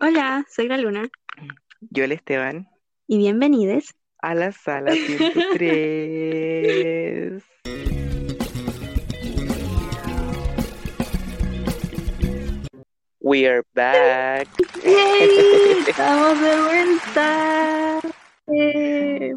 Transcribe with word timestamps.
Hola, 0.00 0.44
soy 0.50 0.68
la 0.68 0.78
Luna 0.78 1.08
Yo 1.90 2.04
el 2.04 2.12
Esteban 2.12 2.68
y 3.06 3.18
bienvenidos. 3.18 3.94
a 4.18 4.34
la 4.34 4.50
sala 4.50 4.92
103. 4.92 7.42
We 13.20 13.46
are 13.46 13.62
back. 13.74 14.48
¡Yay! 14.84 15.82
¡Estamos 15.88 16.40
de 16.40 16.60
vuelta! 16.62 18.00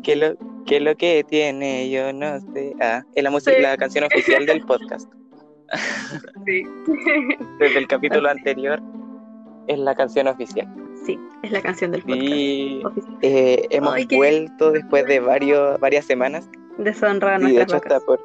¿Qué 0.03 0.15
lo, 0.15 0.35
qué 0.67 0.79
lo 0.79 0.95
que 0.95 1.23
tiene? 1.27 1.89
Yo 1.89 2.13
no 2.13 2.39
sé. 2.53 2.73
Ah, 2.79 3.01
es 3.15 3.23
la 3.23 3.31
música, 3.31 3.55
Sí. 3.55 3.61
la 3.61 3.77
canción 3.77 4.03
oficial 4.03 4.45
del 4.45 4.63
podcast. 4.65 5.11
sí. 6.45 6.63
Desde 7.59 7.79
el 7.79 7.87
capítulo 7.87 8.29
anterior 8.29 8.79
es 9.67 9.79
la 9.79 9.95
canción 9.95 10.27
oficial. 10.27 10.67
Sí, 11.05 11.19
es 11.43 11.51
la 11.51 11.61
canción 11.61 11.91
del 11.91 12.01
podcast. 12.03 12.23
Y 12.23 12.83
eh, 13.21 13.65
hemos 13.69 13.93
Ay, 13.93 14.05
qué- 14.05 14.15
vuelto 14.17 14.71
después 14.71 15.05
de 15.05 15.19
varios, 15.19 15.79
varias 15.79 16.05
semanas. 16.05 16.49
Deshonra 16.77 17.35
a 17.35 17.41
Y 17.49 17.53
de 17.55 17.61
hecho 17.63 17.75
hasta 17.77 17.99
por, 18.01 18.19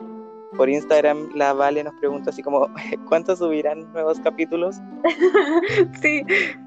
por 0.57 0.69
Instagram 0.69 1.29
la 1.35 1.53
Vale 1.53 1.83
nos 1.85 1.95
preguntó 1.95 2.31
así 2.31 2.43
como, 2.43 2.69
¿cuántos 3.09 3.39
subirán 3.39 3.91
nuevos 3.93 4.19
capítulos? 4.21 4.77
sí. 6.03 6.23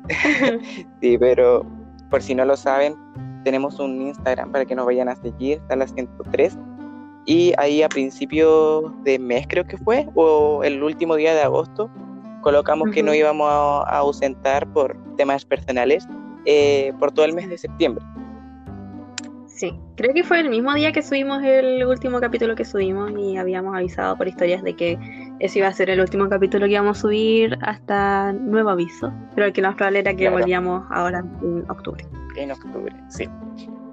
Sí, 1.02 1.18
pero 1.18 1.66
por 2.10 2.22
si 2.22 2.34
no 2.36 2.46
lo 2.46 2.56
saben, 2.56 2.96
tenemos 3.44 3.80
un 3.80 4.02
Instagram 4.02 4.52
para 4.52 4.66
que 4.66 4.76
nos 4.76 4.86
vayan 4.86 5.10
a 5.10 5.16
seguir, 5.16 5.58
está 5.60 5.76
la 5.76 5.88
103. 5.88 6.58
Y 7.26 7.54
ahí 7.58 7.82
a 7.84 7.90
principio 7.90 8.94
de 9.04 9.20
mes 9.20 9.46
creo 9.50 9.66
que 9.66 9.78
fue, 9.78 10.08
o 10.16 10.64
el 10.64 10.82
último 10.82 11.16
día 11.18 11.34
de 11.34 11.42
agosto, 11.42 11.90
colocamos 12.48 12.92
que 12.92 13.02
Ujú. 13.02 13.08
no 13.08 13.14
íbamos 13.14 13.50
a, 13.52 13.94
a 13.94 13.98
ausentar 13.98 14.66
por 14.72 14.96
temas 15.18 15.44
personales 15.44 16.08
eh, 16.46 16.94
por 16.98 17.12
todo 17.12 17.26
el 17.26 17.34
mes 17.34 17.50
de 17.50 17.58
septiembre. 17.58 18.06
Sí, 19.48 19.78
creo 19.98 20.14
que 20.14 20.24
fue 20.24 20.40
el 20.40 20.50
mismo 20.50 20.74
día 20.74 20.94
que 20.94 21.02
subimos 21.02 21.44
el 21.44 21.84
último 21.86 22.22
capítulo 22.22 22.56
que 22.56 22.64
subimos 22.64 23.12
y 23.20 23.36
habíamos 23.36 23.76
avisado 23.76 24.16
por 24.16 24.30
historias 24.30 24.64
de 24.64 24.76
que 24.78 24.98
ese 25.40 25.60
iba 25.60 25.68
a 25.68 25.74
ser 25.74 25.90
el 25.90 26.00
último 26.00 26.30
capítulo 26.30 26.68
que 26.68 26.72
íbamos 26.74 27.00
a 27.00 27.02
subir 27.02 27.58
hasta 27.64 28.32
nuevo 28.32 28.70
aviso, 28.70 29.12
pero 29.36 29.52
que 29.52 29.62
lo 29.62 29.68
más 29.68 29.76
probable 29.76 30.00
era 30.00 30.12
que 30.12 30.20
Claro. 30.20 30.38
volvíamos 30.38 30.86
ahora 30.90 31.20
en 31.42 31.70
octubre. 31.70 32.06
En 32.38 32.52
octubre, 32.52 32.96
sí. 33.10 33.28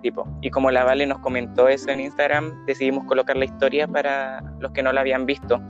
Tipo. 0.01 0.29
Y 0.43 0.51
como 0.51 0.71
la 0.71 0.85
Vale 0.85 1.07
nos 1.09 1.19
comentó 1.19 1.67
eso 1.67 1.91
en 1.91 1.99
Instagram, 2.01 2.67
decidimos 2.67 3.05
colocar 3.07 3.37
la 3.37 3.47
historia 3.47 3.89
para 3.89 4.45
los 4.61 4.71
que 4.73 4.83
no 4.85 4.93
la 4.93 5.01
habían 5.01 5.25
visto. 5.27 5.61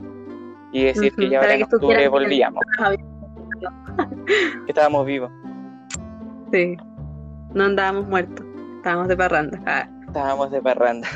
Y 0.75 0.83
decir 0.83 1.15
que 1.15 1.29
ya 1.29 1.39
ahora 1.39 1.53
en 1.55 1.63
octubre 1.63 2.07
volvíamos, 2.09 2.61
que 4.65 4.67
estábamos 4.67 5.05
vivos. 5.05 5.31
Sí, 6.51 6.75
no 7.53 7.63
andábamos 7.63 8.07
muertos, 8.09 8.45
estábamos 8.77 9.07
de 9.07 9.15
parranda. 9.15 9.61
Ah. 9.65 9.87
Estábamos 10.05 10.51
de 10.51 10.61
parranda. 10.61 11.07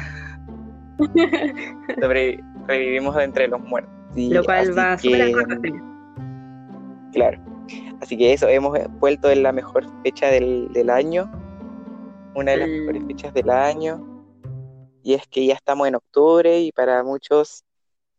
Sobre- 2.02 2.42
revivimos 2.68 3.18
entre 3.18 3.48
los 3.50 3.60
muertos. 3.62 3.92
Sí, 4.16 4.30
Lo 4.30 4.44
cual 4.44 4.78
va 4.78 4.96
que. 4.98 5.34
Claro. 7.14 7.40
Así 8.02 8.18
que 8.18 8.34
eso, 8.34 8.48
hemos 8.48 8.78
vuelto 9.00 9.30
en 9.30 9.44
la 9.44 9.52
mejor 9.52 9.86
fecha 10.04 10.28
del, 10.28 10.72
del 10.74 10.90
año. 10.90 11.30
Una 12.36 12.52
de 12.52 12.58
las 12.58 12.70
Mm. 12.70 12.72
mejores 12.80 13.04
fechas 13.08 13.34
del 13.34 13.50
año. 13.50 14.06
Y 15.04 15.14
es 15.16 15.28
que 15.28 15.46
ya 15.46 15.54
estamos 15.56 15.88
en 15.88 15.96
octubre 15.96 16.60
y 16.60 16.72
para 16.72 17.04
muchos 17.04 17.64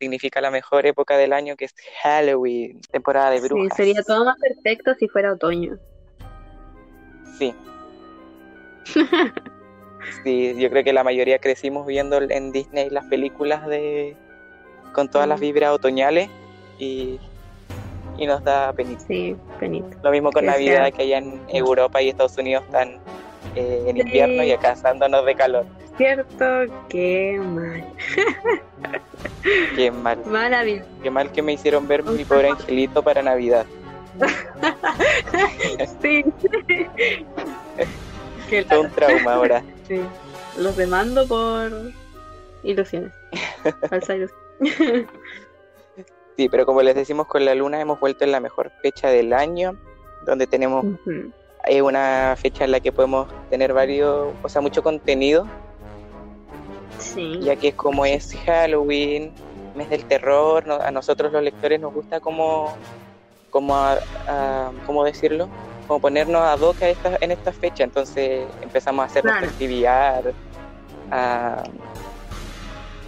significa 0.04 0.40
la 0.40 0.50
mejor 0.50 0.86
época 0.86 1.16
del 1.18 1.32
año 1.34 1.56
que 1.56 1.66
es 1.66 1.74
Halloween, 2.02 2.80
temporada 2.90 3.30
de 3.30 3.38
Sí, 3.40 3.44
brujas. 3.48 3.76
sería 3.76 4.02
todo 4.02 4.24
más 4.24 4.36
perfecto 4.40 4.94
si 4.98 5.08
fuera 5.08 5.32
otoño. 5.32 5.76
Sí. 7.38 7.54
Sí, 10.24 10.54
yo 10.58 10.70
creo 10.70 10.82
que 10.82 10.92
la 10.94 11.04
mayoría 11.04 11.38
crecimos 11.38 11.86
viendo 11.86 12.18
en 12.22 12.50
Disney 12.52 12.88
las 12.90 13.04
películas 13.06 13.66
de 13.66 14.16
con 14.94 15.08
todas 15.08 15.28
las 15.28 15.38
vibras 15.38 15.70
otoñales 15.70 16.28
y, 16.78 17.20
y 18.16 18.26
nos 18.26 18.42
da 18.42 18.72
penita. 18.72 19.02
Sí, 19.06 19.36
penito. 19.60 19.96
Lo 20.02 20.10
mismo 20.10 20.32
con 20.32 20.40
Que 20.40 20.50
sea- 20.50 20.54
Navidad, 20.58 20.92
que 20.92 21.02
allá 21.02 21.18
en 21.18 21.40
Europa 21.50 22.00
y 22.02 22.08
Estados 22.08 22.36
Unidos 22.38 22.64
están 22.64 22.98
eh, 23.54 23.84
en 23.86 23.96
Sí. 23.96 24.02
invierno 24.02 24.42
y 24.42 24.52
acá 24.52 24.72
asándonos 24.72 25.24
de 25.26 25.34
calor. 25.34 25.66
Cierto, 25.98 26.44
qué 26.88 27.38
mal. 27.38 27.84
Qué 29.76 29.90
mal, 29.90 30.18
Maravilloso. 30.26 30.88
qué 31.02 31.10
mal 31.10 31.30
que 31.32 31.42
me 31.42 31.52
hicieron 31.52 31.86
ver 31.88 32.02
mi 32.04 32.24
pobre 32.24 32.50
angelito 32.50 33.02
para 33.02 33.22
Navidad. 33.22 33.66
Sí. 36.02 36.24
Qué 38.48 38.64
Todo 38.64 38.80
un 38.82 38.90
trauma 38.90 39.34
ahora. 39.34 39.62
Sí. 39.86 40.00
Los 40.58 40.76
demando 40.76 41.26
por 41.28 41.70
ilusiones. 42.64 43.12
Falsa 43.88 44.16
ilusión. 44.16 45.06
Sí, 46.36 46.48
pero 46.48 46.66
como 46.66 46.82
les 46.82 46.94
decimos 46.94 47.26
con 47.26 47.44
la 47.44 47.54
luna, 47.54 47.80
hemos 47.80 48.00
vuelto 48.00 48.24
en 48.24 48.32
la 48.32 48.40
mejor 48.40 48.72
fecha 48.82 49.08
del 49.08 49.32
año, 49.32 49.76
donde 50.26 50.46
tenemos 50.46 50.84
Ujú. 50.84 51.32
es 51.64 51.82
una 51.82 52.34
fecha 52.36 52.64
en 52.64 52.72
la 52.72 52.80
que 52.80 52.92
podemos 52.92 53.28
tener 53.50 53.72
varios, 53.72 54.32
o 54.42 54.48
sea, 54.48 54.60
mucho 54.60 54.82
contenido, 54.82 55.46
Sí. 57.00 57.38
ya 57.42 57.56
que 57.56 57.68
es 57.68 57.74
como 57.74 58.04
es 58.04 58.32
Halloween, 58.44 59.32
mes 59.74 59.88
del 59.88 60.04
terror, 60.04 60.66
no- 60.66 60.74
a 60.80 60.90
nosotros 60.90 61.32
los 61.32 61.42
lectores 61.42 61.80
nos 61.80 61.92
gusta 61.92 62.20
como, 62.20 62.76
como, 63.50 63.76
a- 63.76 63.98
a- 64.26 64.72
¿cómo 64.86 65.04
decirlo? 65.04 65.48
Como 65.86 66.00
ponernos 66.00 66.42
a 66.42 66.54
hoc 66.54 66.82
a 66.82 66.88
esta, 66.88 67.16
en 67.20 67.30
esta 67.32 67.52
fecha, 67.52 67.84
entonces 67.84 68.48
empezamos 68.62 69.02
a 69.02 69.06
hacer 69.06 69.22
Claro. 69.22 69.46
actividad, 69.46 70.24
a, 71.10 71.62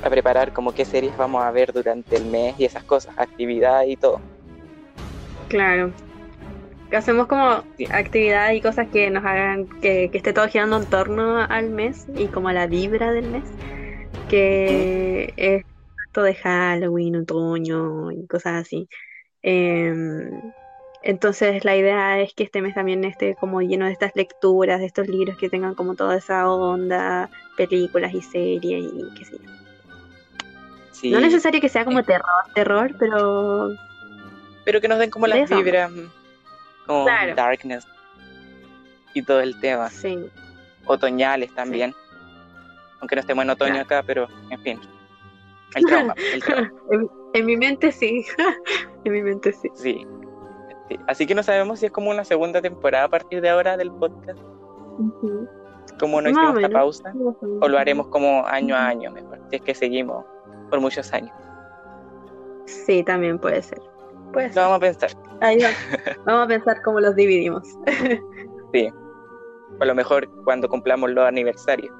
a 0.03 0.11
preparar 0.11 0.53
como 0.53 0.73
qué 0.73 0.85
series 0.85 1.17
vamos 1.17 1.43
a 1.45 1.51
ver 1.53 1.73
durante 1.73 2.17
el 2.17 2.25
mes 2.25 2.55
y 2.59 2.65
esas 2.65 2.83
cosas, 2.85 3.15
actividad 3.17 3.85
y 3.85 3.97
todo. 3.97 4.21
Claro. 5.49 5.93
Hacemos 6.93 7.27
como 7.27 7.63
Sí. 7.79 7.87
actividades 7.91 8.57
y 8.57 8.61
cosas 8.61 8.89
que 8.93 9.11
nos 9.11 9.25
hagan 9.25 9.67
que, 9.81 10.11
que 10.11 10.19
esté 10.19 10.33
todo 10.33 10.49
girando 10.49 10.77
en 10.77 10.87
torno 10.87 11.39
al 11.39 11.71
mes 11.71 12.07
y 12.17 12.27
como 12.29 12.49
a 12.49 12.53
la 12.53 12.67
vibra 12.67 13.13
del 13.13 13.31
mes, 13.31 13.45
que 14.29 15.33
es 15.37 15.63
esto 16.07 16.23
de 16.23 16.35
Halloween, 16.35 17.17
otoño 17.17 18.11
y 18.13 18.27
cosas 18.27 18.63
así. 18.63 18.89
Em, 19.43 20.31
entonces 21.03 21.65
la 21.65 21.77
idea 21.77 22.21
es 22.21 22.33
que 22.35 22.45
este 22.45 22.63
mes 22.63 22.75
también 22.75 23.05
esté 23.05 23.35
como 23.35 23.61
lleno 23.61 23.87
de 23.87 23.93
estas 23.93 24.13
lecturas, 24.15 24.81
de 24.81 24.87
estos 24.87 25.09
libros 25.09 25.37
que 25.37 25.49
tengan 25.49 25.75
como 25.75 25.95
toda 25.95 26.17
esa 26.17 26.49
onda, 26.49 27.29
películas 27.57 28.15
y 28.15 28.23
series 28.23 28.85
y 28.85 29.15
qué 29.19 29.25
sé 29.25 29.37
yo. 29.39 29.51
Sí, 30.93 31.11
No 31.11 31.19
es 31.19 31.25
necesario 31.25 31.61
que 31.61 31.69
sea 31.69 31.85
como 31.85 32.03
terror, 32.05 32.25
terror, 32.55 32.95
pero 32.99 33.71
pero 34.65 34.81
que 34.81 34.89
nos 34.89 34.99
den 34.99 35.11
como 35.11 35.27
las 35.27 35.49
vibras, 35.51 35.91
como 36.87 37.05
Claro. 37.05 37.35
darkness 37.35 37.87
y 39.15 39.23
todo 39.23 39.41
el 39.41 39.59
tema. 39.61 39.91
sí. 39.91 40.19
otoñales 40.87 41.55
también. 41.55 41.95
Aunque 43.03 43.15
no 43.17 43.21
estemos 43.21 43.45
en 43.45 43.51
otoño 43.51 43.73
Claro. 43.73 43.85
acá, 43.85 44.03
pero 44.07 44.29
en 44.51 44.61
fin. 44.63 44.81
El 45.75 45.85
trauma, 45.85 46.15
el 46.33 46.43
trauma. 46.45 46.73
En, 46.91 47.11
en 47.35 47.47
mi 47.47 47.57
mente 47.57 47.93
sí. 47.93 48.25
en 49.05 49.13
mi 49.13 49.23
mente 49.23 49.53
sí. 49.53 49.69
Sí. 49.75 50.07
Sí. 50.89 50.99
Así 51.07 51.27
que 51.27 51.35
no 51.35 51.43
sabemos 51.43 51.81
si 51.81 51.87
es 51.87 51.93
como 51.93 52.11
una 52.11 52.25
segunda 52.25 52.61
temporada 52.63 53.05
a 53.05 53.09
partir 53.09 53.41
de 53.41 53.51
ahora 53.51 53.77
del 53.77 53.91
podcast, 53.93 54.39
como 55.99 56.21
no 56.21 56.29
hicimos 56.29 56.57
esta 56.57 56.69
pausa, 56.69 57.13
o 57.61 57.69
lo 57.69 57.79
haremos 57.79 58.09
como 58.09 58.47
año 58.47 58.75
a 58.75 58.87
año 58.89 59.11
mejor, 59.11 59.39
si 59.51 59.57
es 59.57 59.63
que 59.63 59.75
seguimos 59.75 60.25
por 60.71 60.81
muchos 60.81 61.13
años. 61.13 61.33
Sí, 62.67 63.03
también 63.03 63.39
puede 63.39 63.63
ser. 63.63 63.81
Puede 64.33 64.49
Lo 64.49 64.55
ser. 64.55 64.63
vamos 64.63 64.77
a 64.77 64.81
pensar. 64.81 65.11
Ahí 65.41 65.59
va. 65.61 65.69
Vamos 66.25 66.45
a 66.45 66.49
pensar 66.49 66.83
cómo 66.83 67.01
los 67.01 67.15
dividimos. 67.17 67.63
Sí. 68.73 68.89
O 69.79 69.83
a 69.83 69.87
lo 69.87 69.95
mejor 69.95 70.29
cuando 70.45 70.69
cumplamos 70.69 71.11
los 71.11 71.25
aniversarios. 71.27 71.93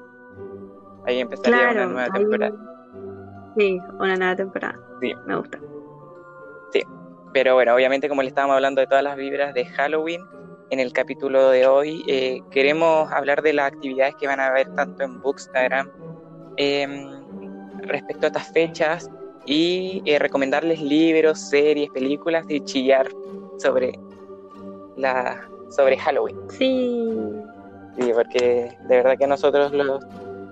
Ahí 1.05 1.19
empezaría 1.19 1.71
una 1.71 1.85
nueva 1.85 2.03
ahí- 2.03 2.21
temporada. 2.21 2.55
Sí, 3.57 3.79
una 3.99 4.15
nueva 4.15 4.35
temporada. 4.35 4.79
Sí. 5.01 5.13
Me 5.25 5.35
gusta. 5.37 5.59
Pero 7.33 7.55
bueno, 7.55 7.73
obviamente 7.73 8.07
como 8.07 8.21
le 8.21 8.27
estábamos 8.27 8.55
hablando 8.55 8.79
de 8.81 8.85
todas 8.85 9.03
las 9.03 9.17
vibras 9.17 9.55
de 9.55 9.65
Halloween, 9.65 10.21
en 10.69 10.79
el 10.79 10.93
capítulo 10.93 11.49
de 11.49 11.65
hoy 11.65 12.03
eh, 12.07 12.41
queremos 12.51 13.11
hablar 13.11 13.41
de 13.41 13.53
las 13.53 13.71
actividades 13.73 14.13
que 14.17 14.27
van 14.27 14.39
a 14.39 14.47
haber 14.49 14.67
tanto 14.75 15.03
en 15.03 15.19
Bookstagram 15.19 15.89
eh, 16.57 17.09
respecto 17.81 18.27
a 18.27 18.27
estas 18.27 18.51
fechas 18.51 19.09
y 19.47 20.03
eh, 20.05 20.19
recomendarles 20.19 20.79
libros, 20.79 21.39
series, 21.39 21.89
películas 21.89 22.45
y 22.49 22.61
chillar 22.65 23.07
sobre 23.57 23.97
la 24.95 25.41
sobre 25.71 25.97
Halloween. 25.97 26.37
Sí. 26.49 27.17
Sí, 27.99 28.11
porque 28.13 28.77
de 28.87 28.95
verdad 28.95 29.17
que 29.17 29.25
nosotros 29.25 29.71
los 29.71 30.03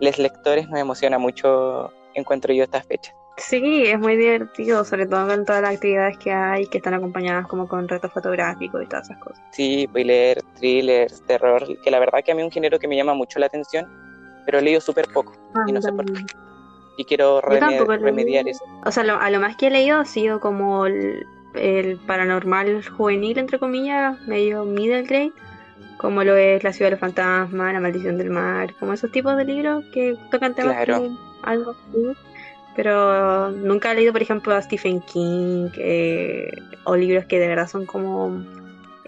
les 0.01 0.19
lectores 0.19 0.67
nos 0.69 0.79
emociona 0.79 1.17
mucho 1.17 1.89
encuentro 2.13 2.53
yo 2.53 2.63
estas 2.65 2.85
fechas. 2.85 3.15
Sí, 3.37 3.83
es 3.85 3.97
muy 3.97 4.17
divertido, 4.17 4.83
sobre 4.83 5.05
todo 5.07 5.25
con 5.27 5.45
todas 5.45 5.61
las 5.61 5.75
actividades 5.75 6.17
que 6.17 6.31
hay, 6.31 6.67
que 6.67 6.77
están 6.79 6.93
acompañadas 6.93 7.47
como 7.47 7.67
con 7.67 7.87
retos 7.87 8.11
fotográficos 8.11 8.83
y 8.83 8.87
todas 8.87 9.09
esas 9.09 9.17
cosas. 9.23 9.41
Sí, 9.51 9.87
voy 9.91 10.01
a 10.01 10.05
leer 10.05 10.43
thrillers, 10.59 11.23
terror, 11.25 11.63
que 11.81 11.89
la 11.89 11.99
verdad 11.99 12.19
que 12.23 12.33
a 12.33 12.35
mí 12.35 12.41
es 12.41 12.45
un 12.45 12.51
género 12.51 12.77
que 12.77 12.87
me 12.89 12.97
llama 12.97 13.13
mucho 13.13 13.39
la 13.39 13.45
atención, 13.45 13.87
pero 14.45 14.59
he 14.59 14.61
leído 14.61 14.81
súper 14.81 15.07
poco 15.13 15.33
Ah, 15.55 15.63
y 15.65 15.71
no 15.71 15.81
sé 15.81 15.91
por 15.93 16.05
qué. 16.05 16.21
Y 16.97 17.05
quiero 17.05 17.41
Yo 17.41 17.47
reme- 17.47 17.59
tampoco 17.59 17.93
he 17.93 17.95
leído. 17.95 18.05
remediar 18.09 18.47
eso. 18.47 18.65
O 18.85 18.91
sea, 18.91 19.03
lo- 19.03 19.15
a 19.19 19.29
lo 19.29 19.39
más 19.39 19.55
que 19.55 19.67
he 19.67 19.71
leído 19.71 19.99
ha 19.99 20.05
sido 20.05 20.39
como 20.39 20.85
el, 20.85 21.25
el 21.55 21.97
paranormal 22.05 22.85
juvenil, 22.89 23.37
entre 23.39 23.59
comillas, 23.59 24.19
medio 24.27 24.65
middle 24.65 25.03
grade, 25.03 25.31
como 26.01 26.23
lo 26.23 26.35
es 26.35 26.63
La 26.63 26.73
ciudad 26.73 26.87
de 26.87 26.91
los 26.95 26.99
fantasmas, 26.99 27.73
La 27.73 27.79
maldición 27.79 28.17
del 28.17 28.31
mar, 28.31 28.73
como 28.79 28.93
esos 28.93 29.11
tipos 29.11 29.37
de 29.37 29.45
libros 29.45 29.85
que 29.93 30.17
tocan 30.31 30.55
temas 30.55 30.83
Claro. 30.83 31.03
que 31.03 31.11
algo 31.43 31.71
así. 31.71 32.17
Pero 32.75 33.51
nunca 33.51 33.91
he 33.91 33.95
leído, 33.95 34.11
por 34.11 34.21
ejemplo, 34.21 34.55
a 34.55 34.61
Stephen 34.63 35.01
King 35.01 35.69
eh, 35.77 36.49
o 36.85 36.95
libros 36.95 37.25
que 37.25 37.37
de 37.37 37.47
verdad 37.47 37.67
son 37.67 37.85
como, 37.85 38.43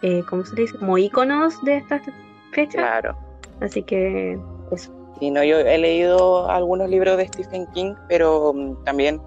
eh, 0.03 0.23
¿cómo 0.29 0.45
se 0.45 0.55
dice? 0.55 0.77
Como 0.77 0.97
íconos 0.99 1.59
de 1.63 1.77
estas 1.77 2.03
fechas. 2.51 2.75
Claro. 2.83 3.17
Así 3.59 3.81
que 3.81 4.37
eso. 4.71 4.91
Sí, 5.19 5.31
no, 5.31 5.43
yo 5.43 5.57
he 5.59 5.77
leído 5.79 6.47
algunos 6.49 6.89
libros 6.89 7.17
de 7.17 7.27
Stephen 7.27 7.65
King, 7.73 7.95
pero 8.07 8.53
mm, 8.53 8.83
también 8.83 9.19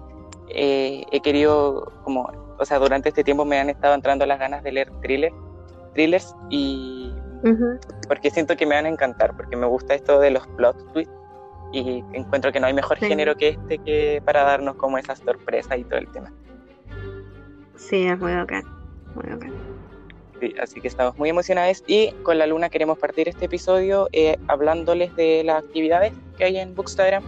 eh, 0.49 1.03
he 1.11 1.19
querido, 1.19 1.91
como, 2.05 2.31
o 2.57 2.63
sea, 2.63 2.79
durante 2.79 3.09
este 3.09 3.25
tiempo 3.25 3.43
me 3.43 3.59
han 3.59 3.69
estado 3.69 3.93
entrando 3.93 4.25
las 4.25 4.39
ganas 4.39 4.63
de 4.63 4.71
leer 4.71 4.89
thriller, 5.01 5.33
thrillers 5.93 6.33
y 6.49 7.11
Porque 8.07 8.29
siento 8.31 8.55
que 8.57 8.65
me 8.65 8.75
van 8.75 8.85
a 8.85 8.89
encantar, 8.89 9.35
porque 9.35 9.55
me 9.55 9.65
gusta 9.67 9.93
esto 9.93 10.19
de 10.19 10.31
los 10.31 10.45
plot 10.47 10.93
twists 10.93 11.13
y 11.71 12.03
encuentro 12.13 12.51
que 12.51 12.59
no 12.59 12.67
hay 12.67 12.73
mejor 12.73 12.97
Sí. 12.99 13.05
género 13.07 13.35
que 13.35 13.49
este 13.49 13.77
que 13.79 14.21
para 14.25 14.43
darnos 14.43 14.75
como 14.75 14.97
esas 14.97 15.19
sorpresas 15.19 15.77
y 15.77 15.83
todo 15.83 15.99
el 15.99 16.07
tema. 16.11 16.31
Sí, 17.75 18.07
es 18.07 18.17
muy 18.19 18.33
bacán. 18.33 18.63
Muy 19.15 19.25
bacán. 19.29 19.53
Sí, 20.39 20.53
así 20.61 20.79
que 20.81 20.87
estamos 20.87 21.17
muy 21.17 21.29
emocionados 21.29 21.83
y 21.87 22.11
con 22.23 22.37
la 22.37 22.45
luna 22.45 22.69
queremos 22.69 22.97
partir 22.99 23.27
este 23.27 23.45
episodio 23.45 24.07
eh, 24.11 24.37
hablándoles 24.47 25.15
de 25.15 25.43
las 25.43 25.63
actividades 25.63 26.13
que 26.37 26.43
hay 26.45 26.57
en 26.57 26.75
Bookstagram 26.75 27.23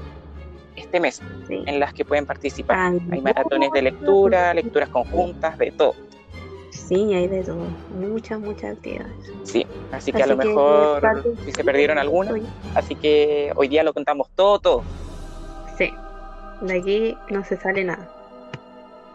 este 0.75 0.99
mes, 0.99 1.21
Sí. 1.47 1.63
en 1.65 1.79
las 1.79 1.93
que 1.93 2.05
pueden 2.05 2.25
participar. 2.25 2.77
Ay, 2.79 3.01
Hay 3.11 3.21
maratones 3.21 3.71
de 3.71 3.81
lectura, 3.81 4.53
lecturas 4.53 4.89
conjuntas, 4.89 5.57
de 5.57 5.71
todo. 5.71 5.93
Sí, 6.89 7.13
hay 7.13 7.27
de 7.27 7.43
todo. 7.43 7.67
Muchas, 7.99 8.39
muchas 8.39 8.75
actividades. 8.75 9.13
Sí, 9.43 9.63
así 9.91 10.11
que 10.11 10.23
a 10.23 10.25
lo 10.25 10.35
mejor 10.35 10.99
parte- 11.01 11.35
si 11.45 11.51
se 11.51 11.63
perdieron 11.63 11.99
alguna, 11.99 12.31
así 12.73 12.95
que 12.95 13.53
hoy 13.55 13.67
día 13.67 13.83
lo 13.83 13.93
contamos 13.93 14.27
todo, 14.35 14.57
todo. 14.57 14.83
Sí. 15.77 15.93
De 16.61 16.79
aquí 16.79 17.17
no 17.29 17.45
se 17.45 17.57
sale 17.57 17.83
nada. 17.83 18.11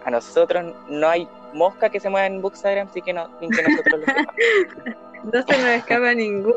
A 0.05 0.11
nosotros 0.13 0.73
no 0.89 1.09
hay 1.09 1.27
mosca 1.53 1.91
que 1.91 1.99
se 1.99 2.09
mueva 2.09 2.29
en 2.29 2.41
Bookstagram, 2.41 2.87
así 2.87 3.03
que 3.03 3.13
no, 3.13 3.29
sin 3.41 3.51
que 3.51 3.63
nosotros 3.65 4.01
lo 4.01 4.07
sepamos. 4.07 4.35
No 5.25 5.43
se 5.43 5.57
nos 5.57 5.67
escapa 5.71 6.15
ninguno. 6.15 6.57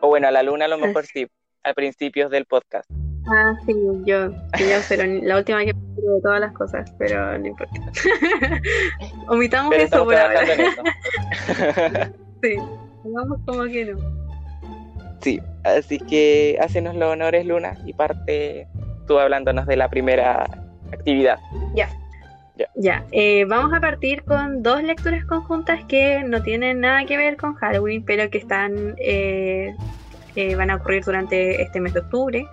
O 0.00 0.08
bueno, 0.08 0.28
a 0.28 0.30
la 0.30 0.42
luna 0.42 0.66
a 0.66 0.68
lo 0.68 0.76
mejor 0.78 1.06
sí, 1.06 1.26
al 1.62 1.74
principio 1.74 2.28
del 2.28 2.44
podcast. 2.44 2.88
Ah, 3.26 3.54
sí, 3.64 3.74
yo. 4.04 4.30
Yo, 4.30 4.78
pero 4.88 5.04
la 5.06 5.38
última 5.38 5.64
que 5.64 5.72
de 5.72 6.20
todas 6.22 6.40
las 6.40 6.52
cosas, 6.52 6.92
pero 6.98 7.38
no 7.38 7.46
importa. 7.46 7.80
Omitamos 9.28 9.70
Pero 9.70 9.84
eso 9.84 10.04
por 10.04 10.14
ahora. 10.14 10.42
eso. 10.42 10.82
Sí. 12.42 12.56
Hagamos 13.06 13.40
como 13.46 13.64
que 13.64 13.86
no. 13.86 13.98
Sí, 15.22 15.40
así 15.62 15.98
que 15.98 16.58
hácenos 16.60 16.94
los 16.94 17.10
honores, 17.10 17.46
Luna, 17.46 17.78
y 17.86 17.94
parte 17.94 18.68
tú 19.06 19.18
hablándonos 19.18 19.66
de 19.66 19.76
la 19.76 19.88
primera 19.88 20.44
actividad. 20.92 21.38
Ya, 22.76 23.04
eh, 23.10 23.44
vamos 23.46 23.72
a 23.72 23.80
partir 23.80 24.22
con 24.22 24.62
dos 24.62 24.82
lecturas 24.82 25.24
conjuntas 25.24 25.84
que 25.86 26.22
no 26.24 26.42
tienen 26.42 26.80
nada 26.80 27.04
que 27.04 27.16
ver 27.16 27.36
con 27.36 27.54
Halloween, 27.54 28.04
pero 28.04 28.30
que 28.30 28.38
están 28.38 28.94
eh, 28.98 29.74
eh, 30.36 30.54
van 30.54 30.70
a 30.70 30.76
ocurrir 30.76 31.04
durante 31.04 31.60
este 31.62 31.80
mes 31.80 31.94
de 31.94 32.00
octubre. 32.00 32.46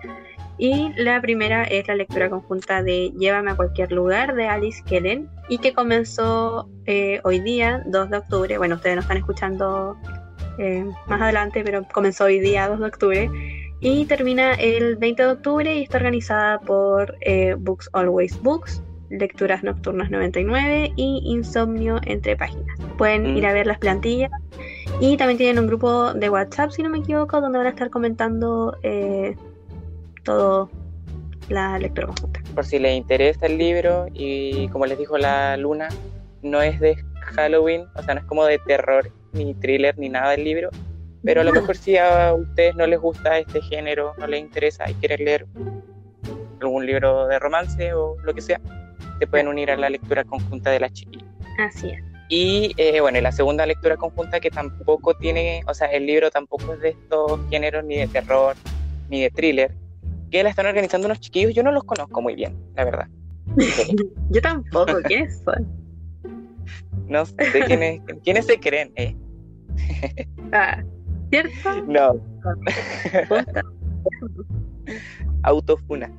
Y 0.62 0.92
la 0.94 1.20
primera 1.20 1.64
es 1.64 1.88
la 1.88 1.96
lectura 1.96 2.30
conjunta 2.30 2.84
de 2.84 3.10
Llévame 3.18 3.50
a 3.50 3.56
cualquier 3.56 3.90
lugar 3.90 4.36
de 4.36 4.46
Alice 4.46 4.80
Kellen 4.84 5.28
y 5.48 5.58
que 5.58 5.72
comenzó 5.72 6.68
eh, 6.86 7.20
hoy 7.24 7.40
día, 7.40 7.82
2 7.86 8.10
de 8.10 8.18
octubre. 8.18 8.58
Bueno, 8.58 8.76
ustedes 8.76 8.94
no 8.94 9.02
están 9.02 9.16
escuchando 9.16 9.96
eh, 10.58 10.86
más 11.08 11.20
adelante, 11.20 11.64
pero 11.64 11.84
comenzó 11.92 12.26
hoy 12.26 12.38
día, 12.38 12.68
2 12.68 12.78
de 12.78 12.86
octubre. 12.86 13.30
Y 13.80 14.04
termina 14.04 14.54
el 14.54 14.94
20 14.94 15.24
de 15.24 15.28
octubre 15.32 15.74
y 15.74 15.82
está 15.82 15.96
organizada 15.96 16.60
por 16.60 17.16
eh, 17.22 17.56
Books 17.58 17.90
Always 17.92 18.40
Books, 18.40 18.84
Lecturas 19.10 19.64
Nocturnas 19.64 20.12
99 20.12 20.92
y 20.94 21.22
Insomnio 21.24 21.98
entre 22.04 22.36
páginas. 22.36 22.78
Pueden 22.98 23.34
Mm. 23.34 23.36
ir 23.36 23.46
a 23.46 23.52
ver 23.52 23.66
las 23.66 23.78
plantillas 23.78 24.30
y 25.00 25.16
también 25.16 25.38
tienen 25.38 25.58
un 25.58 25.66
grupo 25.66 26.14
de 26.14 26.30
WhatsApp, 26.30 26.70
si 26.70 26.84
no 26.84 26.88
me 26.88 26.98
equivoco, 26.98 27.40
donde 27.40 27.58
van 27.58 27.66
a 27.66 27.70
estar 27.70 27.90
comentando 27.90 28.78
eh, 28.84 29.34
todo 30.22 30.70
la 31.48 31.78
lectura 31.78 32.06
conjunta. 32.06 32.40
Por 32.54 32.64
si 32.64 32.78
les 32.78 32.96
interesa 32.96 33.46
el 33.46 33.58
libro, 33.58 34.06
y 34.12 34.68
como 34.68 34.86
les 34.86 34.98
dijo 34.98 35.18
la 35.18 35.56
Luna, 35.56 35.88
no 36.42 36.62
es 36.62 36.80
de 36.80 36.96
Halloween, 37.20 37.86
o 37.94 38.02
sea, 38.02 38.14
no 38.14 38.20
es 38.20 38.26
como 38.26 38.44
de 38.44 38.58
terror, 38.60 39.10
ni 39.32 39.54
thriller, 39.54 39.96
ni 39.98 40.08
nada 40.08 40.30
del 40.30 40.44
libro. 40.44 40.70
Pero 41.24 41.42
a 41.42 41.44
lo 41.44 41.52
mejor 41.52 41.76
si 41.76 41.96
a 41.96 42.34
ustedes 42.34 42.74
no 42.74 42.86
les 42.86 43.00
gusta 43.00 43.38
este 43.38 43.60
género, 43.62 44.14
no 44.18 44.26
les 44.26 44.40
interesa 44.40 44.90
y 44.90 44.94
quieren 44.94 45.24
leer 45.24 45.46
algún 46.60 46.84
libro 46.84 47.26
de 47.28 47.38
romance 47.38 47.92
o 47.94 48.16
lo 48.22 48.34
que 48.34 48.40
sea, 48.40 48.60
se 49.18 49.26
pueden 49.26 49.48
unir 49.48 49.70
a 49.70 49.76
la 49.76 49.88
lectura 49.88 50.24
conjunta 50.24 50.70
de 50.70 50.80
las 50.80 50.92
chiquillas. 50.92 51.28
Así 51.58 51.90
es. 51.90 52.02
Y 52.28 52.72
eh, 52.76 53.00
bueno, 53.00 53.20
la 53.20 53.30
segunda 53.30 53.66
lectura 53.66 53.96
conjunta 53.96 54.40
que 54.40 54.50
tampoco 54.50 55.14
tiene, 55.14 55.62
o 55.68 55.74
sea, 55.74 55.88
el 55.88 56.06
libro 56.06 56.30
tampoco 56.30 56.72
es 56.72 56.80
de 56.80 56.88
estos 56.90 57.40
géneros 57.50 57.84
ni 57.84 57.98
de 57.98 58.08
terror 58.08 58.56
ni 59.10 59.22
de 59.22 59.30
thriller, 59.30 59.72
que 60.32 60.42
la 60.42 60.48
están 60.48 60.66
organizando 60.66 61.06
unos 61.06 61.20
chiquillos, 61.20 61.54
yo 61.54 61.62
no 61.62 61.70
los 61.70 61.84
conozco 61.84 62.22
muy 62.22 62.34
bien, 62.34 62.56
la 62.74 62.84
verdad. 62.84 63.08
Yo 64.30 64.40
tampoco, 64.40 64.94
¿quiénes 65.04 65.42
son? 65.44 65.68
No 67.06 67.26
sé 67.26 67.36
quiénes, 67.66 68.00
quiénes 68.24 68.46
se 68.46 68.58
creen, 68.58 68.92
eh. 68.96 69.14
Ah, 70.52 70.82
¿Cierto? 71.30 71.82
No, 71.86 72.20
autofuna. 75.42 76.10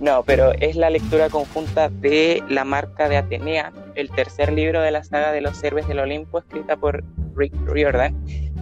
No, 0.00 0.24
pero 0.24 0.52
es 0.60 0.76
la 0.76 0.90
lectura 0.90 1.28
conjunta 1.28 1.88
de 1.88 2.42
La 2.48 2.64
marca 2.64 3.08
de 3.08 3.16
Atenea, 3.16 3.72
el 3.94 4.10
tercer 4.10 4.52
libro 4.52 4.82
de 4.82 4.90
la 4.90 5.04
saga 5.04 5.32
de 5.32 5.40
los 5.40 5.62
héroes 5.62 5.86
del 5.86 6.00
Olimpo, 6.00 6.40
escrita 6.40 6.76
por 6.76 7.04
Rick 7.36 7.54
Riordan, 7.64 8.14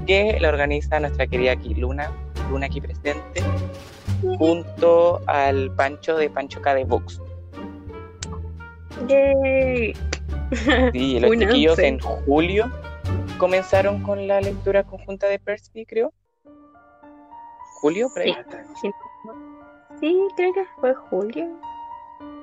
que 0.06 0.38
la 0.40 0.50
organiza 0.50 1.00
nuestra 1.00 1.26
querida 1.26 1.52
aquí 1.52 1.74
Luna, 1.74 2.10
Luna 2.50 2.66
aquí 2.66 2.80
presente, 2.80 3.42
junto 4.38 5.20
al 5.26 5.74
Pancho 5.74 6.16
de 6.16 6.30
Pancho 6.30 6.60
K 6.62 6.74
de 6.74 6.84
Books. 6.84 7.20
Yay. 9.08 9.94
Sí, 10.92 11.20
los 11.20 11.30
chiquillos 11.38 11.72
once. 11.72 11.86
en 11.88 11.98
julio 12.00 12.70
comenzaron 13.38 14.02
con 14.02 14.26
la 14.28 14.40
lectura 14.40 14.84
conjunta 14.84 15.26
de 15.26 15.38
Percy, 15.38 15.84
creo. 15.86 16.12
¿Julio? 17.80 18.08
Por 18.12 18.22
ahí? 18.22 18.36
Sí. 18.80 18.90
Sí, 20.00 20.28
creo 20.36 20.52
que 20.54 20.64
fue 20.80 20.94
julio. 20.94 21.48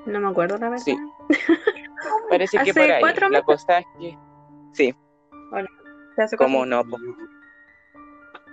No 0.06 0.20
me 0.20 0.28
acuerdo 0.28 0.58
la 0.58 0.68
verdad. 0.70 0.84
Sí. 0.84 0.96
Parece 2.30 2.56
que 2.58 2.70
Hace 2.70 2.74
por 2.74 2.90
ahí. 2.90 3.00
cuatro 3.00 3.28
La 3.28 3.40
meses. 3.40 3.44
cosa 3.46 3.78
es 3.78 3.86
que... 3.98 4.18
Sí, 4.72 4.94
Hace 6.16 6.36
¿cómo 6.36 6.66
no? 6.66 6.84
po? 6.84 6.98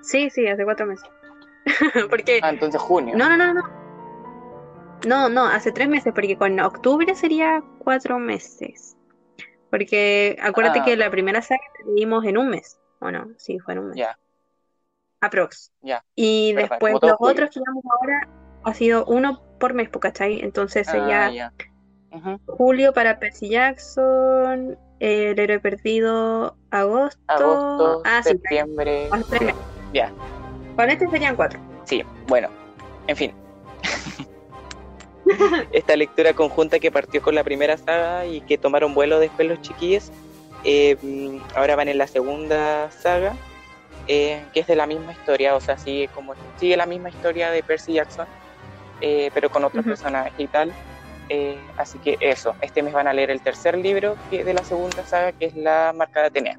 Sí, 0.02 0.30
sí, 0.30 0.48
hace 0.48 0.64
cuatro 0.64 0.86
meses. 0.86 1.10
porque 2.10 2.40
Ah, 2.42 2.50
entonces 2.50 2.82
junio. 2.82 3.16
No, 3.18 3.30
no, 3.30 3.38
no, 3.38 3.54
no. 3.54 3.80
No, 5.08 5.30
no, 5.30 5.46
hace 5.46 5.72
tres 5.72 5.88
meses, 5.88 6.12
porque 6.14 6.38
con 6.38 6.60
octubre 6.60 7.16
sería 7.16 7.64
cuatro 7.80 8.20
meses. 8.20 8.98
Porque 9.70 10.38
acuérdate 10.42 10.80
Ah. 10.80 10.86
que 10.86 10.98
la 10.98 11.10
primera 11.10 11.42
saga 11.42 11.62
la 11.86 11.94
leímos 11.94 12.26
en 12.26 12.38
un 12.38 12.50
mes, 12.50 12.80
¿o 13.00 13.12
no? 13.12 13.28
Sí, 13.38 13.60
fue 13.60 13.74
en 13.76 13.80
un 13.80 13.88
mes. 13.90 13.98
Ya, 13.98 14.18
Aprox. 15.22 15.72
ya. 15.82 16.04
Y 16.16 16.54
después 16.54 16.94
como 16.96 17.08
los 17.12 17.18
otros 17.20 17.50
que 17.50 17.60
llevamos 17.60 17.84
ahora 18.00 18.28
ha 18.64 18.74
sido 18.74 19.06
uno 19.06 19.42
por 19.60 19.74
mes, 19.74 19.90
¿cachai? 19.90 20.42
Entonces 20.42 20.88
sería 20.88 21.28
Ah. 21.48 21.54
Ujú. 22.12 22.40
julio 22.48 22.92
para 22.94 23.20
Percy 23.20 23.50
Jackson, 23.50 24.78
El 25.00 25.40
héroe 25.40 25.60
perdido, 25.62 26.58
agosto. 26.72 27.22
Agosto, 27.28 28.02
ah, 28.04 28.22
septiembre. 28.22 29.10
Ya, 29.94 30.12
Con 30.80 30.90
este 30.90 31.10
serían 31.10 31.36
cuatro. 31.36 31.60
sí, 31.84 32.06
bueno, 32.30 32.48
en 33.08 33.18
fin. 33.18 33.34
Esta 35.74 35.98
lectura 35.98 36.32
conjunta 36.32 36.80
que 36.80 36.90
partió 36.90 37.22
con 37.22 37.36
la 37.36 37.44
primera 37.44 37.76
saga 37.76 38.26
y 38.26 38.40
que 38.40 38.58
tomaron 38.58 38.94
vuelo 38.94 39.20
después 39.20 39.46
los 39.46 39.62
chiquillos, 39.62 40.10
eh, 40.64 40.96
ahora 41.54 41.76
van 41.76 41.90
en 41.90 41.98
la 41.98 42.08
segunda 42.08 42.90
saga, 42.92 43.36
eh, 44.08 44.42
que 44.54 44.62
es 44.62 44.68
de 44.68 44.78
la 44.78 44.88
misma 44.88 45.12
historia, 45.12 45.54
o 45.54 45.60
sea, 45.60 45.78
sigue, 45.78 46.08
como, 46.16 46.34
sigue 46.56 46.78
la 46.78 46.86
misma 46.86 47.10
historia 47.10 47.52
de 47.52 47.62
Percy 47.62 47.96
Jackson, 47.96 48.26
eh, 49.02 49.32
pero 49.34 49.50
con 49.50 49.66
otros 49.66 49.84
personajes 49.84 50.32
y 50.38 50.48
tal. 50.48 50.72
Así 51.76 52.00
que 52.00 52.18
eso, 52.22 52.56
este 52.62 52.84
mes 52.84 52.94
van 52.94 53.10
a 53.10 53.12
leer 53.12 53.32
el 53.32 53.42
tercer 53.42 53.78
libro 53.78 54.16
que, 54.30 54.46
de 54.46 54.54
la 54.54 54.64
segunda 54.64 55.04
saga, 55.06 55.34
que 55.34 55.48
es 55.48 55.56
La 55.58 55.92
Marca 55.94 56.22
de 56.22 56.28
Atenea, 56.28 56.58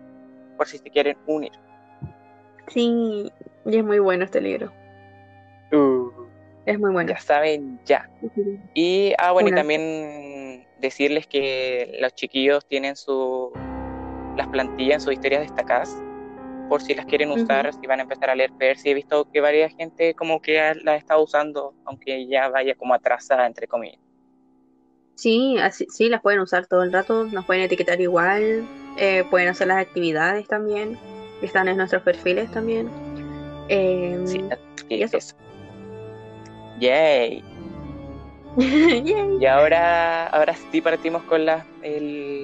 por 0.59 0.69
si 0.69 0.77
se 0.77 0.91
quieren 0.91 1.17
unir. 1.27 1.53
Sí, 2.69 3.33
y 3.65 3.77
es 3.77 3.85
muy 3.85 3.99
bueno 3.99 4.25
este 4.25 4.41
libro. 4.41 4.73
Uh, 5.73 6.11
es 6.67 6.79
muy 6.79 6.93
bueno. 6.93 7.11
Ya 7.11 7.19
saben, 7.19 7.81
ya. 7.85 8.09
Y, 8.75 9.13
ah, 9.19 9.33
bueno, 9.33 9.49
y 9.49 9.53
también 9.53 10.67
decirles 10.81 11.27
que 11.27 11.99
los 12.01 12.15
chiquillos 12.15 12.67
tienen 12.67 12.97
su 12.97 13.53
las 14.37 14.49
plantillas 14.49 14.95
en 14.95 15.01
sus 15.01 15.13
historias 15.13 15.43
destacadas 15.43 15.95
por 16.71 16.81
si 16.81 16.95
las 16.95 17.05
quieren 17.05 17.33
usar, 17.33 17.75
si 17.75 17.87
van 17.87 17.99
a 17.99 18.03
empezar 18.05 18.31
a 18.31 18.35
leer 18.35 18.53
si 18.77 18.91
He 18.91 18.95
visto 18.95 19.29
que 19.31 19.41
varias 19.41 19.75
gente 19.77 20.15
como 20.15 20.41
que 20.41 20.73
la 20.85 20.95
está 20.95 21.19
usando, 21.19 21.75
aunque 21.85 22.29
ya 22.29 22.49
vaya 22.49 22.77
como 22.77 22.95
atrasada, 22.95 23.45
entre 23.47 23.67
comillas. 23.67 23.99
Sí, 25.17 25.59
así, 25.59 25.87
sí, 25.91 26.09
las 26.09 26.23
pueden 26.23 26.39
usar 26.39 26.67
todo 26.67 26.85
el 26.85 26.93
rato, 26.93 27.25
nos 27.25 27.45
pueden 27.45 27.65
etiquetar 27.65 28.01
igual, 28.01 28.65
eh, 28.97 29.25
pueden 29.31 29.49
hacer 29.49 29.67
las 29.67 29.79
actividades 29.79 30.47
también, 30.47 30.97
están 31.43 31.67
en 31.67 31.77
nuestros 31.77 32.03
perfiles 32.03 32.51
también. 32.53 32.89
Em, 33.71 34.27
sí, 34.27 34.45
y 34.89 35.03
eso. 35.03 35.19
Yay. 36.81 37.45
Y 38.59 39.47
ahora, 39.47 40.27
ahora 40.27 40.55
sí 40.73 40.81
partimos 40.81 41.23
con 41.23 41.47
las 41.47 41.65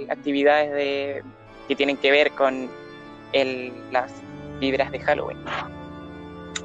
actividades 0.08 0.72
de, 0.72 1.24
que 1.66 1.74
tienen 1.74 1.96
que 1.96 2.12
ver 2.12 2.30
con 2.32 2.70
el, 3.32 3.72
las 3.90 4.12
vibras 4.60 4.92
de 4.92 5.00
Halloween. 5.00 5.38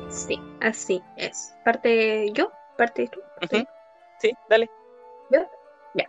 Sí, 0.09 0.39
así 0.59 1.01
es. 1.17 1.55
¿Parte 1.65 2.31
yo? 2.33 2.51
¿Parte 2.77 3.07
tú? 3.07 3.19
Sí, 4.19 4.31
dale. 4.47 4.69
¿Yo? 5.31 5.39
Ya. 5.95 6.07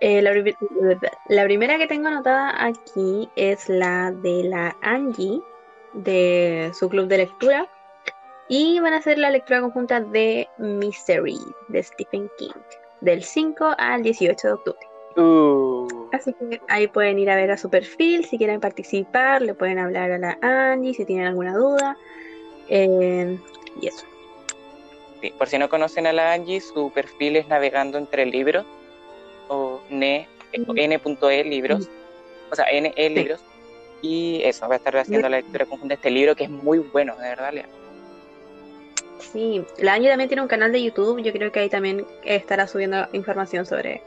Eh, 0.00 0.20
la, 0.20 1.44
primera 1.44 1.78
que 1.78 1.86
tengo 1.86 2.08
anotada 2.08 2.64
aquí 2.64 3.30
es 3.36 3.68
la 3.68 4.10
de 4.10 4.42
la 4.44 4.76
Angie, 4.82 5.40
de 5.94 6.70
su 6.74 6.88
club 6.88 7.06
de 7.08 7.18
lectura. 7.18 7.68
Y 8.48 8.80
van 8.80 8.92
a 8.92 8.98
hacer 8.98 9.18
la 9.18 9.30
lectura 9.30 9.60
conjunta 9.60 10.00
de 10.00 10.48
Misery, 10.58 11.38
de 11.68 11.82
Stephen 11.82 12.30
King, 12.38 12.50
del 13.00 13.22
5 13.22 13.76
al 13.78 14.02
18 14.02 14.46
de 14.46 14.52
octubre. 14.52 14.86
Uh. 15.16 16.08
Así 16.12 16.34
que 16.34 16.60
ahí 16.68 16.86
pueden 16.86 17.18
ir 17.18 17.30
a 17.30 17.36
ver 17.36 17.50
a 17.50 17.56
su 17.56 17.70
perfil, 17.70 18.24
si 18.24 18.36
quieren 18.36 18.60
participar, 18.60 19.40
le 19.42 19.54
pueden 19.54 19.78
hablar 19.78 20.10
a 20.10 20.18
la 20.18 20.38
Angie 20.42 20.94
si 20.94 21.04
tienen 21.04 21.28
alguna 21.28 21.56
duda. 21.56 21.96
Eh, 22.68 23.38
y 23.80 23.86
eso. 23.86 24.04
por 25.38 25.48
si 25.48 25.58
no 25.58 25.68
conocen 25.68 26.06
a 26.06 26.12
la 26.12 26.32
Angie, 26.32 26.60
su 26.60 26.90
perfil 26.90 27.36
es 27.36 27.48
navegando 27.48 27.96
entre 27.96 28.26
libros 28.26 28.66
o 29.48 29.80
n.e 29.90 31.44
libros, 31.44 31.88
o 32.50 32.54
sea, 32.54 32.66
NE 32.72 33.10
libros. 33.10 33.40
Y 34.02 34.42
eso, 34.42 34.68
va 34.68 34.74
a 34.74 34.78
estar 34.78 34.96
haciendo 34.96 35.28
la 35.28 35.38
lectura 35.38 35.64
conjunta 35.64 35.94
de 35.94 35.94
este 35.94 36.10
libro 36.10 36.34
que 36.34 36.44
es 36.44 36.50
muy 36.50 36.78
bueno, 36.78 37.16
de 37.16 37.28
verdad, 37.28 37.52
Lea. 37.52 37.68
Sí, 39.20 39.64
la 39.78 39.94
Angie 39.94 40.10
también 40.10 40.28
tiene 40.28 40.42
un 40.42 40.48
canal 40.48 40.72
de 40.72 40.82
YouTube, 40.82 41.22
yo 41.22 41.32
creo 41.32 41.52
que 41.52 41.60
ahí 41.60 41.68
también 41.68 42.04
estará 42.24 42.66
subiendo 42.66 43.06
información 43.12 43.64
sobre 43.64 44.02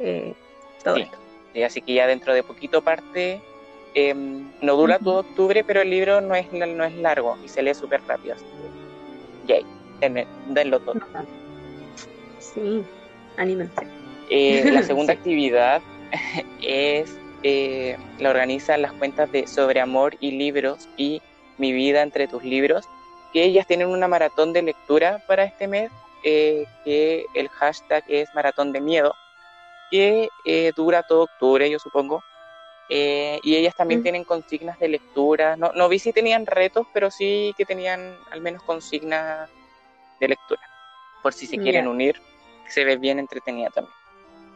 eh, 0.00 0.34
todo 0.82 0.96
esto. 0.96 1.18
así 1.64 1.82
que 1.82 1.94
ya 1.94 2.06
dentro 2.06 2.32
de 2.32 2.42
poquito 2.42 2.82
parte, 2.82 3.40
em, 3.94 4.50
no 4.62 4.76
dura 4.76 4.98
todo 4.98 5.20
octubre, 5.20 5.62
pero 5.64 5.82
el 5.82 5.90
libro 5.90 6.20
no 6.22 6.34
es, 6.34 6.50
no 6.50 6.84
es 6.84 6.94
largo 6.96 7.36
y 7.44 7.48
se 7.48 7.62
lee 7.62 7.74
súper 7.74 8.00
rápido. 8.06 8.34
Así 8.34 8.44
que, 9.46 9.62
yay, 10.00 10.26
denlo 10.48 10.80
todo. 10.80 10.94
Sí, 12.38 12.82
anímense. 13.36 13.86
Eh, 14.30 14.70
la 14.72 14.82
segunda 14.84 15.12
actividad 15.12 15.82
es, 16.62 17.16
eh, 17.42 17.96
la 18.18 18.30
organizan 18.30 18.82
las 18.82 18.92
cuentas 18.92 19.30
de 19.32 19.46
Sobre 19.46 19.80
Amor 19.80 20.16
y 20.20 20.32
Libros 20.32 20.88
y 20.96 21.22
Mi 21.58 21.72
Vida 21.72 22.02
entre 22.02 22.28
tus 22.28 22.44
libros, 22.44 22.86
que 23.32 23.44
ellas 23.44 23.66
tienen 23.66 23.88
una 23.88 24.08
maratón 24.08 24.52
de 24.52 24.62
lectura 24.62 25.22
para 25.26 25.44
este 25.44 25.68
mes, 25.68 25.90
que 26.22 27.24
el 27.34 27.48
hashtag 27.48 28.04
es 28.08 28.28
Maratón 28.34 28.72
de 28.72 28.80
Miedo 28.80 29.14
que 29.90 30.28
eh, 30.44 30.72
dura 30.76 31.02
todo 31.02 31.22
octubre, 31.22 31.68
yo 31.70 31.78
supongo. 31.78 32.22
Eh, 32.90 33.38
y 33.42 33.56
ellas 33.56 33.74
también 33.76 34.00
mm. 34.00 34.02
tienen 34.02 34.24
consignas 34.24 34.78
de 34.78 34.88
lectura. 34.88 35.56
No, 35.56 35.72
no 35.72 35.88
vi 35.88 35.98
si 35.98 36.12
tenían 36.12 36.46
retos, 36.46 36.86
pero 36.92 37.10
sí 37.10 37.54
que 37.56 37.64
tenían 37.64 38.16
al 38.30 38.40
menos 38.40 38.62
consignas 38.62 39.50
de 40.20 40.28
lectura. 40.28 40.62
Por 41.22 41.34
si 41.34 41.46
se 41.46 41.58
quieren 41.58 41.86
unir, 41.88 42.20
se 42.68 42.84
ve 42.84 42.96
bien 42.96 43.18
entretenida 43.18 43.70
también. 43.70 43.94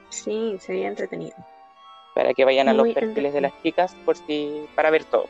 Sí, 0.08 0.56
se 0.60 0.72
ve 0.72 0.86
entretenida. 0.86 1.36
Para 2.14 2.34
que 2.34 2.44
vayan 2.44 2.68
a 2.68 2.74
los 2.74 2.88
perfiles 2.88 3.32
de 3.32 3.40
las 3.40 3.52
chicas 3.62 3.94
por 4.04 4.16
si, 4.16 4.66
para 4.74 4.90
ver 4.90 5.04
todo, 5.04 5.26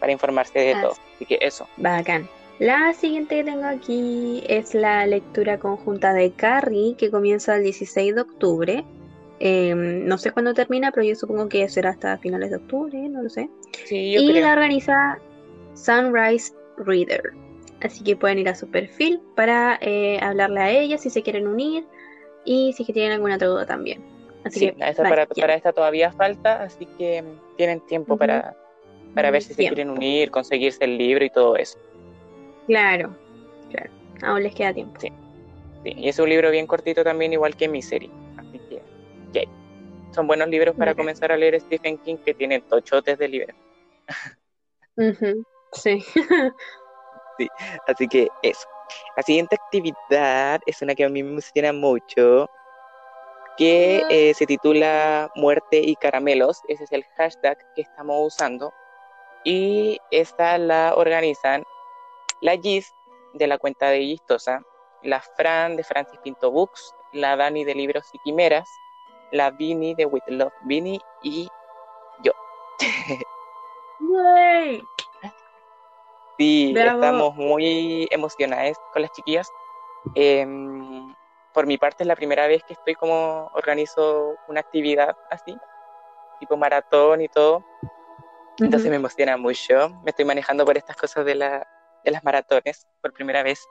para 0.00 0.12
informarse 0.12 0.58
de 0.58 0.74
todo. 0.74 0.94
Así 1.14 1.26
que 1.26 1.38
eso. 1.40 1.68
Bacán. 1.76 2.28
La 2.58 2.92
siguiente 2.94 3.36
que 3.36 3.44
tengo 3.44 3.64
aquí 3.64 4.44
es 4.46 4.74
la 4.74 5.04
lectura 5.06 5.58
conjunta 5.58 6.12
de 6.12 6.30
Carrie, 6.30 6.94
que 6.96 7.10
comienza 7.10 7.56
el 7.56 7.64
16 7.64 8.14
de 8.14 8.20
octubre. 8.20 8.84
Em, 9.40 10.06
no 10.06 10.16
sé 10.16 10.30
cuándo 10.30 10.54
termina, 10.54 10.92
pero 10.92 11.04
yo 11.04 11.16
supongo 11.16 11.48
que 11.48 11.68
será 11.68 11.90
hasta 11.90 12.18
finales 12.18 12.50
de 12.50 12.56
octubre, 12.56 12.96
no 13.08 13.22
lo 13.22 13.28
sé. 13.28 13.48
y 13.90 14.32
la 14.34 14.52
organiza 14.52 15.18
Sunrise 15.74 16.54
Reader. 16.76 17.32
Así 17.80 18.04
que 18.04 18.14
pueden 18.14 18.38
ir 18.38 18.48
a 18.48 18.54
su 18.54 18.68
perfil 18.68 19.20
para 19.34 19.78
eh, 19.80 20.20
hablarle 20.22 20.60
a 20.60 20.70
ella 20.70 20.98
si 20.98 21.10
se 21.10 21.22
quieren 21.22 21.48
unir 21.48 21.84
y 22.44 22.72
si 22.74 22.84
tienen 22.84 23.12
alguna 23.12 23.34
otra 23.34 23.48
duda 23.48 23.66
también. 23.66 24.11
Así 24.44 24.70
que, 24.70 24.72
para, 24.72 25.54
esta 25.54 25.72
todavía 25.72 26.12
falta, 26.12 26.62
así 26.62 26.86
que 26.98 27.22
tienen 27.56 27.80
tiempo 27.80 28.16
para, 28.16 28.56
para 29.14 29.30
ver 29.30 29.42
si 29.42 29.54
se 29.54 29.62
quieren 29.62 29.90
unir, 29.90 30.30
conseguirse 30.30 30.84
el 30.84 30.98
libro 30.98 31.24
y 31.24 31.30
todo 31.30 31.56
eso. 31.56 31.78
Claro, 32.66 33.16
claro. 33.70 33.90
Aún 34.22 34.42
les 34.42 34.54
queda 34.54 34.72
tiempo. 34.72 34.98
Sí. 35.00 35.12
sí. 35.84 35.92
Y 35.96 36.08
es 36.08 36.18
un 36.18 36.28
libro 36.28 36.50
bien 36.50 36.66
cortito 36.66 37.04
también, 37.04 37.32
igual 37.32 37.56
que 37.56 37.68
Misery. 37.68 38.10
Son 40.12 40.26
buenos 40.26 40.48
libros 40.48 40.76
para 40.76 40.94
comenzar 40.94 41.32
a 41.32 41.36
leer 41.36 41.58
Stephen 41.58 41.96
King 41.98 42.16
que 42.18 42.34
tiene 42.34 42.60
tochotes 42.60 43.18
de 43.18 43.28
libros. 43.28 43.56
Sí. 45.72 46.04
sí, 47.38 47.48
así 47.86 48.08
que 48.08 48.28
eso. 48.42 48.68
La 49.16 49.22
siguiente 49.22 49.56
actividad 49.56 50.60
es 50.66 50.82
una 50.82 50.94
que 50.94 51.04
a 51.04 51.08
mí 51.08 51.22
me 51.22 51.30
emociona 51.30 51.72
mucho, 51.72 52.46
que 53.56 54.02
eh, 54.08 54.34
se 54.34 54.46
titula 54.46 55.30
Muerte 55.34 55.78
y 55.78 55.96
Caramelos. 55.96 56.60
Ese 56.68 56.84
es 56.84 56.92
el 56.92 57.04
hashtag 57.16 57.58
que 57.74 57.82
estamos 57.82 58.16
usando. 58.20 58.72
Y 59.44 59.98
esta 60.10 60.58
la 60.58 60.94
organizan 60.96 61.64
la 62.40 62.56
Gis 62.56 62.94
de 63.34 63.46
la 63.46 63.58
cuenta 63.58 63.88
de 63.88 64.00
Gistosa, 64.00 64.62
la 65.02 65.20
Fran 65.20 65.76
de 65.76 65.84
Francis 65.84 66.18
Pinto 66.22 66.50
Books, 66.50 66.94
la 67.12 67.36
Dani 67.36 67.64
de 67.64 67.74
Libros 67.74 68.04
y 68.12 68.18
Quimeras, 68.18 68.68
la 69.30 69.50
Vini 69.50 69.94
de 69.94 70.06
With 70.06 70.22
Love 70.28 70.52
Vini 70.62 71.00
y 71.22 71.48
yo. 72.22 72.32
Sí, 76.38 76.74
estamos 76.76 77.34
muy 77.36 78.08
emocionadas 78.10 78.76
con 78.92 79.02
las 79.02 79.12
chiquillas. 79.12 79.48
Em, 80.14 81.01
por 81.52 81.66
mi 81.66 81.78
parte 81.78 82.02
es 82.02 82.06
la 82.06 82.16
primera 82.16 82.46
vez 82.46 82.62
que 82.64 82.74
estoy 82.74 82.94
como 82.94 83.50
organizo 83.54 84.36
una 84.48 84.60
actividad 84.60 85.16
así, 85.30 85.56
tipo 86.40 86.56
maratón 86.56 87.20
y 87.20 87.28
todo. 87.28 87.64
Entonces 88.58 88.90
me 88.90 88.96
emociona 88.96 89.36
mucho. 89.36 89.90
Me 90.04 90.10
estoy 90.10 90.24
manejando 90.24 90.64
por 90.64 90.76
estas 90.76 90.96
cosas 90.96 91.24
de, 91.24 91.34
la, 91.34 91.66
de 92.04 92.10
las 92.10 92.22
maratones 92.24 92.86
por 93.00 93.12
primera 93.12 93.42
vez. 93.42 93.66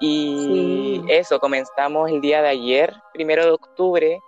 Y 0.00 1.04
eso, 1.08 1.40
comenzamos 1.40 2.10
el 2.10 2.20
día 2.20 2.42
de 2.42 2.48
ayer, 2.48 2.94
primero 3.12 3.44
de 3.44 3.50
octubre. 3.52 4.20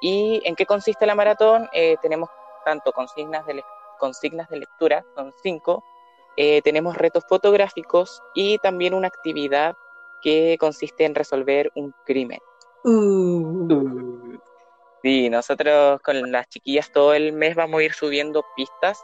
¿Y 0.00 0.42
en 0.44 0.54
qué 0.54 0.66
consiste 0.66 1.06
la 1.06 1.14
maratón? 1.14 1.68
Eh, 1.72 1.96
tenemos 2.02 2.28
tanto 2.64 2.92
consignas 2.92 3.46
de, 3.46 3.62
consignas 3.98 4.48
de 4.48 4.58
lectura, 4.58 5.04
son 5.14 5.32
cinco. 5.42 5.82
Eh, 6.36 6.60
tenemos 6.62 6.96
retos 6.96 7.24
fotográficos 7.26 8.22
y 8.34 8.58
también 8.58 8.92
una 8.92 9.08
actividad 9.08 9.74
que 10.22 10.56
consiste 10.58 11.04
en 11.04 11.14
resolver 11.14 11.70
un 11.74 11.94
crimen. 12.04 12.40
Uh. 12.84 14.38
Sí, 15.02 15.30
nosotros 15.30 16.00
con 16.02 16.32
las 16.32 16.48
chiquillas 16.48 16.90
todo 16.90 17.14
el 17.14 17.32
mes 17.32 17.54
vamos 17.54 17.80
a 17.80 17.84
ir 17.84 17.92
subiendo 17.92 18.44
pistas 18.56 19.00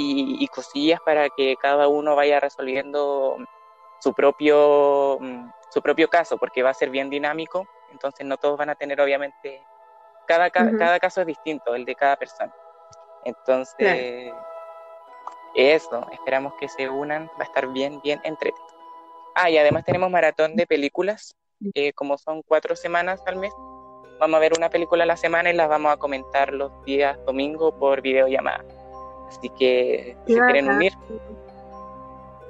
y 0.00 0.46
cosillas 0.48 1.00
para 1.04 1.28
que 1.28 1.56
cada 1.60 1.88
uno 1.88 2.14
vaya 2.14 2.38
resolviendo 2.38 3.36
su 4.00 4.12
propio, 4.14 5.18
mm, 5.20 5.50
su 5.70 5.82
propio 5.82 6.08
caso, 6.08 6.38
porque 6.38 6.62
va 6.62 6.70
a 6.70 6.74
ser 6.74 6.90
bien 6.90 7.10
dinámico, 7.10 7.66
entonces 7.90 8.26
no 8.26 8.36
todos 8.36 8.58
van 8.58 8.70
a 8.70 8.74
tener 8.74 9.00
obviamente, 9.00 9.62
cada, 10.26 10.50
cada 10.50 11.00
caso 11.00 11.22
es 11.22 11.26
distinto, 11.26 11.74
el 11.74 11.84
de 11.84 11.94
cada 11.94 12.16
persona. 12.16 12.52
Entonces, 13.24 14.32
eso, 15.54 16.06
esperamos 16.12 16.52
que 16.60 16.68
se 16.68 16.88
unan, 16.88 17.26
va 17.38 17.44
a 17.44 17.44
estar 17.44 17.66
bien, 17.68 18.00
bien 18.02 18.20
entretenido. 18.24 18.67
Ah, 19.40 19.50
y 19.50 19.56
además 19.56 19.84
tenemos 19.84 20.10
maratón 20.10 20.56
de 20.56 20.66
películas, 20.66 21.36
eh, 21.74 21.92
como 21.92 22.18
son 22.18 22.42
cuatro 22.42 22.74
semanas 22.74 23.22
al 23.24 23.36
mes. 23.36 23.52
Vamos 24.18 24.36
a 24.36 24.40
ver 24.40 24.52
una 24.58 24.68
película 24.68 25.04
a 25.04 25.06
la 25.06 25.16
semana 25.16 25.48
y 25.48 25.54
las 25.54 25.68
vamos 25.68 25.92
a 25.92 25.96
comentar 25.96 26.52
los 26.52 26.72
días 26.84 27.16
domingo 27.24 27.72
por 27.78 28.02
videollamada. 28.02 28.64
Así 29.28 29.48
que 29.50 30.16
si 30.26 30.34
quieren 30.34 30.68
unir, 30.68 30.92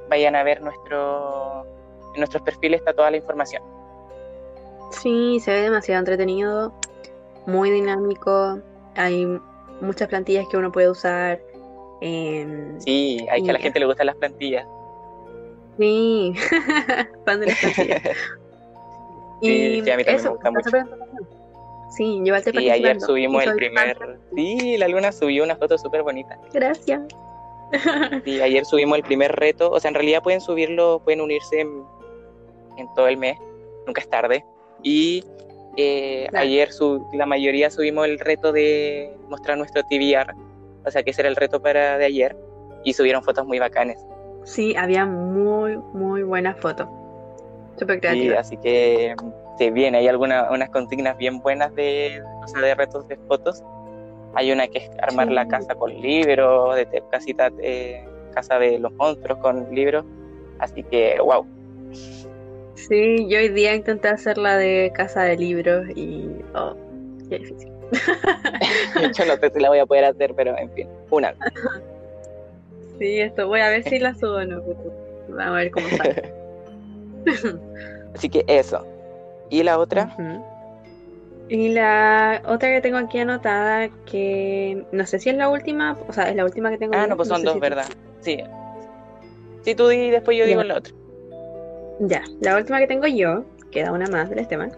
vayan 0.09 0.35
a 0.35 0.43
ver 0.43 0.63
nuestro, 0.63 1.67
en 2.15 2.21
nuestros 2.21 2.43
perfiles 2.43 2.81
está 2.81 2.95
toda 2.95 3.11
la 3.11 3.19
información. 3.19 3.63
Sí, 4.91 5.41
se 5.41 5.53
ve 5.53 5.61
demasiado 5.61 5.99
entretenido, 5.99 6.73
muy 7.45 7.71
dinámico, 7.71 8.61
hay 8.95 9.27
muchas 9.83 10.09
plantillas 10.09 10.49
que 10.49 10.57
uno 10.57 10.73
puede 10.73 10.89
usar. 10.89 11.39
Em, 12.01 12.81
sí, 12.81 13.27
hay 13.31 13.43
que 13.43 13.51
a 13.51 13.53
la 13.53 13.59
gente 13.59 13.79
le 13.79 13.85
gustan 13.85 14.07
las 14.07 14.17
plantillas. 14.17 14.67
Sí, 15.79 16.35
fan 17.25 17.41
de 17.41 17.47
plantillas. 17.61 18.03
y 19.41 19.83
sí, 19.83 19.91
a 19.91 19.97
mí 19.97 20.05
también 20.05 20.25
me 20.25 20.31
gusta 20.31 20.51
mucho. 20.51 20.71
Sí, 21.91 22.21
llévate 22.23 22.51
Sí, 22.51 22.71
ayer 22.71 23.01
subimos 23.01 23.45
el 23.45 23.55
primer. 23.55 24.19
Sí, 24.35 24.77
la 24.77 24.89
luna 24.89 25.13
subió 25.13 25.45
una 25.45 25.57
foto 25.57 25.79
súper 25.79 26.03
bonita. 26.03 26.39
Gracias. 26.53 27.03
Sí, 28.25 28.41
ayer 28.41 28.65
subimos 28.65 28.99
el 28.99 29.05
primer 29.05 29.33
reto. 29.37 29.71
O 29.71 29.81
sea, 29.81 29.89
en 29.89 29.95
realidad 29.95 30.23
pueden 30.23 30.41
subirlo, 30.41 31.01
pueden 31.05 31.21
unirse 31.21 31.61
en, 31.61 31.85
todo 32.95 33.09
el 33.09 33.17
mes. 33.17 33.39
Nunca 33.87 34.01
es 34.01 34.09
tarde. 34.09 34.45
Y 34.83 35.25
eh, 35.77 36.29
ayer 36.35 36.71
la 37.13 37.27
mayoría 37.27 37.71
subimos 37.71 38.07
el 38.07 38.19
reto 38.19 38.53
de 38.53 39.17
mostrar 39.29 39.57
nuestro 39.59 39.83
TVR. 39.85 40.35
O 40.85 40.91
sea, 40.91 41.03
que 41.03 41.11
ese 41.11 41.23
era 41.23 41.29
el 41.29 41.37
reto 41.37 41.61
para 41.61 41.99
de 41.99 42.05
ayer. 42.05 42.37
Y 42.85 42.93
subieron 42.93 43.23
fotos 43.23 43.47
muy 43.47 43.59
bacanes. 43.59 43.99
Sí, 44.45 44.75
había 44.77 45.05
muy, 45.07 45.77
muy 45.93 46.23
buenas 46.23 46.59
fotos. 46.59 46.89
Súper 47.77 48.01
creativas. 48.01 48.49
Sí, 48.49 48.55
así 48.55 48.63
que 48.63 49.15
sí, 49.59 49.71
bien, 49.71 49.95
hay 49.95 50.09
algunas 50.09 50.51
unas 50.51 50.71
consignas 50.71 51.17
bien 51.17 51.41
buenas 51.41 51.75
de, 51.75 52.23
o 52.43 52.49
sea, 52.49 52.61
de 52.63 52.75
retos 52.75 53.07
de 53.09 53.17
fotos 53.29 53.63
hay 54.35 54.53
una 54.53 54.69
que 54.69 54.79
es 54.79 54.91
armar 55.03 55.31
la 55.31 55.47
casa 55.49 55.75
con 55.75 55.93
libros, 56.01 56.77
de 56.77 57.03
casita, 57.11 57.51
eh, 57.61 58.07
casa 58.35 58.59
de 58.59 58.79
los 58.79 58.93
monstruos 58.93 59.39
con 59.41 59.75
libros. 59.75 60.05
Así 60.59 60.83
que, 60.85 61.19
wow. 61.21 61.47
Sí, 62.75 63.27
yo 63.29 63.39
hoy 63.39 63.49
día 63.49 63.75
intenté 63.75 64.09
hacer 64.09 64.39
la 64.39 64.57
de 64.57 64.93
casa 64.95 65.23
de 65.23 65.37
libros 65.37 65.87
y. 65.97 66.29
Oh, 66.55 66.77
qué 67.29 67.39
difícil. 67.39 67.73
yo 69.17 69.25
no 69.25 69.37
sé 69.37 69.51
si 69.53 69.61
la 69.61 69.71
voy 69.71 69.79
a 69.79 69.87
poder 69.87 70.05
hacer, 70.05 70.35
pero 70.35 70.57
en 70.57 70.71
fin, 70.73 70.89
una. 71.11 71.35
sí, 72.99 73.21
esto, 73.21 73.49
voy 73.49 73.61
a 73.61 73.69
ver 73.71 73.85
si 73.85 73.99
la 73.99 74.15
subo 74.15 74.37
o 74.37 74.45
no. 74.45 74.63
Vamos 75.29 75.47
a 75.47 75.51
ver 75.53 75.71
cómo 75.71 75.89
sale. 75.89 76.33
Así 78.15 78.29
que 78.29 78.45
eso. 78.47 78.87
¿Y 79.51 79.63
la 79.63 79.79
otra? 79.79 80.15
Y 81.49 81.71
la 81.71 82.43
otra 82.47 82.69
que 82.69 82.81
tengo 82.81 82.99
aquí 82.99 83.19
anotada, 83.19 83.89
que 84.05 84.85
no 84.93 85.07
sé 85.07 85.19
si 85.19 85.31
es 85.31 85.37
la 85.37 85.49
última, 85.49 85.97
o 86.07 86.13
sea, 86.13 86.29
es 86.29 86.37
la 86.37 86.45
última 86.45 86.71
que 86.71 86.79
tengo. 86.79 86.95
Ah, 86.95 87.07
no, 87.07 87.17
pues 87.17 87.29
son 87.29 87.43
dos, 87.43 87.59
¿verdad? 87.59 87.87
Sí. 88.21 88.43
Si 89.63 89.75
tú 89.75 89.89
di 89.89 90.11
después 90.11 90.37
yo 90.37 90.45
digo 90.45 90.63
la 90.63 90.77
otra. 90.77 90.93
Ya, 92.01 92.23
la 92.41 92.57
última 92.57 92.79
que 92.79 92.87
tengo 92.87 93.07
yo, 93.07 93.45
queda 93.71 93.93
una 93.93 94.07
más 94.07 94.31
del 94.31 94.47
tema. 94.47 94.69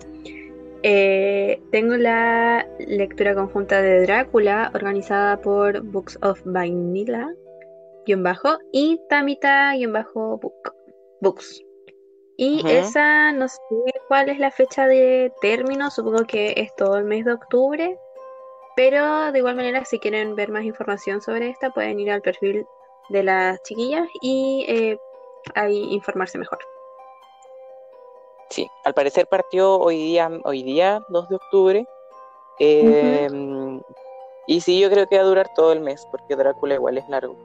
Eh, 0.82 1.60
tengo 1.70 1.96
la 1.96 2.66
lectura 2.78 3.34
conjunta 3.34 3.82
de 3.82 4.02
Drácula, 4.02 4.70
organizada 4.74 5.36
por 5.38 5.82
Books 5.82 6.18
of 6.22 6.40
Vanilla, 6.44 7.28
guion 8.06 8.22
bajo, 8.22 8.58
y 8.72 9.00
Tamita, 9.08 9.74
guion 9.74 9.92
bajo, 9.92 10.38
book, 10.38 10.74
Books. 11.20 11.62
Y 12.36 12.66
esa, 12.66 13.32
no 13.32 13.48
sé 13.48 13.58
cuál 14.08 14.30
es 14.30 14.38
la 14.38 14.50
fecha 14.50 14.86
de 14.86 15.30
término, 15.42 15.90
supongo 15.90 16.24
que 16.24 16.54
es 16.56 16.74
todo 16.74 16.96
el 16.96 17.04
mes 17.04 17.26
de 17.26 17.34
octubre, 17.34 17.98
pero 18.76 19.30
de 19.30 19.38
igual 19.40 19.56
manera 19.56 19.84
si 19.84 19.98
quieren 19.98 20.34
ver 20.36 20.50
más 20.50 20.64
información 20.64 21.20
sobre 21.20 21.50
esta 21.50 21.68
pueden 21.68 22.00
ir 22.00 22.10
al 22.10 22.22
perfil 22.22 22.64
de 23.10 23.22
las 23.24 23.62
chiquillas 23.64 24.08
y 24.22 24.64
eh, 24.68 24.98
ahí 25.54 25.92
informarse 25.92 26.38
mejor. 26.38 26.60
Sí, 28.48 28.66
al 28.84 28.94
parecer 28.94 29.26
partió 29.26 29.78
hoy 29.78 29.98
día, 29.98 30.30
hoy 30.44 30.62
día 30.62 31.00
2 31.10 31.28
de 31.28 31.36
octubre. 31.36 31.86
Em, 32.58 33.80
y 34.46 34.60
sí, 34.60 34.80
yo 34.80 34.90
creo 34.90 35.06
que 35.06 35.16
va 35.16 35.22
a 35.22 35.26
durar 35.26 35.50
todo 35.54 35.72
el 35.72 35.80
mes, 35.80 36.06
porque 36.10 36.36
Drácula 36.36 36.74
igual 36.74 36.98
es 36.98 37.08
largo. 37.08 37.36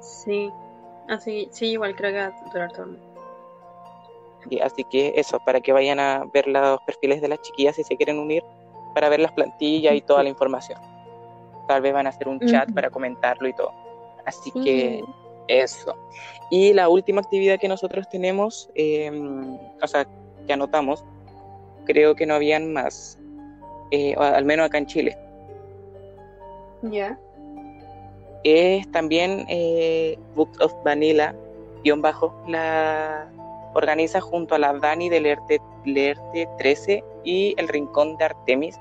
Sí, 0.00 0.50
así, 1.08 1.48
sí, 1.50 1.72
igual 1.72 1.94
creo 1.96 2.12
que 2.12 2.18
va 2.18 2.26
a 2.26 2.50
durar 2.52 2.72
todo 2.72 2.86
mes 2.86 3.08
así 4.62 4.84
que 4.84 5.12
eso, 5.16 5.38
para 5.40 5.60
que 5.60 5.72
vayan 5.72 6.00
a 6.00 6.24
ver 6.32 6.46
los 6.46 6.80
perfiles 6.82 7.20
de 7.20 7.28
las 7.28 7.40
chiquillas 7.42 7.76
si 7.76 7.84
se 7.84 7.96
quieren 7.96 8.18
unir, 8.18 8.42
para 8.94 9.08
ver 9.08 9.20
las 9.20 9.32
plantillas 9.32 9.94
y 9.94 10.00
toda 10.00 10.22
la 10.22 10.28
información. 10.28 10.80
Tal 11.66 11.82
vez 11.82 11.92
van 11.92 12.06
a 12.06 12.10
hacer 12.10 12.28
un 12.28 12.40
chat 12.40 12.72
para 12.72 12.88
comentarlo 12.88 13.48
y 13.48 13.52
todo. 13.52 13.72
Así 14.24 14.50
que 14.52 15.04
eso. 15.48 15.94
Y 16.50 16.72
la 16.72 16.88
última 16.88 17.20
actividad 17.20 17.58
que 17.58 17.68
nosotros 17.68 18.08
tenemos, 18.08 18.70
em, 18.74 19.58
o 19.82 19.86
sea, 19.86 20.06
que 20.46 20.52
anotamos, 20.52 21.04
creo 21.84 22.14
que 22.14 22.24
no 22.24 22.34
habían 22.34 22.72
más, 22.72 23.18
eh, 23.90 24.14
al 24.16 24.44
menos 24.44 24.66
acá 24.66 24.78
en 24.78 24.86
Chile. 24.86 25.18
Ya. 26.82 27.18
Es 28.50 28.90
también 28.92 29.44
eh, 29.48 30.18
Books 30.34 30.58
of 30.60 30.72
Vanilla, 30.82 31.34
guion 31.84 32.00
bajo, 32.00 32.34
la, 32.48 33.30
organiza 33.74 34.22
junto 34.22 34.54
a 34.54 34.58
la 34.58 34.72
Dani 34.72 35.10
del 35.10 35.24
Leerte, 35.84 36.48
13 36.56 37.04
y 37.24 37.54
el 37.58 37.68
Rincón 37.68 38.16
de 38.16 38.24
Artemis. 38.24 38.80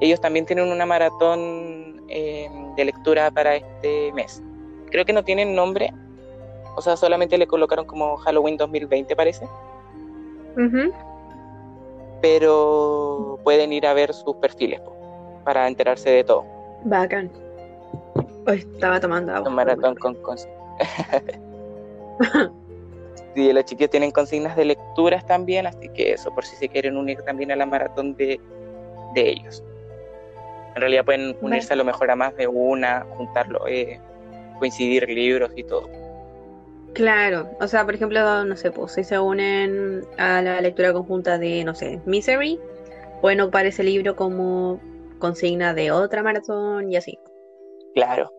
Ellos 0.00 0.20
también 0.20 0.46
tienen 0.46 0.70
una 0.70 0.86
maratón 0.86 2.00
em, 2.08 2.74
de 2.76 2.84
lectura 2.84 3.30
para 3.32 3.56
este 3.56 4.12
mes. 4.12 4.40
Creo 4.92 5.04
que 5.04 5.12
no 5.12 5.24
tienen 5.24 5.56
nombre, 5.56 5.92
o 6.76 6.80
sea, 6.80 6.96
solamente 6.96 7.36
le 7.36 7.48
colocaron 7.48 7.86
como 7.86 8.16
Halloween 8.18 8.56
2020 8.56 9.16
parece. 9.16 9.48
Pero 12.22 13.40
pueden 13.42 13.72
ir 13.72 13.84
a 13.84 13.94
ver 13.94 14.14
sus 14.14 14.36
perfiles 14.36 14.80
para 15.44 15.66
enterarse 15.66 16.08
de 16.08 16.22
todo. 16.22 16.44
Bacán. 16.84 17.47
Estaba 18.52 19.00
tomando 19.00 19.34
agua. 19.34 19.48
Un 19.48 19.54
maratón 19.54 19.94
con... 19.96 20.14
con... 20.16 20.36
y 23.34 23.52
los 23.52 23.64
chiquillos 23.64 23.90
tienen 23.90 24.10
consignas 24.10 24.56
de 24.56 24.64
lecturas 24.66 25.26
también, 25.26 25.66
así 25.66 25.88
que 25.90 26.12
eso, 26.12 26.34
por 26.34 26.44
si 26.44 26.56
se 26.56 26.68
quieren 26.68 26.96
unir 26.96 27.20
también 27.22 27.52
a 27.52 27.56
la 27.56 27.66
maratón 27.66 28.14
de, 28.16 28.40
ellos. 29.14 29.64
En 30.74 30.80
realidad 30.80 31.04
pueden 31.04 31.36
unirse 31.40 31.72
a 31.72 31.76
lo 31.76 31.84
mejor 31.84 32.10
a 32.10 32.16
más 32.16 32.36
de 32.36 32.46
una, 32.46 33.04
juntarlo, 33.16 33.66
eh, 33.66 34.00
coincidir 34.58 35.08
libros 35.08 35.50
y 35.56 35.64
todo. 35.64 35.88
Claro, 36.94 37.48
o 37.60 37.66
sea, 37.66 37.84
por 37.84 37.94
ejemplo, 37.94 38.44
no 38.44 38.56
sé, 38.56 38.70
pues 38.70 38.92
si 38.92 39.04
se 39.04 39.18
unen 39.18 40.04
a 40.18 40.40
la 40.40 40.60
lectura 40.60 40.92
conjunta 40.92 41.36
de, 41.36 41.64
no 41.64 41.74
sé, 41.74 42.00
Misery, 42.06 42.58
pueden 43.20 43.40
ocupar 43.40 43.66
ese 43.66 43.82
libro 43.82 44.14
como 44.16 44.80
consigna 45.18 45.74
de 45.74 45.90
otra 45.90 46.22
maratón 46.22 46.90
y 46.90 46.96
así. 46.96 47.18
Claro, 47.94 48.30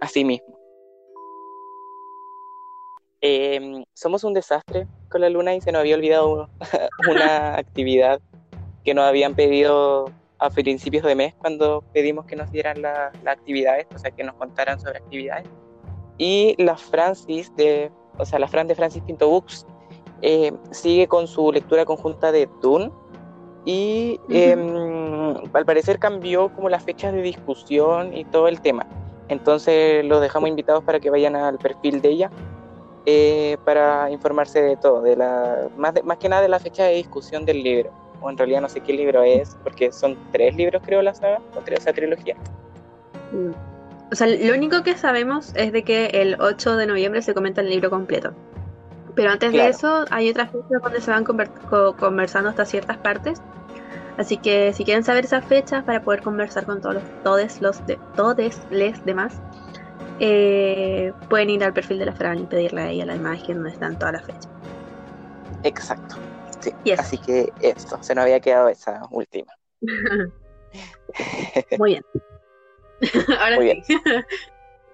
así 0.00 0.24
mismo. 0.24 0.58
Em, 3.20 3.84
somos 3.94 4.24
un 4.24 4.34
desastre 4.34 4.86
con 5.10 5.20
la 5.20 5.30
luna 5.30 5.54
y 5.54 5.60
se 5.60 5.72
nos 5.72 5.80
había 5.80 5.96
olvidado 5.96 6.48
una 7.10 7.56
actividad 7.56 8.20
que 8.84 8.94
nos 8.94 9.04
habían 9.04 9.34
pedido 9.34 10.12
a 10.38 10.50
principios 10.50 11.02
de 11.04 11.14
mes 11.14 11.34
cuando 11.38 11.82
pedimos 11.92 12.26
que 12.26 12.36
nos 12.36 12.50
dieran 12.52 12.82
las 12.82 13.12
actividades, 13.26 13.86
o 13.94 13.98
sea, 13.98 14.10
que 14.10 14.22
nos 14.22 14.34
contaran 14.36 14.78
sobre 14.78 14.98
actividades. 14.98 15.48
Y 16.18 16.54
la 16.62 16.76
Francis 16.76 17.54
de, 17.56 17.90
o 18.18 18.24
sea, 18.24 18.38
la 18.38 18.48
Fran 18.48 18.68
de 18.68 18.74
Francis 18.74 19.02
Pinto 19.02 19.28
Books 19.28 19.66
eh, 20.22 20.52
sigue 20.70 21.08
con 21.08 21.26
su 21.26 21.52
lectura 21.52 21.84
conjunta 21.84 22.32
de 22.32 22.48
Dune 22.62 22.90
y 23.64 24.20
em, 24.30 25.34
al 25.52 25.66
parecer 25.66 25.98
cambió 25.98 26.52
como 26.54 26.68
las 26.68 26.84
fechas 26.84 27.12
de 27.12 27.22
discusión 27.22 28.16
y 28.16 28.24
todo 28.24 28.46
el 28.48 28.60
tema. 28.60 28.86
Entonces 29.28 30.04
los 30.04 30.20
dejamos 30.20 30.48
invitados 30.48 30.84
para 30.84 31.00
que 31.00 31.10
vayan 31.10 31.36
al 31.36 31.58
perfil 31.58 32.00
de 32.00 32.08
ella 32.08 32.30
eh, 33.04 33.56
para 33.64 34.10
informarse 34.10 34.60
de 34.60 34.76
todo, 34.76 35.02
de 35.02 35.16
la, 35.16 35.68
más, 35.76 35.94
más 36.04 36.18
que 36.18 36.28
nada 36.28 36.42
de 36.42 36.48
la 36.48 36.58
fecha 36.58 36.84
de 36.84 36.94
discusión 36.94 37.44
del 37.44 37.62
libro. 37.62 37.92
O 38.20 38.30
en 38.30 38.36
realidad 38.36 38.60
no 38.60 38.68
sé 38.68 38.80
qué 38.80 38.92
libro 38.92 39.22
es, 39.22 39.56
porque 39.62 39.92
son 39.92 40.16
tres 40.32 40.56
libros 40.56 40.82
creo 40.84 41.02
la 41.02 41.14
saga, 41.14 41.40
o 41.54 41.60
tres, 41.60 41.80
esa 41.80 41.92
trilogía. 41.92 42.36
O 44.10 44.14
sea, 44.14 44.26
lo 44.26 44.54
único 44.54 44.82
que 44.82 44.96
sabemos 44.96 45.52
es 45.54 45.72
de 45.72 45.82
que 45.82 46.06
el 46.06 46.40
8 46.40 46.76
de 46.76 46.86
noviembre 46.86 47.22
se 47.22 47.34
comenta 47.34 47.60
el 47.60 47.68
libro 47.68 47.90
completo. 47.90 48.32
Pero 49.14 49.30
antes 49.30 49.52
de 49.52 49.68
eso 49.68 50.04
hay 50.10 50.30
otras 50.30 50.50
fechas 50.50 50.82
donde 50.82 51.00
se 51.00 51.10
van 51.10 51.24
conversando 51.24 52.50
hasta 52.50 52.64
ciertas 52.64 52.98
partes. 52.98 53.40
Así 54.18 54.38
que 54.38 54.72
si 54.72 54.84
quieren 54.84 55.04
saber 55.04 55.24
esas 55.24 55.44
fechas 55.44 55.84
para 55.84 56.02
poder 56.02 56.22
conversar 56.22 56.64
con 56.64 56.80
todos 56.80 56.94
los, 56.96 57.04
todos 57.22 57.60
los 57.60 57.86
de, 57.86 57.98
todos 58.14 58.36
les 58.70 59.04
demás, 59.04 59.34
eh, 60.20 61.12
pueden 61.28 61.50
ir 61.50 61.62
al 61.62 61.74
perfil 61.74 61.98
de 61.98 62.06
la 62.06 62.12
Fran 62.12 62.38
y 62.38 62.44
pedirle 62.44 62.80
a 62.80 62.90
ella 62.90 63.04
la 63.06 63.16
imagen 63.16 63.56
donde 63.56 63.70
están 63.70 63.98
todas 63.98 64.14
las 64.14 64.24
fechas. 64.24 64.48
Exacto. 65.64 66.16
Sí. 66.60 66.72
Así 66.92 67.18
que 67.18 67.52
esto, 67.60 68.02
se 68.02 68.14
nos 68.14 68.22
había 68.22 68.40
quedado 68.40 68.68
esa 68.68 69.02
última. 69.10 69.52
Muy 71.78 71.90
bien. 71.90 72.04
ahora 73.38 73.58
sí. 73.58 73.82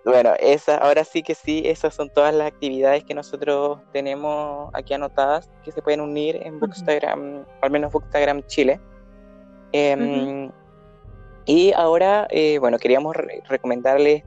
Bueno, 0.04 0.32
esa, 0.40 0.78
ahora 0.78 1.04
sí 1.04 1.22
que 1.22 1.36
sí, 1.36 1.62
esas 1.64 1.94
son 1.94 2.10
todas 2.10 2.34
las 2.34 2.48
actividades 2.48 3.04
que 3.04 3.14
nosotros 3.14 3.78
tenemos 3.92 4.68
aquí 4.74 4.94
anotadas 4.94 5.48
que 5.62 5.70
se 5.70 5.80
pueden 5.80 6.00
unir 6.00 6.40
en 6.42 6.58
Bookstagram, 6.58 7.46
al 7.60 7.70
menos 7.70 7.92
Bookstagram 7.92 8.42
Chile. 8.46 8.80
Em, 9.72 10.50
y 11.46 11.72
ahora, 11.72 12.26
eh, 12.30 12.58
bueno, 12.58 12.78
queríamos 12.78 13.16
recomendarles 13.48 14.22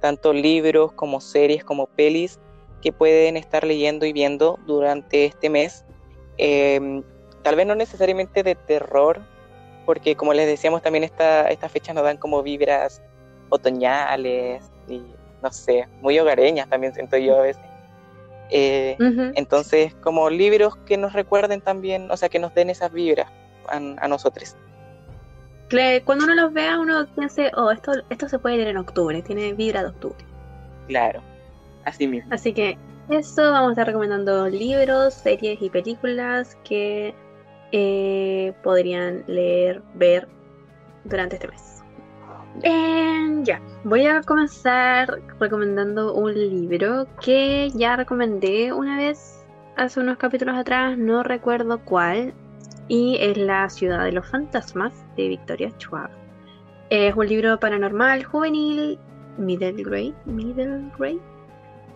tanto 0.00 0.32
libros 0.32 0.92
como 0.92 1.20
series 1.20 1.64
como 1.64 1.86
pelis 1.86 2.38
que 2.82 2.92
pueden 2.92 3.36
estar 3.36 3.64
leyendo 3.64 4.06
y 4.06 4.12
viendo 4.12 4.58
durante 4.66 5.24
este 5.24 5.50
mes. 5.50 5.84
Em, 6.38 7.02
tal 7.42 7.56
vez 7.56 7.66
no 7.66 7.74
necesariamente 7.74 8.42
de 8.42 8.54
terror, 8.54 9.20
porque 9.84 10.16
como 10.16 10.34
les 10.34 10.46
decíamos 10.46 10.82
también 10.82 11.04
esta, 11.04 11.48
estas 11.50 11.70
fechas 11.72 11.94
nos 11.94 12.04
dan 12.04 12.16
como 12.16 12.42
vibras 12.42 13.02
otoñales 13.48 14.70
y 14.88 15.02
no 15.42 15.52
sé, 15.52 15.86
muy 16.00 16.18
hogareñas 16.18 16.68
también 16.68 16.92
siento 16.94 17.16
yo 17.16 17.38
a 17.38 17.42
veces. 17.42 17.62
Eh, 18.50 18.96
entonces, 19.34 19.94
como 19.96 20.30
libros 20.30 20.76
que 20.86 20.96
nos 20.96 21.12
recuerden 21.12 21.60
también, 21.60 22.10
o 22.10 22.16
sea, 22.16 22.28
que 22.28 22.38
nos 22.38 22.54
den 22.54 22.70
esas 22.70 22.92
vibras 22.92 23.28
a, 23.68 24.08
nosotros. 24.08 24.56
Cuando 26.04 26.24
uno 26.24 26.34
los 26.34 26.52
vea, 26.52 26.78
uno 26.78 27.06
piensa, 27.14 27.42
oh, 27.56 27.70
esto, 27.70 27.92
esto 28.08 28.28
se 28.28 28.38
puede 28.38 28.56
leer 28.56 28.68
en 28.68 28.76
octubre, 28.76 29.20
tiene 29.22 29.52
vibra 29.52 29.82
de 29.82 29.88
octubre. 29.88 30.24
Claro, 30.86 31.20
así 31.84 32.06
mismo. 32.06 32.32
Así 32.32 32.52
que 32.52 32.78
eso, 33.08 33.50
vamos 33.50 33.68
a 33.68 33.72
estar 33.72 33.86
recomendando 33.86 34.48
libros, 34.48 35.14
series 35.14 35.60
y 35.60 35.70
películas 35.70 36.56
que 36.64 37.14
eh, 37.72 38.52
podrían 38.62 39.24
leer, 39.26 39.82
ver 39.94 40.28
durante 41.04 41.36
este 41.36 41.48
mes. 41.48 41.82
Eh, 42.62 43.40
ya, 43.42 43.60
voy 43.84 44.06
a 44.06 44.22
comenzar 44.22 45.20
recomendando 45.38 46.14
un 46.14 46.32
libro 46.32 47.06
que 47.20 47.70
ya 47.74 47.96
recomendé 47.96 48.72
una 48.72 48.96
vez 48.96 49.44
hace 49.76 50.00
unos 50.00 50.16
capítulos 50.16 50.56
atrás, 50.56 50.96
no 50.96 51.22
recuerdo 51.22 51.78
cuál, 51.84 52.32
y 52.88 53.16
es 53.20 53.36
La 53.36 53.68
ciudad 53.68 54.04
de 54.04 54.12
los 54.12 54.26
fantasmas 54.28 54.92
de 55.16 55.28
Victoria 55.28 55.70
Schwab. 55.78 56.10
Es 56.90 57.14
un 57.14 57.26
libro 57.26 57.58
paranormal, 57.58 58.24
juvenil, 58.24 58.98
middle 59.38 59.82
grade, 59.82 60.14
middle 60.24 60.90
grade, 60.98 61.20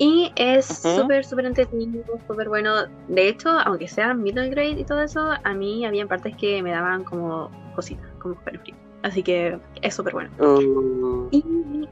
y 0.01 0.33
es 0.35 0.65
súper, 0.65 1.27
súper 1.27 1.45
entretenido, 1.45 2.03
súper 2.27 2.49
bueno. 2.49 2.87
De 3.09 3.29
hecho, 3.29 3.51
aunque 3.51 3.87
sea 3.87 4.15
middle 4.15 4.49
grade 4.49 4.81
y 4.81 4.85
todo 4.85 5.03
eso, 5.03 5.33
a 5.45 5.53
mí 5.53 5.85
había 5.85 6.07
partes 6.07 6.35
que 6.37 6.63
me 6.63 6.71
daban 6.71 7.05
como 7.05 7.51
cositas, 7.75 8.07
como 8.19 8.35
frío. 8.37 8.75
Así 9.03 9.23
que 9.23 9.59
es 9.83 9.95
súper 9.95 10.15
bueno. 10.15 10.31
Oh. 10.41 11.29
Y 11.31 11.45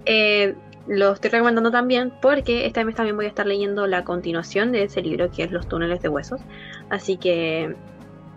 eh, 0.07 0.55
lo 0.87 1.13
estoy 1.13 1.29
recomendando 1.29 1.71
también 1.71 2.11
porque 2.23 2.65
esta 2.65 2.83
vez 2.83 2.95
también 2.95 3.15
voy 3.15 3.27
a 3.27 3.29
estar 3.29 3.45
leyendo 3.45 3.87
la 3.87 4.05
continuación 4.05 4.73
de 4.73 4.85
ese 4.85 5.03
libro 5.03 5.31
que 5.31 5.43
es 5.43 5.53
Los 5.53 5.69
túneles 5.69 6.01
de 6.01 6.09
huesos. 6.09 6.41
Así 6.89 7.19
que 7.19 7.77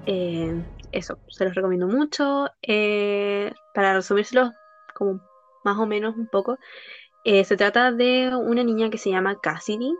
eh, 0.05 0.63
eso, 0.91 1.19
se 1.27 1.45
los 1.45 1.55
recomiendo 1.55 1.87
mucho. 1.87 2.47
Eh, 2.61 3.53
para 3.73 3.93
resumírselo 3.93 4.51
como 4.93 5.21
más 5.63 5.77
o 5.77 5.85
menos 5.85 6.15
un 6.15 6.27
poco, 6.27 6.57
se 7.23 7.55
trata 7.55 7.91
de 7.91 8.31
una 8.35 8.63
niña 8.63 8.89
que 8.89 8.97
se 8.97 9.11
llama 9.11 9.39
Cassidy 9.39 9.93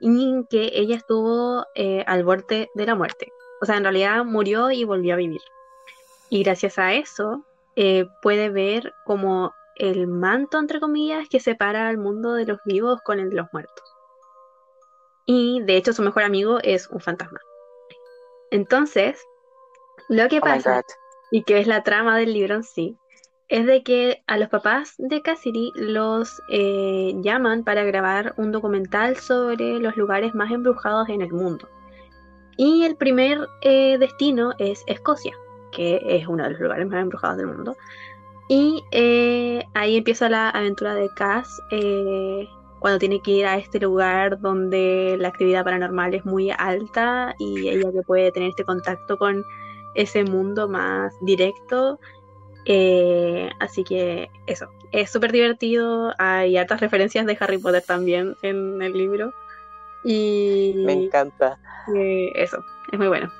y 0.00 0.44
que 0.50 0.70
ella 0.74 0.96
estuvo 0.96 1.64
al 2.06 2.24
borde 2.24 2.68
de 2.74 2.86
la 2.86 2.94
muerte. 2.94 3.32
O 3.62 3.64
sea, 3.64 3.76
en 3.76 3.84
realidad 3.84 4.24
murió 4.24 4.70
y 4.70 4.84
volvió 4.84 5.14
a 5.14 5.16
vivir. 5.16 5.40
Y 6.28 6.42
gracias 6.42 6.78
a 6.78 6.94
eso, 6.94 7.44
eh, 7.76 8.06
puede 8.22 8.50
ver 8.50 8.92
como 9.04 9.52
el 9.76 10.06
manto, 10.06 10.58
entre 10.58 10.80
comillas, 10.80 11.28
que 11.28 11.40
separa 11.40 11.88
al 11.88 11.98
mundo 11.98 12.32
de 12.32 12.46
los 12.46 12.58
vivos 12.64 13.00
con 13.02 13.20
el 13.20 13.30
de 13.30 13.36
los 13.36 13.46
muertos. 13.52 13.84
Y 15.26 15.62
de 15.62 15.76
hecho 15.76 15.92
su 15.92 16.02
mejor 16.02 16.22
amigo 16.22 16.58
es 16.62 16.88
un 16.88 17.00
fantasma. 17.00 17.38
Entonces, 18.52 19.20
lo 20.08 20.28
que 20.28 20.38
oh 20.38 20.42
pasa, 20.42 20.82
y 21.32 21.42
que 21.42 21.58
es 21.58 21.66
la 21.66 21.82
trama 21.82 22.16
del 22.16 22.32
libro 22.32 22.54
en 22.54 22.62
sí, 22.62 22.96
es 23.48 23.66
de 23.66 23.82
que 23.82 24.22
a 24.28 24.38
los 24.38 24.48
papás 24.48 24.94
de 24.98 25.20
Cassidy 25.22 25.72
los 25.74 26.40
eh, 26.48 27.12
llaman 27.16 27.64
para 27.64 27.82
grabar 27.82 28.34
un 28.36 28.52
documental 28.52 29.16
sobre 29.16 29.80
los 29.80 29.96
lugares 29.96 30.34
más 30.34 30.52
embrujados 30.52 31.08
en 31.08 31.22
el 31.22 31.32
mundo. 31.32 31.68
Y 32.56 32.84
el 32.84 32.94
primer 32.94 33.48
eh, 33.62 33.98
destino 33.98 34.52
es 34.58 34.84
Escocia 34.86 35.34
que 35.72 36.00
es 36.04 36.28
uno 36.28 36.44
de 36.44 36.50
los 36.50 36.60
lugares 36.60 36.86
más 36.86 37.02
embrujados 37.02 37.38
del 37.38 37.48
mundo. 37.48 37.76
Y 38.48 38.84
eh, 38.92 39.64
ahí 39.74 39.96
empieza 39.96 40.28
la 40.28 40.50
aventura 40.50 40.94
de 40.94 41.08
Cass 41.16 41.60
eh, 41.70 42.46
cuando 42.82 42.98
tiene 42.98 43.22
que 43.22 43.30
ir 43.30 43.46
a 43.46 43.56
este 43.56 43.78
lugar 43.78 44.40
donde 44.40 45.16
la 45.16 45.28
actividad 45.28 45.62
paranormal 45.62 46.14
es 46.14 46.24
muy 46.24 46.50
alta 46.50 47.32
y 47.38 47.68
ella 47.68 47.92
que 47.92 48.02
puede 48.02 48.32
tener 48.32 48.48
este 48.48 48.64
contacto 48.64 49.16
con 49.16 49.44
ese 49.94 50.24
mundo 50.24 50.68
más 50.68 51.14
directo. 51.20 52.00
Eh, 52.64 53.48
así 53.60 53.84
que 53.84 54.30
eso, 54.48 54.66
es 54.90 55.10
súper 55.10 55.30
divertido. 55.30 56.12
Hay 56.18 56.56
hartas 56.56 56.80
referencias 56.80 57.24
de 57.24 57.36
Harry 57.38 57.58
Potter 57.58 57.84
también 57.86 58.36
en 58.42 58.82
el 58.82 58.94
libro. 58.94 59.32
Y 60.02 60.74
me 60.84 61.04
encanta. 61.04 61.60
eso, 62.34 62.64
es 62.90 62.98
muy 62.98 63.06
bueno. 63.06 63.30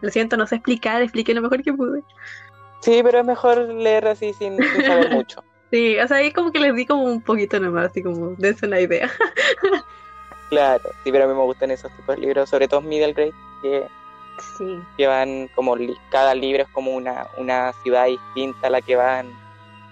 Lo 0.00 0.10
siento, 0.10 0.36
no 0.36 0.48
sé 0.48 0.56
explicar, 0.56 1.02
expliqué 1.02 1.34
lo 1.34 1.42
mejor 1.42 1.62
que 1.62 1.72
pude. 1.72 2.02
Sí, 2.80 3.00
pero 3.04 3.20
es 3.20 3.24
mejor 3.24 3.58
leer 3.58 4.08
así 4.08 4.32
sin, 4.32 4.58
saber 4.58 5.10
mucho. 5.14 5.44
Sí, 5.70 5.98
o 5.98 6.08
sea, 6.08 6.18
ahí 6.18 6.32
como 6.32 6.50
que 6.50 6.60
les 6.60 6.74
di 6.74 6.86
como 6.86 7.04
un 7.04 7.20
poquito 7.20 7.60
nomás, 7.60 7.90
así 7.90 8.02
como 8.02 8.34
dense 8.38 8.66
una 8.66 8.80
idea. 8.80 9.10
claro, 10.48 10.90
sí, 11.04 11.12
pero 11.12 11.24
a 11.24 11.28
mí 11.28 11.34
me 11.34 11.42
gustan 11.42 11.70
esos 11.70 11.94
tipos 11.96 12.16
de 12.16 12.22
libros, 12.22 12.48
sobre 12.48 12.68
todo 12.68 12.80
middle 12.80 13.12
grade, 13.12 13.34
que 13.62 13.86
sí. 14.56 14.80
llevan 14.96 15.48
como 15.54 15.76
cada 16.10 16.34
libro 16.34 16.62
es 16.62 16.68
como 16.70 16.92
una, 16.92 17.26
una 17.36 17.72
ciudad 17.82 18.06
distinta 18.06 18.68
a 18.68 18.70
la 18.70 18.80
que 18.80 18.96
van, 18.96 19.30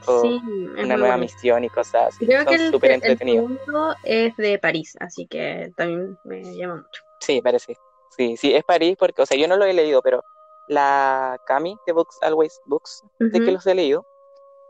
o 0.06 0.22
sí, 0.22 0.42
una 0.78 0.96
nueva 0.96 1.18
misión 1.18 1.64
y 1.64 1.68
cosas 1.68 2.14
así. 2.14 2.26
Creo 2.26 2.44
Son 2.44 2.70
súper 2.70 2.92
entretenidos. 2.92 3.50
El 3.50 3.58
segundo 3.58 3.94
es 4.02 4.36
de 4.36 4.58
París, 4.58 4.96
así 5.00 5.26
que 5.26 5.72
también 5.76 6.18
me 6.24 6.42
llama 6.56 6.76
mucho. 6.76 7.02
Sí, 7.20 7.42
parece. 7.42 7.76
Sí, 8.16 8.36
sí, 8.38 8.54
es 8.54 8.64
París 8.64 8.96
porque, 8.98 9.20
o 9.20 9.26
sea, 9.26 9.36
yo 9.36 9.46
no 9.46 9.58
lo 9.58 9.66
he 9.66 9.74
leído, 9.74 10.00
pero 10.00 10.24
la 10.68 11.38
Cami 11.46 11.76
de 11.86 11.92
Books 11.92 12.18
Always 12.22 12.60
Books, 12.64 13.04
de 13.18 13.40
que 13.40 13.52
los 13.52 13.66
he 13.66 13.74
leído. 13.74 14.06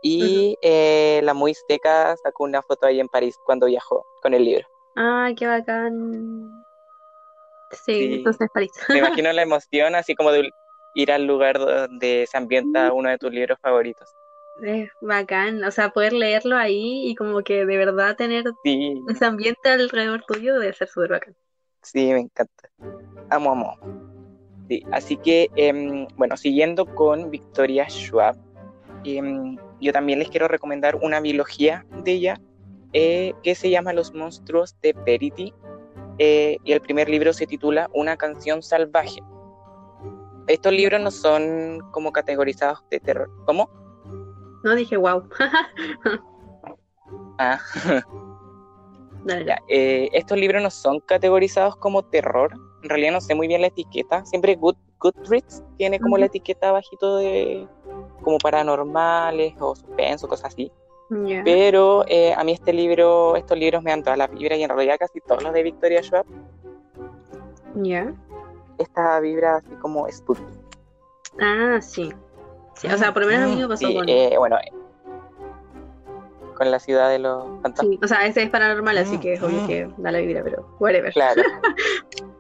Y 0.09 0.57
eh, 0.62 1.21
la 1.25 1.35
Muisteca 1.35 2.16
sacó 2.23 2.45
una 2.45 2.62
foto 2.62 2.87
ahí 2.87 3.01
en 3.01 3.09
París 3.09 3.37
cuando 3.45 3.66
viajó 3.66 4.07
con 4.23 4.35
el 4.35 4.45
libro. 4.45 4.64
Ah, 4.95 5.31
qué 5.37 5.49
bacán. 5.49 6.49
Sí, 7.73 8.14
entonces 8.14 8.49
París. 8.55 8.71
Me 8.88 8.99
imagino 9.01 9.33
la 9.33 9.42
emoción 9.42 9.97
así 9.97 10.14
como 10.14 10.31
de 10.31 10.49
ir 10.95 11.11
al 11.11 11.27
lugar 11.27 11.59
donde 11.59 12.25
se 12.31 12.37
ambienta 12.37 12.92
uno 12.92 13.11
de 13.11 13.19
tus 13.19 13.33
libros 13.33 13.59
favoritos. 13.61 14.09
Es 14.62 14.90
bacán, 15.01 15.64
o 15.64 15.71
sea, 15.73 15.90
poder 15.90 16.12
leerlo 16.12 16.57
ahí 16.57 17.11
y 17.11 17.16
como 17.16 17.42
que 17.42 17.66
de 17.66 17.77
verdad 17.77 18.14
tener 18.14 18.45
ese 19.09 19.25
ambiente 19.25 19.71
alrededor 19.71 20.25
tuyo 20.25 20.61
debe 20.61 20.73
ser 20.73 20.87
súper 20.87 21.11
bacán. 21.11 21.37
Sí, 21.83 22.12
me 22.12 22.21
encanta. 22.21 22.71
Amo, 23.31 23.51
amo. 23.51 23.77
Sí, 24.69 24.85
así 24.92 25.16
que, 25.16 25.49
em, 25.57 26.07
bueno, 26.16 26.37
siguiendo 26.37 26.87
con 26.87 27.29
Victoria 27.31 27.87
Schwab, 27.88 28.37
em, 29.05 29.59
yo 29.81 29.93
también 29.93 30.19
les 30.19 30.29
quiero 30.29 30.49
recomendar 30.49 30.97
una 30.97 31.21
biología 31.21 31.87
de 32.05 32.12
ella 32.12 32.41
eh, 32.93 33.35
que 33.43 33.55
se 33.55 33.71
llama 33.71 33.93
Los 33.93 34.15
monstruos 34.15 34.77
de 34.81 34.95
Perity. 34.95 35.53
Eh, 36.19 36.57
y 36.65 36.73
el 36.73 36.81
primer 36.81 37.09
libro 37.09 37.33
se 37.33 37.47
titula 37.47 37.91
Una 37.93 38.17
canción 38.17 38.62
salvaje. 38.62 39.23
Estos 40.47 40.73
libros 40.73 41.01
no 41.01 41.11
son 41.11 41.81
como 41.91 42.12
categorizados 42.12 42.85
de 42.91 43.01
terror. 43.01 43.31
¿Cómo? 43.45 43.69
No 44.65 44.75
dije 44.75 44.97
wow. 44.97 45.29
ah. 47.39 47.61
Eh, 49.69 50.09
estos 50.12 50.39
libros 50.39 50.62
no 50.62 50.71
son 50.71 51.01
categorizados 51.01 51.75
como 51.77 52.05
terror. 52.05 52.53
En 52.85 52.89
realidad 52.89 53.12
no 53.12 53.21
sé 53.21 53.35
muy 53.35 53.49
bien 53.49 53.61
la 53.61 53.67
etiqueta. 53.67 54.25
Siempre 54.25 54.55
Good, 54.55 54.77
Goodreads 55.01 55.65
tiene 55.79 55.99
como 55.99 56.17
la 56.17 56.27
etiqueta 56.27 56.71
bajito 56.71 57.17
de 57.17 57.67
como 58.23 58.39
paranormales 58.39 59.55
o 59.61 59.75
suspenso, 59.75 60.29
cosas 60.29 60.53
así. 60.53 60.73
Pero 61.45 62.05
eh, 62.09 62.35
a 62.37 62.43
mí 62.43 62.53
este 62.53 62.73
libro, 62.73 63.37
estos 63.37 63.57
libros 63.57 63.83
me 63.83 63.91
dan 63.91 64.03
todas 64.03 64.19
las 64.19 64.31
vibras 64.31 64.59
y 64.59 64.65
en 64.65 64.71
realidad 64.71 64.97
casi 64.99 65.21
todos 65.21 65.43
los 65.43 65.53
de 65.53 65.63
Victoria 65.63 66.03
Schwab. 66.03 66.27
Ya. 67.77 68.13
Esta 68.79 69.21
vibra 69.21 69.57
así 69.57 69.71
como 69.81 70.11
spooky. 70.11 70.43
Ah, 71.41 71.79
sí. 71.81 72.13
O 72.93 72.97
sea, 72.97 73.13
por 73.13 73.23
lo 73.23 73.29
menos 73.29 73.45
a 73.45 73.55
mí 73.55 73.61
me 73.61 73.69
pasó 73.69 73.93
con... 73.95 74.09
Eh, 74.09 74.35
bueno, 74.37 74.57
con 76.57 76.71
la 76.71 76.81
ciudad 76.81 77.11
de 77.11 77.21
los 77.21 77.45
fantasmas. 77.63 77.93
Sí, 77.93 78.01
o 78.03 78.09
sea, 78.09 78.27
ese 78.27 78.43
es 78.43 78.51
paranormal, 78.51 78.99
así 78.99 79.19
que 79.19 79.35
es 79.35 79.43
obvio 79.43 79.67
que 79.67 79.89
da 79.99 80.11
la 80.11 80.19
vibra, 80.19 80.43
pero 80.43 80.67
whatever. 80.81 81.13
Claro. 81.13 81.43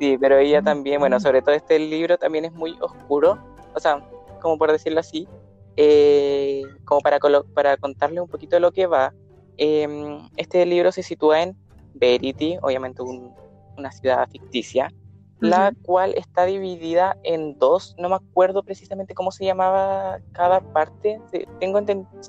Sí, 0.00 0.16
pero 0.18 0.38
ella 0.38 0.62
también, 0.62 0.98
bueno, 0.98 1.20
sobre 1.20 1.42
todo 1.42 1.54
este 1.54 1.78
libro 1.78 2.16
también 2.16 2.46
es 2.46 2.52
muy 2.54 2.74
oscuro, 2.80 3.38
o 3.74 3.80
sea, 3.80 4.02
como 4.40 4.58
por 4.58 4.72
decirlo 4.72 5.00
así, 5.00 5.28
eh, 5.76 6.62
como 6.84 7.00
para, 7.00 7.18
para 7.54 7.76
contarle 7.76 8.20
un 8.20 8.28
poquito 8.28 8.56
de 8.56 8.60
lo 8.60 8.72
que 8.72 8.86
va, 8.86 9.14
em, 9.56 10.28
este 10.36 10.64
libro 10.66 10.92
se 10.92 11.02
sitúa 11.02 11.42
en 11.42 11.56
Verity, 11.94 12.58
obviamente 12.62 13.02
una 13.02 13.92
ciudad 13.92 14.28
ficticia, 14.28 14.92
la 15.40 15.72
cual 15.86 16.12
está 16.16 16.44
dividida 16.44 17.16
en 17.22 17.58
dos, 17.58 17.94
no 17.98 18.10
me 18.10 18.16
acuerdo 18.16 18.62
precisamente 18.62 19.14
cómo 19.14 19.30
se 19.30 19.46
llamaba 19.46 20.20
cada 20.32 20.60
parte, 20.60 21.20
tengo 21.58 21.80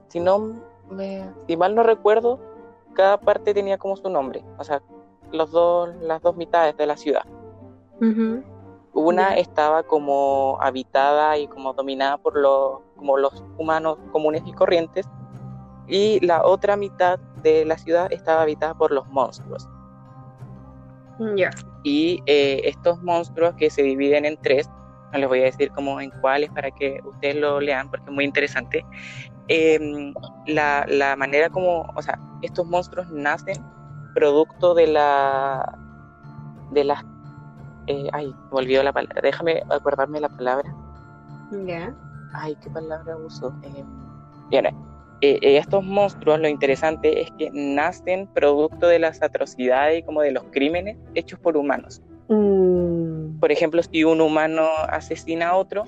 si 0.07 0.19
no 0.21 0.61
si 1.47 1.57
mal 1.57 1.75
no 1.75 1.83
recuerdo, 1.83 2.39
cada 2.93 3.19
parte 3.19 3.53
tenía 3.53 3.77
como 3.77 3.95
su 3.97 4.09
nombre, 4.09 4.43
o 4.57 4.63
sea, 4.63 4.81
los 5.31 5.51
dos, 5.51 5.95
las 6.01 6.21
dos 6.21 6.35
mitades 6.35 6.75
de 6.77 6.85
la 6.85 6.97
ciudad. 6.97 7.23
Una 8.93 9.35
estaba 9.37 9.83
como 9.83 10.57
habitada 10.61 11.37
y 11.37 11.47
como 11.47 11.73
dominada 11.73 12.17
por 12.17 12.37
los, 12.37 12.79
como 12.97 13.17
los 13.17 13.43
humanos 13.57 13.97
comunes 14.11 14.43
y 14.45 14.51
corrientes, 14.51 15.07
y 15.87 16.25
la 16.25 16.45
otra 16.45 16.75
mitad 16.75 17.19
de 17.41 17.65
la 17.65 17.77
ciudad 17.77 18.11
estaba 18.11 18.41
habitada 18.41 18.73
por 18.73 18.91
los 18.91 19.07
monstruos. 19.07 19.67
Ya. 21.35 21.51
Y 21.83 22.21
eh, 22.25 22.61
estos 22.63 23.01
monstruos 23.03 23.53
que 23.55 23.69
se 23.69 23.83
dividen 23.83 24.25
en 24.25 24.37
tres, 24.37 24.69
no 25.11 25.19
les 25.19 25.27
voy 25.27 25.41
a 25.41 25.45
decir 25.45 25.71
como 25.71 25.99
en 26.01 26.09
cuáles 26.21 26.49
para 26.51 26.71
que 26.71 26.99
ustedes 27.03 27.35
lo 27.35 27.59
lean 27.59 27.89
porque 27.89 28.05
es 28.05 28.11
muy 28.11 28.25
interesante. 28.25 28.85
Em, 29.47 30.13
la, 30.47 30.85
la, 30.87 31.15
manera 31.15 31.49
como, 31.49 31.91
o 31.95 32.01
sea, 32.01 32.17
estos 32.41 32.65
monstruos 32.65 33.09
nacen 33.11 33.63
producto 34.13 34.73
de 34.73 34.87
la 34.87 35.77
de 36.71 36.85
las 36.85 37.03
eh, 37.91 38.09
ay, 38.13 38.33
me 38.51 38.59
olvidó 38.59 38.83
la 38.83 38.93
palabra, 38.93 39.21
déjame 39.21 39.63
acordarme 39.69 40.19
la 40.19 40.29
palabra. 40.29 40.73
Ya. 41.65 41.93
Ay, 42.33 42.55
qué 42.63 42.69
palabra 42.69 43.17
uso. 43.17 43.53
Eh, 43.63 43.83
bien, 44.49 44.67
eh, 45.21 45.39
estos 45.41 45.83
monstruos, 45.83 46.39
lo 46.39 46.47
interesante 46.47 47.21
es 47.21 47.31
que 47.31 47.51
nacen 47.53 48.27
producto 48.27 48.87
de 48.87 48.99
las 48.99 49.21
atrocidades 49.21 49.99
y 49.99 50.03
como 50.03 50.21
de 50.21 50.31
los 50.31 50.43
crímenes 50.51 50.97
hechos 51.15 51.39
por 51.39 51.57
humanos. 51.57 52.01
Mm. 52.29 53.39
Por 53.39 53.51
ejemplo, 53.51 53.83
si 53.83 54.03
un 54.03 54.21
humano 54.21 54.67
asesina 54.89 55.49
a 55.49 55.55
otro, 55.57 55.83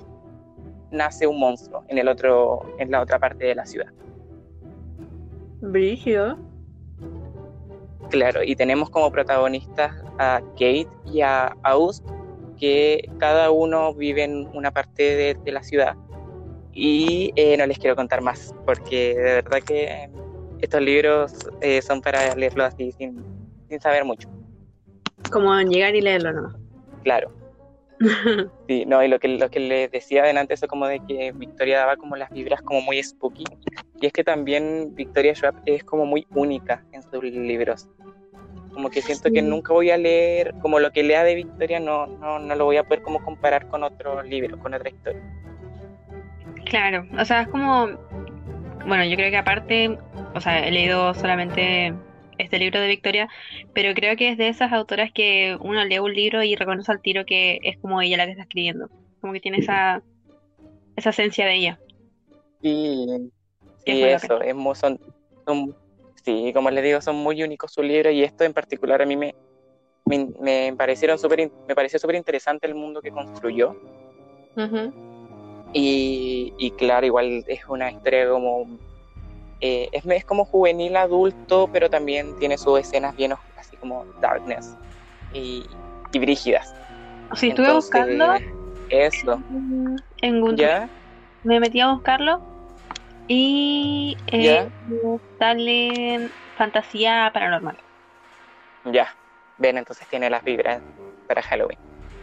nace 0.90 1.26
un 1.26 1.40
monstruo 1.40 1.84
en 1.88 1.98
el 1.98 2.08
otro, 2.08 2.66
en 2.78 2.90
la 2.90 3.00
otra 3.00 3.18
parte 3.18 3.46
de 3.46 3.54
la 3.54 3.64
ciudad. 3.64 3.88
Brigio. 5.62 6.36
Claro, 8.10 8.42
y 8.42 8.54
tenemos 8.54 8.90
como 8.90 9.10
protagonistas 9.10 9.92
a 10.18 10.40
Kate 10.52 10.88
y 11.06 11.20
a 11.22 11.56
Aust, 11.62 12.06
que 12.58 13.10
cada 13.18 13.50
uno 13.50 13.94
vive 13.94 14.24
en 14.24 14.48
una 14.54 14.70
parte 14.70 15.36
de, 15.44 15.52
la 15.52 15.62
ciudad. 15.62 15.96
Y 16.72 17.32
eh, 17.36 17.56
no 17.56 17.66
les 17.66 17.78
quiero 17.78 17.96
contar 17.96 18.20
más, 18.20 18.54
porque 18.64 19.14
de 19.14 19.34
verdad 19.42 19.60
que 19.60 20.10
estos 20.60 20.80
libros 20.80 21.32
eh, 21.60 21.82
son 21.82 22.00
para 22.00 22.34
leerlos 22.34 22.66
así 22.66 22.92
sin, 22.92 23.22
sin 23.68 23.80
saber 23.80 24.04
mucho. 24.04 24.28
Como 25.30 25.58
llegar 25.62 25.94
y 25.94 26.00
leerlo, 26.00 26.32
¿no? 26.32 26.54
Claro. 27.02 27.32
Sí, 28.66 28.84
no, 28.86 29.02
y 29.02 29.08
lo 29.08 29.18
que, 29.18 29.28
lo 29.28 29.50
que 29.50 29.60
les 29.60 29.90
decía 29.90 30.22
adelante, 30.22 30.54
eso 30.54 30.66
como 30.66 30.86
de 30.86 31.00
que 31.00 31.32
Victoria 31.32 31.80
daba 31.80 31.96
como 31.96 32.16
las 32.16 32.30
vibras 32.30 32.62
como 32.62 32.80
muy 32.80 33.02
spooky, 33.02 33.44
y 34.00 34.06
es 34.06 34.12
que 34.12 34.24
también 34.24 34.94
Victoria 34.94 35.34
Schwab 35.34 35.54
es 35.66 35.84
como 35.84 36.06
muy 36.06 36.26
única 36.34 36.82
en 37.12 37.20
sus 37.20 37.24
libros. 37.24 37.88
Como 38.72 38.90
que 38.90 39.02
siento 39.02 39.30
que 39.30 39.40
nunca 39.40 39.72
voy 39.72 39.90
a 39.90 39.96
leer, 39.96 40.54
como 40.60 40.80
lo 40.80 40.90
que 40.90 41.04
lea 41.04 41.22
de 41.22 41.36
Victoria, 41.36 41.78
no, 41.78 42.06
no, 42.06 42.40
no 42.40 42.54
lo 42.56 42.64
voy 42.64 42.76
a 42.76 42.84
poder 42.84 43.02
como 43.02 43.22
comparar 43.22 43.68
con 43.68 43.84
otro 43.84 44.22
libro, 44.22 44.58
con 44.58 44.74
otra 44.74 44.88
historia. 44.88 45.22
Claro, 46.64 47.06
o 47.16 47.24
sea, 47.24 47.42
es 47.42 47.48
como, 47.48 47.88
bueno, 48.86 49.04
yo 49.04 49.16
creo 49.16 49.30
que 49.30 49.36
aparte, 49.36 49.96
o 50.34 50.40
sea, 50.40 50.66
he 50.66 50.72
leído 50.72 51.14
solamente 51.14 51.94
este 52.38 52.58
libro 52.58 52.80
de 52.80 52.88
Victoria, 52.88 53.28
pero 53.72 53.94
creo 53.94 54.16
que 54.16 54.30
es 54.30 54.38
de 54.38 54.48
esas 54.48 54.72
autoras 54.72 55.12
que 55.12 55.56
uno 55.60 55.84
lee 55.84 55.98
un 55.98 56.12
libro 56.12 56.42
y 56.42 56.56
reconoce 56.56 56.90
al 56.90 57.00
tiro 57.00 57.24
que 57.24 57.60
es 57.62 57.78
como 57.78 58.00
ella 58.00 58.16
la 58.16 58.24
que 58.26 58.32
está 58.32 58.42
escribiendo, 58.42 58.88
como 59.20 59.32
que 59.32 59.40
tiene 59.40 59.58
esa, 59.58 60.02
esa 60.96 61.10
esencia 61.10 61.46
de 61.46 61.54
ella. 61.54 61.78
Sí, 62.62 63.06
sí 63.84 64.02
eso, 64.02 64.40
es 64.40 64.56
son, 64.78 64.98
son, 65.46 65.76
sí, 66.24 66.52
como 66.52 66.70
les 66.70 66.82
digo, 66.82 67.00
son 67.00 67.16
muy 67.16 67.42
únicos 67.42 67.72
sus 67.72 67.84
libros 67.84 68.12
y 68.12 68.22
esto 68.22 68.44
en 68.44 68.52
particular 68.52 69.02
a 69.02 69.06
mí 69.06 69.16
me, 69.16 69.34
me, 70.06 70.74
parecieron 70.76 71.18
super, 71.18 71.50
me 71.68 71.74
pareció 71.74 71.98
súper 71.98 72.16
interesante 72.16 72.66
el 72.66 72.74
mundo 72.74 73.00
que 73.00 73.10
construyó. 73.10 73.76
y, 75.72 76.54
y 76.56 76.70
claro, 76.72 77.06
igual 77.06 77.44
es 77.46 77.66
una 77.68 77.90
historia 77.90 78.28
como 78.28 78.66
eh, 79.60 79.88
es, 79.92 80.04
es, 80.06 80.24
como 80.24 80.44
juvenil 80.44 80.96
adulto, 80.96 81.68
pero 81.72 81.88
también 81.88 82.36
tiene 82.38 82.58
sus 82.58 82.80
escenas 82.80 83.16
bien 83.16 83.32
así 83.56 83.76
como 83.76 84.04
darkness 84.20 84.76
y, 85.32 85.64
y 86.12 86.18
brígidas. 86.18 86.74
Sí, 87.34 87.48
estuve 87.48 87.72
buscando. 87.72 88.34
Eso. 88.90 89.42
En 90.20 90.40
Google. 90.40 90.88
Me 91.42 91.60
metí 91.60 91.80
a 91.80 91.92
buscarlo 91.92 92.53
y 93.28 94.16
eh, 94.26 94.68
sale 95.38 96.30
fantasía 96.56 97.30
paranormal. 97.32 97.76
Ya. 98.92 99.08
Ven, 99.58 99.78
entonces 99.78 100.06
tiene 100.08 100.28
las 100.28 100.42
vibras 100.42 100.80
para 101.28 101.40
Halloween. 101.42 101.78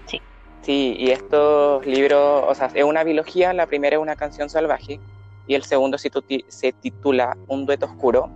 Sí. 0.05 0.21
Sí, 0.61 0.95
y 0.99 1.11
estos 1.11 1.85
libros, 1.85 2.43
o 2.45 2.53
sea, 2.53 2.69
es 2.73 2.83
una 2.83 3.03
biología, 3.03 3.53
la 3.53 3.65
primera 3.65 3.95
es 3.95 4.01
una 4.01 4.15
canción 4.15 4.49
salvaje, 4.49 4.99
y 5.47 5.55
el 5.55 5.63
segundo 5.63 5.97
se 5.97 6.73
titula 6.73 7.35
Un 7.47 7.65
dueto 7.65 7.85
oscuro 7.85 8.29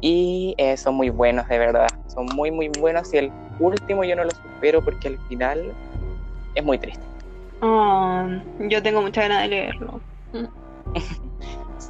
y 0.00 0.54
eh, 0.58 0.76
son 0.76 0.94
muy 0.94 1.10
buenos 1.10 1.48
de 1.48 1.58
verdad, 1.58 1.88
son 2.08 2.26
muy 2.34 2.50
muy 2.50 2.68
buenos 2.68 3.12
y 3.14 3.18
el 3.18 3.32
último 3.58 4.04
yo 4.04 4.14
no 4.16 4.24
lo 4.24 4.30
supero 4.30 4.82
porque 4.82 5.08
el 5.08 5.18
final 5.28 5.72
es 6.54 6.64
muy 6.64 6.78
triste. 6.78 7.02
Oh, 7.60 8.26
yo 8.60 8.82
tengo 8.82 9.00
mucha 9.00 9.22
ganas 9.22 9.42
de 9.42 9.48
leerlo. 9.48 10.00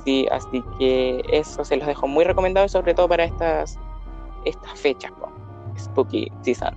sí, 0.04 0.26
así 0.30 0.62
que 0.78 1.24
eso 1.30 1.64
se 1.64 1.76
los 1.76 1.86
dejo 1.86 2.06
muy 2.06 2.24
recomendado 2.24 2.68
sobre 2.68 2.94
todo 2.94 3.08
para 3.08 3.24
estas 3.24 3.78
estas 4.44 4.78
fechas, 4.78 5.12
Spooky 5.78 6.30
Season. 6.42 6.74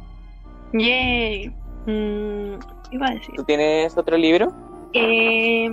Yay. 0.73 1.49
Mm, 1.85 2.59
iba 2.91 3.07
a 3.07 3.11
decir. 3.11 3.35
¿Tú 3.35 3.43
tienes 3.43 3.97
otro 3.97 4.17
libro? 4.17 4.53
Eh, 4.93 5.69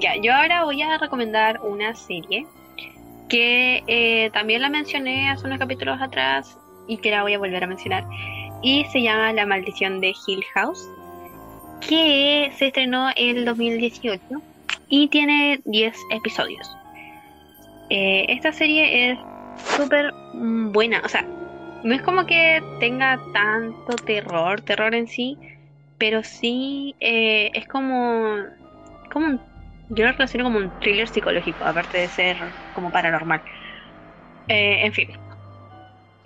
ya, 0.00 0.16
yo 0.20 0.34
ahora 0.34 0.64
voy 0.64 0.82
a 0.82 0.98
recomendar 0.98 1.60
una 1.62 1.94
serie 1.94 2.46
que 3.28 3.82
eh, 3.86 4.30
también 4.32 4.62
la 4.62 4.68
mencioné 4.68 5.30
hace 5.30 5.46
unos 5.46 5.58
capítulos 5.58 6.00
atrás 6.00 6.56
y 6.86 6.98
que 6.98 7.10
la 7.10 7.22
voy 7.22 7.34
a 7.34 7.38
volver 7.38 7.64
a 7.64 7.66
mencionar. 7.66 8.06
Y 8.62 8.84
se 8.86 9.02
llama 9.02 9.32
La 9.32 9.46
Maldición 9.46 10.00
de 10.00 10.14
Hill 10.26 10.44
House, 10.54 10.88
que 11.80 12.52
se 12.56 12.68
estrenó 12.68 13.10
en 13.16 13.38
el 13.38 13.44
2018 13.44 14.22
y 14.88 15.08
tiene 15.08 15.60
10 15.64 15.96
episodios. 16.10 16.76
Eh, 17.90 18.26
esta 18.28 18.52
serie 18.52 19.10
es 19.10 19.18
súper 19.76 20.12
buena, 20.34 21.02
o 21.04 21.08
sea, 21.08 21.26
no 21.84 21.94
es 21.94 22.02
como 22.02 22.26
que 22.26 22.62
tenga 22.80 23.20
tanto 23.32 23.96
terror, 24.04 24.60
terror 24.62 24.94
en 24.94 25.06
sí, 25.06 25.38
pero 25.98 26.22
sí 26.22 26.96
eh, 27.00 27.50
es 27.54 27.66
como, 27.68 28.36
como 29.12 29.38
yo 29.90 30.04
lo 30.04 30.12
relaciono 30.12 30.44
como 30.44 30.58
un 30.58 30.72
thriller 30.80 31.08
psicológico, 31.08 31.64
aparte 31.64 31.98
de 31.98 32.08
ser 32.08 32.54
como 32.72 32.90
paranormal. 32.90 33.42
Eh, 34.48 34.84
en 34.84 34.92
fin. 34.92 35.25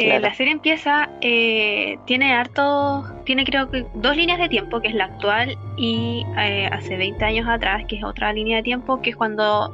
Eh, 0.03 0.19
la 0.19 0.35
serie 0.35 0.53
empieza, 0.53 1.11
tiene 1.21 2.33
harto, 2.33 3.05
tiene 3.25 3.45
creo 3.45 3.71
que 3.71 3.87
dos 3.95 4.17
líneas 4.17 4.39
de 4.39 4.49
tiempo, 4.49 4.81
que 4.81 4.89
es 4.89 4.95
la 4.95 5.05
actual 5.05 5.59
y 5.77 6.25
hace 6.73 6.97
20 6.97 7.25
años 7.25 7.49
atrás, 7.49 7.85
que 7.87 7.97
es 7.97 8.05
otra 8.05 8.33
línea 8.33 8.59
de 8.59 8.63
tiempo, 8.63 9.03
que 9.03 9.11
es 9.11 9.17
cuando... 9.17 9.69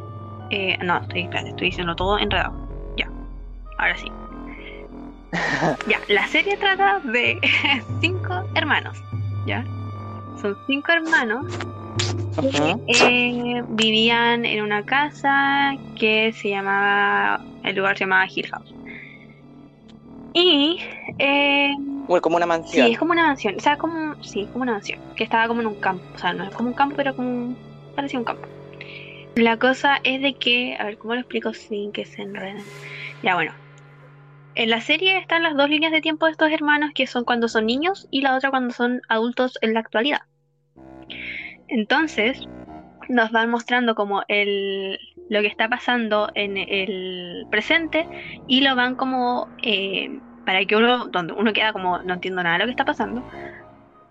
no, 0.83 0.97
estoy, 0.99 1.29
estoy 1.33 1.69
diciendo 1.69 1.95
todo 1.95 2.19
enredado. 2.19 2.55
Ya, 2.97 3.09
ahora 3.79 3.97
sí. 3.97 4.11
ya, 5.89 6.01
la 6.09 6.27
serie 6.27 6.57
trata 6.57 7.01
de 7.01 7.39
cinco 8.01 8.45
hermanos, 8.55 9.01
¿ya? 9.47 9.65
son 10.41 10.57
cinco 10.67 10.93
hermanos 10.93 11.47
eh, 12.89 13.63
vivían 13.69 14.45
en 14.45 14.63
una 14.63 14.85
casa 14.85 15.73
que 15.99 16.33
se 16.33 16.51
llamaba, 16.51 17.43
el 17.65 17.77
lugar 17.77 17.97
se 17.97 18.05
llamaba 18.05 18.27
Hill 18.33 18.47
House. 18.49 18.75
Y... 20.37 20.79
Eh, 21.19 21.75
como 22.21 22.37
una 22.37 22.45
mansión. 22.45 22.87
Sí, 22.87 22.93
es 22.93 22.99
como 22.99 23.13
una 23.13 23.27
mansión, 23.27 23.57
o 23.57 23.61
sea, 23.61 23.79
como, 23.79 24.23
sí, 24.23 24.47
como 24.53 24.65
una 24.65 24.73
mansión, 24.73 25.01
que 25.17 25.25
estaba 25.25 25.49
como 25.49 25.63
en 25.63 25.67
un 25.67 25.81
campo, 25.81 26.05
o 26.15 26.19
sea, 26.19 26.35
no 26.35 26.45
es 26.45 26.51
como 26.51 26.69
un 26.69 26.75
campo, 26.75 26.95
pero 26.95 27.17
como, 27.17 27.57
parecía 27.95 28.19
un 28.19 28.27
campo. 28.27 28.47
La 29.35 29.59
cosa 29.59 29.99
es 30.05 30.21
de 30.21 30.35
que, 30.35 30.77
a 30.79 30.85
ver, 30.85 30.99
¿cómo 30.99 31.15
lo 31.15 31.21
explico 31.21 31.55
sin 31.55 31.91
que 31.91 32.05
se 32.05 32.21
enreden? 32.21 32.63
Ya, 33.23 33.35
bueno. 33.35 33.53
en 34.57 34.69
la 34.69 34.83
serie 34.83 35.17
están 35.19 35.43
las 35.43 35.57
dos 35.57 35.71
líneas 35.71 35.91
de 35.91 36.03
tiempo 36.03 36.27
de 36.27 36.33
estos 36.33 36.51
hermanos, 36.51 36.91
que 36.95 37.07
son 37.07 37.25
cuando 37.25 37.49
son 37.49 37.65
niños 37.65 38.07
y 38.11 38.21
la 38.21 38.37
otra 38.37 38.51
cuando 38.51 38.75
son 38.75 39.01
adultos 39.09 39.59
en 39.63 39.73
la 39.73 39.81
actualidad. 39.81 40.21
Entonces, 41.69 42.47
nos 43.09 43.33
van 43.33 43.51
mostrando 43.51 43.95
como 43.95 44.23
el, 44.29 44.99
lo 45.29 45.41
que 45.41 45.47
está 45.47 45.69
pasando 45.69 46.31
en 46.35 46.57
el 46.57 47.47
presente 47.51 48.07
y 48.47 48.61
lo 48.61 48.77
van 48.77 48.97
como 48.97 49.49
eh, 49.63 50.21
para 50.47 50.65
que 50.65 50.77
uno, 50.77 51.09
donde 51.09 51.35
uno 51.35 51.53
queda 51.53 51.73
como 51.73 51.99
no 51.99 52.15
entiendo 52.15 52.43
nada 52.43 52.55
de 52.55 52.61
lo 52.61 52.65
que 52.67 52.71
está 52.71 52.87
pasando, 52.87 53.23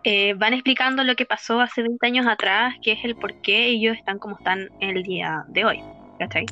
eh, 0.04 0.36
van 0.36 0.54
explicando 0.54 1.04
lo 1.04 1.15
que 1.15 1.26
pasó 1.26 1.62
hace 1.62 1.82
20 1.82 2.06
años 2.06 2.28
atrás, 2.28 2.76
que 2.84 2.91
es 2.91 3.04
el 3.04 3.15
por 3.15 3.34
qué 3.41 3.65
ellos 3.65 3.98
están 3.98 4.19
como 4.19 4.38
están 4.38 4.69
el 4.82 5.02
día 5.02 5.45
de 5.48 5.65
hoy. 5.65 5.84
¿Cachai? 6.19 6.45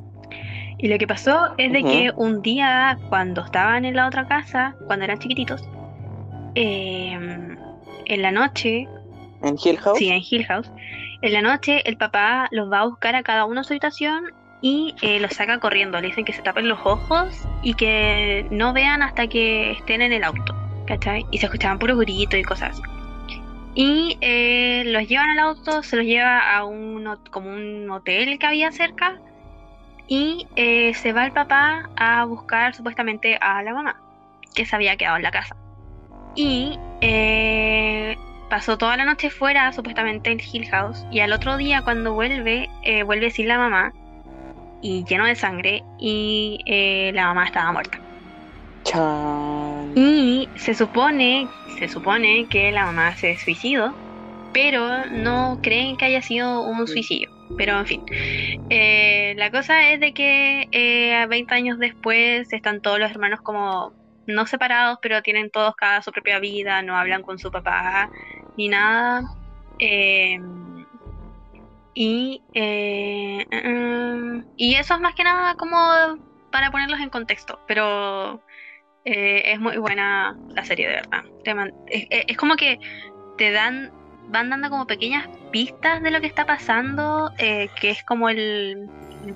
Y 0.80 0.88
lo 0.88 0.98
que 0.98 1.06
pasó 1.06 1.54
es 1.58 1.72
de 1.72 1.84
que 1.84 2.12
un 2.16 2.42
día, 2.42 2.98
cuando 3.10 3.42
estaban 3.42 3.86
en 3.86 3.96
la 3.96 4.08
otra 4.08 4.28
casa, 4.28 4.76
cuando 4.88 5.06
eran 5.06 5.20
chiquititos, 5.20 5.70
em, 6.56 7.58
en 8.06 8.22
la 8.22 8.32
noche. 8.32 8.88
¿En 9.44 9.56
Hill 9.64 9.78
House? 9.78 10.00
Sí, 10.00 10.10
en 10.10 10.22
Hill 10.28 10.46
House. 10.46 10.72
En 11.22 11.34
la 11.34 11.42
noche, 11.42 11.88
el 11.88 11.98
papá 11.98 12.48
los 12.52 12.72
va 12.72 12.80
a 12.80 12.86
buscar 12.86 13.16
a 13.16 13.24
cada 13.24 13.46
uno 13.46 13.62
a 13.62 13.64
su 13.64 13.74
habitación 13.74 14.34
y 14.64 14.96
eh, 15.02 15.20
los 15.20 15.34
saca 15.34 15.60
corriendo. 15.60 16.00
Le 16.00 16.08
dicen 16.08 16.24
que 16.24 16.32
se 16.32 16.42
tapen 16.42 16.70
los 16.70 16.80
ojos 16.86 17.46
y 17.62 17.74
que 17.74 18.48
no 18.50 18.72
vean 18.72 19.04
hasta 19.04 19.28
que 19.28 19.72
estén 19.72 20.02
en 20.02 20.14
el 20.14 20.24
auto. 20.24 20.56
¿Cachai? 20.88 21.26
Y 21.32 21.38
se 21.38 21.46
escuchaban 21.46 21.78
puros 21.78 22.00
gritos 22.00 22.40
y 22.40 22.44
cosas. 22.44 22.82
Y 23.76 24.18
eh, 24.22 24.84
los 24.86 25.08
llevan 25.08 25.32
al 25.32 25.40
auto, 25.40 25.84
se 25.84 25.98
los 25.98 26.06
lleva 26.06 26.56
a 26.56 26.64
un, 26.64 27.04
como 27.30 27.50
un 27.50 27.90
hotel 27.92 28.40
que 28.40 28.46
había 28.46 28.72
cerca 28.72 29.20
y 30.08 30.48
eh, 30.56 30.94
se 30.94 31.12
va 31.12 31.26
el 31.26 31.34
papá 31.34 31.90
a 31.98 32.24
buscar 32.24 32.74
supuestamente 32.74 33.38
a 33.42 33.64
la 33.64 33.74
mamá, 33.74 34.02
que 34.56 34.66
se 34.66 34.76
había 34.76 34.96
quedado 34.96 35.18
en 35.18 35.24
la 35.24 35.32
casa. 35.32 35.58
Y 36.36 36.78
pasó 38.50 38.78
toda 38.78 38.96
la 38.96 39.06
noche 39.06 39.30
fuera, 39.30 39.74
supuestamente 39.74 40.32
en 40.32 40.40
Hill 40.40 40.70
House, 40.70 41.06
y 41.12 41.20
al 41.20 41.34
otro 41.34 41.58
día 41.58 41.82
cuando 41.82 42.14
vuelve, 42.14 42.70
vuelve 43.06 43.32
sin 43.32 43.48
la 43.48 43.58
mamá, 43.58 43.94
y 44.84 45.04
lleno 45.06 45.26
de 45.26 45.36
sangre, 45.36 45.82
y 46.00 46.60
la 47.14 47.28
mamá 47.28 47.46
estaba 47.46 47.72
muerta. 47.72 48.04
Y 49.96 50.50
se 50.56 50.74
supone, 50.74 51.48
se 51.80 51.88
supone 51.88 52.46
que 52.50 52.72
la 52.72 52.86
mamá 52.86 53.16
se 53.16 53.38
suicidó, 53.38 53.96
pero 54.54 55.06
no 55.08 55.60
creen 55.62 55.98
que 55.98 56.06
haya 56.06 56.22
sido 56.22 56.62
un 56.62 56.88
suicidio. 56.88 57.30
Pero 57.58 57.80
en 57.80 57.86
fin, 57.86 58.06
eh, 58.70 59.34
la 59.38 59.52
cosa 59.52 59.92
es 59.92 60.00
de 60.00 60.14
que 60.14 60.68
eh, 60.72 61.26
20 61.28 61.54
años 61.54 61.80
después 61.80 62.52
están 62.52 62.82
todos 62.82 63.00
los 63.00 63.12
hermanos 63.12 63.42
como 63.42 63.94
no 64.26 64.46
separados, 64.48 65.00
pero 65.02 65.22
tienen 65.22 65.52
todos 65.52 65.76
cada 65.76 66.02
su 66.02 66.12
propia 66.12 66.40
vida, 66.40 66.82
no 66.82 66.98
hablan 66.98 67.22
con 67.22 67.38
su 67.38 67.52
papá 67.52 68.10
ni 68.58 68.70
nada. 68.70 69.24
Eh, 69.80 70.40
y, 71.94 72.42
eh, 72.54 73.46
mm, 73.52 74.54
y 74.58 74.76
eso 74.76 74.96
es 74.96 75.00
más 75.00 75.16
que 75.16 75.24
nada 75.24 75.56
como 75.56 75.78
para 76.52 76.72
ponerlos 76.72 77.00
en 77.00 77.10
contexto, 77.10 77.60
pero 77.68 78.42
es 79.06 79.60
muy 79.60 79.78
buena 79.78 80.38
la 80.50 80.64
serie 80.64 80.88
de 80.88 80.94
verdad. 80.94 81.24
es 81.88 82.38
como 82.38 82.56
que 82.56 82.80
te 83.38 83.52
dan 83.52 83.92
van 84.30 84.50
dando 84.50 84.70
como 84.70 84.88
pequeñas 84.88 85.28
pistas 85.52 86.02
de 86.02 86.12
lo 86.12 86.22
que 86.22 86.28
está 86.28 86.46
pasando, 86.46 87.32
eh, 87.38 87.70
que 87.80 87.90
es 87.90 88.04
como 88.04 88.30
el, 88.30 88.88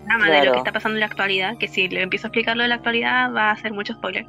drama 0.05 0.29
de 0.29 0.45
lo 0.45 0.51
que 0.53 0.57
está 0.57 0.71
pasando 0.71 0.95
en 0.95 1.01
la 1.01 1.05
actualidad, 1.05 1.57
que 1.57 1.67
si 1.67 1.87
le 1.87 2.01
empiezo 2.01 2.27
a 2.27 2.29
explicar 2.29 2.57
lo 2.57 2.63
de 2.63 2.69
la 2.69 2.75
actualidad 2.75 3.33
va 3.33 3.51
a 3.51 3.55
ser 3.57 3.73
mucho 3.73 3.93
spoiler. 3.93 4.25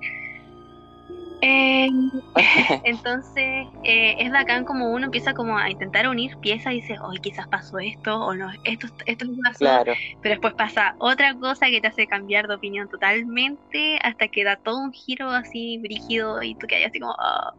Eh, 1.41 1.89
entonces 2.85 3.67
eh, 3.85 4.17
es 4.19 4.33
bacán 4.33 4.65
como 4.65 4.91
uno 4.93 5.07
empieza 5.07 5.35
como 5.35 5.57
a 5.57 5.71
intentar 5.71 6.09
unir 6.09 6.37
piezas 6.39 6.73
y 6.73 6.81
dice, 6.81 6.97
hoy 7.01 7.19
quizás 7.19 7.47
pasó 7.49 7.79
esto 7.79 8.19
o 8.19 8.35
no, 8.35 8.51
esto, 8.65 8.89
esto 9.07 9.25
no 9.25 9.37
pasó, 9.45 9.85
pero 10.21 10.35
después 10.35 10.55
pasa 10.55 10.97
otra 10.99 11.35
cosa 11.39 11.67
que 11.67 11.81
te 11.81 11.87
hace 11.87 12.07
cambiar 12.07 12.49
de 12.49 12.55
opinión 12.57 12.89
totalmente 12.89 13.99
hasta 14.03 14.29
que 14.29 14.43
da 14.43 14.57
todo 14.57 14.79
un 14.79 14.93
giro 14.93 15.31
así 15.31 15.79
brígido 15.79 16.43
y 16.43 16.55
tú 16.57 16.67
que 16.67 16.77
hay 16.77 16.85
así 16.85 16.99
como, 16.99 17.13
oh". 17.13 17.53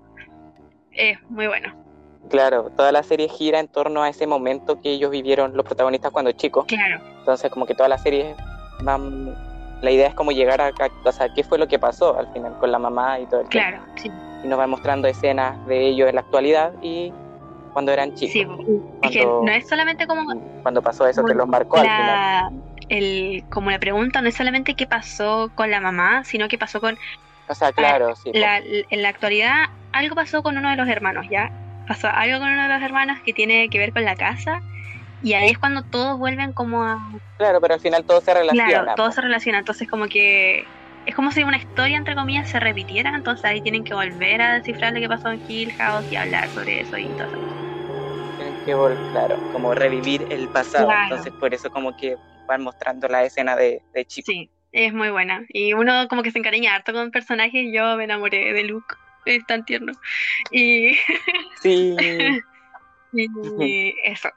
es 0.91 1.17
muy 1.29 1.47
bueno. 1.47 1.73
Claro, 2.29 2.69
toda 2.75 2.91
la 2.91 3.01
serie 3.01 3.29
gira 3.29 3.59
en 3.59 3.67
torno 3.67 4.03
a 4.03 4.09
ese 4.09 4.27
momento 4.27 4.81
que 4.81 4.91
ellos 4.91 5.09
vivieron 5.09 5.55
los 5.55 5.65
protagonistas 5.65 6.11
cuando 6.11 6.31
chicos. 6.33 6.65
Claro. 6.67 7.01
Entonces, 7.19 7.49
como 7.49 7.65
que 7.65 7.73
toda 7.73 7.87
la 7.87 7.97
serie 7.97 8.35
van. 8.83 9.35
La 9.81 9.91
idea 9.91 10.07
es 10.07 10.13
como 10.13 10.31
llegar 10.31 10.61
a. 10.61 10.71
O 11.03 11.11
sea, 11.11 11.33
qué 11.33 11.43
fue 11.43 11.57
lo 11.57 11.67
que 11.67 11.79
pasó 11.79 12.17
al 12.17 12.31
final 12.33 12.57
con 12.59 12.71
la 12.71 12.79
mamá 12.79 13.19
y 13.19 13.25
todo 13.25 13.41
el 13.41 13.47
Claro, 13.47 13.81
sí. 13.95 14.11
Y 14.43 14.47
nos 14.47 14.57
van 14.57 14.69
mostrando 14.69 15.07
escenas 15.07 15.65
de 15.67 15.87
ellos 15.87 16.09
en 16.09 16.15
la 16.15 16.21
actualidad 16.21 16.73
y 16.81 17.13
cuando 17.73 17.91
eran 17.91 18.13
chicos. 18.15 18.57
Sí, 18.65 18.81
es 19.03 19.11
que 19.11 19.25
no 19.25 19.49
es 19.49 19.67
solamente 19.67 20.07
como. 20.07 20.23
Cuando 20.61 20.81
pasó 20.81 21.07
eso, 21.07 21.23
que 21.23 21.33
los 21.33 21.47
marcó 21.47 21.77
al 21.77 21.83
final. 21.83 22.51
El, 22.89 23.43
como 23.49 23.69
la 23.69 23.79
pregunta 23.79 24.21
no 24.21 24.29
es 24.29 24.35
solamente 24.35 24.73
qué 24.73 24.87
pasó 24.87 25.51
con 25.53 25.69
la 25.69 25.79
mamá, 25.79 26.23
sino 26.23 26.47
qué 26.47 26.57
pasó 26.57 26.81
con. 26.81 26.97
O 27.47 27.55
sea, 27.55 27.71
claro, 27.71 28.15
sí. 28.15 28.31
en 28.33 29.01
la 29.01 29.09
actualidad, 29.09 29.69
algo 29.91 30.15
pasó 30.15 30.43
con 30.43 30.57
uno 30.57 30.69
de 30.69 30.75
los 30.75 30.87
hermanos, 30.87 31.25
¿ya? 31.29 31.51
pasó 31.89 32.07
algo 32.07 32.37
con 32.37 32.49
una 32.49 32.63
de 32.63 32.69
las 32.69 32.83
hermanas 32.83 33.19
que 33.21 33.33
tiene 33.33 33.67
que 33.69 33.79
ver 33.79 33.91
con 33.91 34.05
la 34.05 34.15
casa 34.15 34.61
y 35.21 35.33
ahí 35.33 35.49
es 35.49 35.57
cuando 35.57 35.83
todos 35.83 36.17
vuelven 36.17 36.53
como 36.53 36.83
a... 36.83 36.97
Claro, 37.37 37.61
pero 37.61 37.73
al 37.73 37.79
final 37.79 38.05
todo 38.05 38.21
se 38.21 38.33
relaciona. 38.33 38.69
Claro, 38.69 38.93
todo 38.95 39.11
se 39.11 39.21
relaciona, 39.21 39.59
entonces 39.59 39.87
como 39.87 40.07
que 40.07 40.65
es 41.05 41.15
como 41.15 41.31
si 41.31 41.43
una 41.43 41.57
historia, 41.57 41.97
entre 41.97 42.15
comillas, 42.15 42.49
se 42.49 42.59
repitiera, 42.59 43.11
entonces 43.15 43.45
ahí 43.45 43.61
tienen 43.61 43.83
que 43.83 43.93
volver 43.93 44.41
a 44.41 44.55
descifrar 44.55 44.93
lo 44.93 44.99
que 44.99 45.07
pasó 45.07 45.31
en 45.31 45.41
Hill 45.47 45.73
House 45.73 46.05
y 46.11 46.15
hablar 46.15 46.49
sobre 46.49 46.81
eso 46.81 46.97
y 46.97 47.13
todo 47.15 47.27
eso. 47.27 47.55
Tienen 48.37 48.55
que 48.63 48.73
volver, 48.73 49.05
claro, 49.09 49.39
como 49.51 49.73
revivir 49.73 50.25
el 50.29 50.49
pasado, 50.49 50.89
entonces 51.03 51.33
por 51.33 51.53
eso 51.53 51.69
como 51.69 51.95
que 51.95 52.17
van 52.47 52.63
mostrando 52.63 53.07
la 53.07 53.23
escena 53.23 53.55
de, 53.55 53.81
de 53.93 54.05
Chico. 54.05 54.31
Sí, 54.31 54.49
es 54.71 54.93
muy 54.93 55.09
buena, 55.09 55.45
y 55.49 55.73
uno 55.73 56.07
como 56.07 56.23
que 56.23 56.31
se 56.31 56.39
encariña 56.39 56.75
harto 56.75 56.93
con 56.93 57.11
personajes, 57.11 57.67
yo 57.73 57.95
me 57.97 58.03
enamoré 58.05 58.53
de 58.53 58.63
Luke 58.63 58.95
es 59.25 59.45
tan 59.45 59.65
tierno. 59.65 59.93
Y, 60.51 60.97
sí. 61.61 61.95
y 63.13 63.95
eso. 64.03 64.29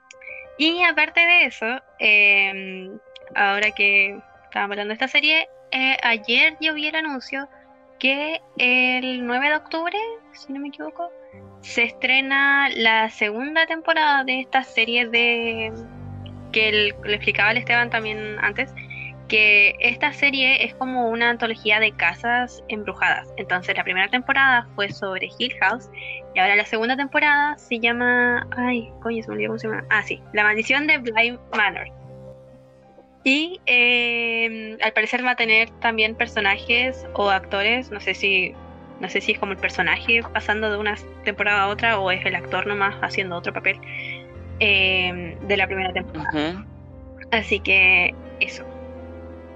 Y 0.59 0.83
aparte 0.83 1.21
de 1.21 1.45
eso, 1.47 1.67
em, 1.99 2.99
ahora 3.35 3.71
que 3.71 4.19
estábamos 4.45 4.75
hablando 4.75 4.89
de 4.89 4.95
esta 4.95 5.09
serie, 5.09 5.49
eh, 5.71 5.97
ayer 6.03 6.57
yo 6.61 6.75
vi 6.75 6.89
el 6.89 6.97
anuncio 6.97 7.49
que 7.99 8.41
el 8.59 9.27
9 9.27 9.49
de 9.49 9.57
octubre, 9.57 9.99
si 10.33 10.53
no 10.53 10.61
me 10.61 10.69
equivoco, 10.69 11.11
se 11.61 11.85
estrena 11.85 12.69
la 12.71 13.09
segunda 13.11 13.67
temporada 13.67 14.25
de 14.25 14.41
esta 14.41 14.65
serie 14.65 15.07
de 15.07 15.73
que 16.53 16.73
le 16.73 17.15
explicaba 17.15 17.51
al 17.51 17.57
Esteban 17.57 17.91
también 17.91 18.37
antes, 18.41 18.75
que 19.33 19.77
esta 19.81 20.13
serie 20.13 20.63
es 20.63 20.75
como 20.75 21.09
una 21.09 21.31
antología 21.31 21.81
de 21.81 21.91
casas 21.93 22.63
embrujadas. 22.69 23.33
Entonces 23.39 23.75
la 23.75 23.83
primera 23.83 24.07
temporada 24.09 24.69
fue 24.75 24.91
sobre 24.93 25.31
Hill 25.39 25.55
House 25.59 25.89
y 26.35 26.39
ahora 26.39 26.55
la 26.55 26.67
segunda 26.67 26.99
temporada 26.99 27.57
se 27.57 27.79
llama... 27.79 28.47
Ay, 28.55 28.93
coño, 29.01 29.23
se 29.23 29.29
me 29.31 29.37
olvidó 29.37 29.49
cómo 29.49 29.59
se 29.59 29.69
llama. 29.69 29.85
Ah, 29.89 30.03
sí, 30.03 30.21
La 30.35 30.45
maldición 30.45 30.87
de 30.87 30.99
Blind 30.99 31.39
Manor. 31.57 31.87
Y 33.25 33.59
eh, 33.65 34.77
al 34.83 34.93
parecer 34.93 35.25
va 35.25 35.31
a 35.31 35.37
tener 35.37 35.71
también 35.81 36.15
personajes 36.15 37.07
o 37.15 37.31
actores, 37.31 37.91
no 37.91 38.01
sé 38.01 38.13
si 38.13 38.55
no 39.01 39.09
sé 39.09 39.23
si 39.23 39.33
es 39.33 39.39
como 39.39 39.53
el 39.53 39.59
personaje 39.59 40.21
pasando 40.35 40.71
de 40.71 40.77
una 40.77 40.95
temporada 41.25 41.63
a 41.63 41.69
otra 41.69 41.99
o 41.99 42.11
es 42.11 42.25
el 42.27 42.35
actor 42.35 42.67
nomás 42.67 42.95
haciendo 43.01 43.37
otro 43.37 43.55
papel 43.55 43.81
eh, 44.61 45.39
de 45.41 45.57
la 45.57 45.67
primera 45.67 45.91
temporada. 45.95 46.67
Así 47.31 47.61
que 47.61 48.15
eso. 48.41 48.72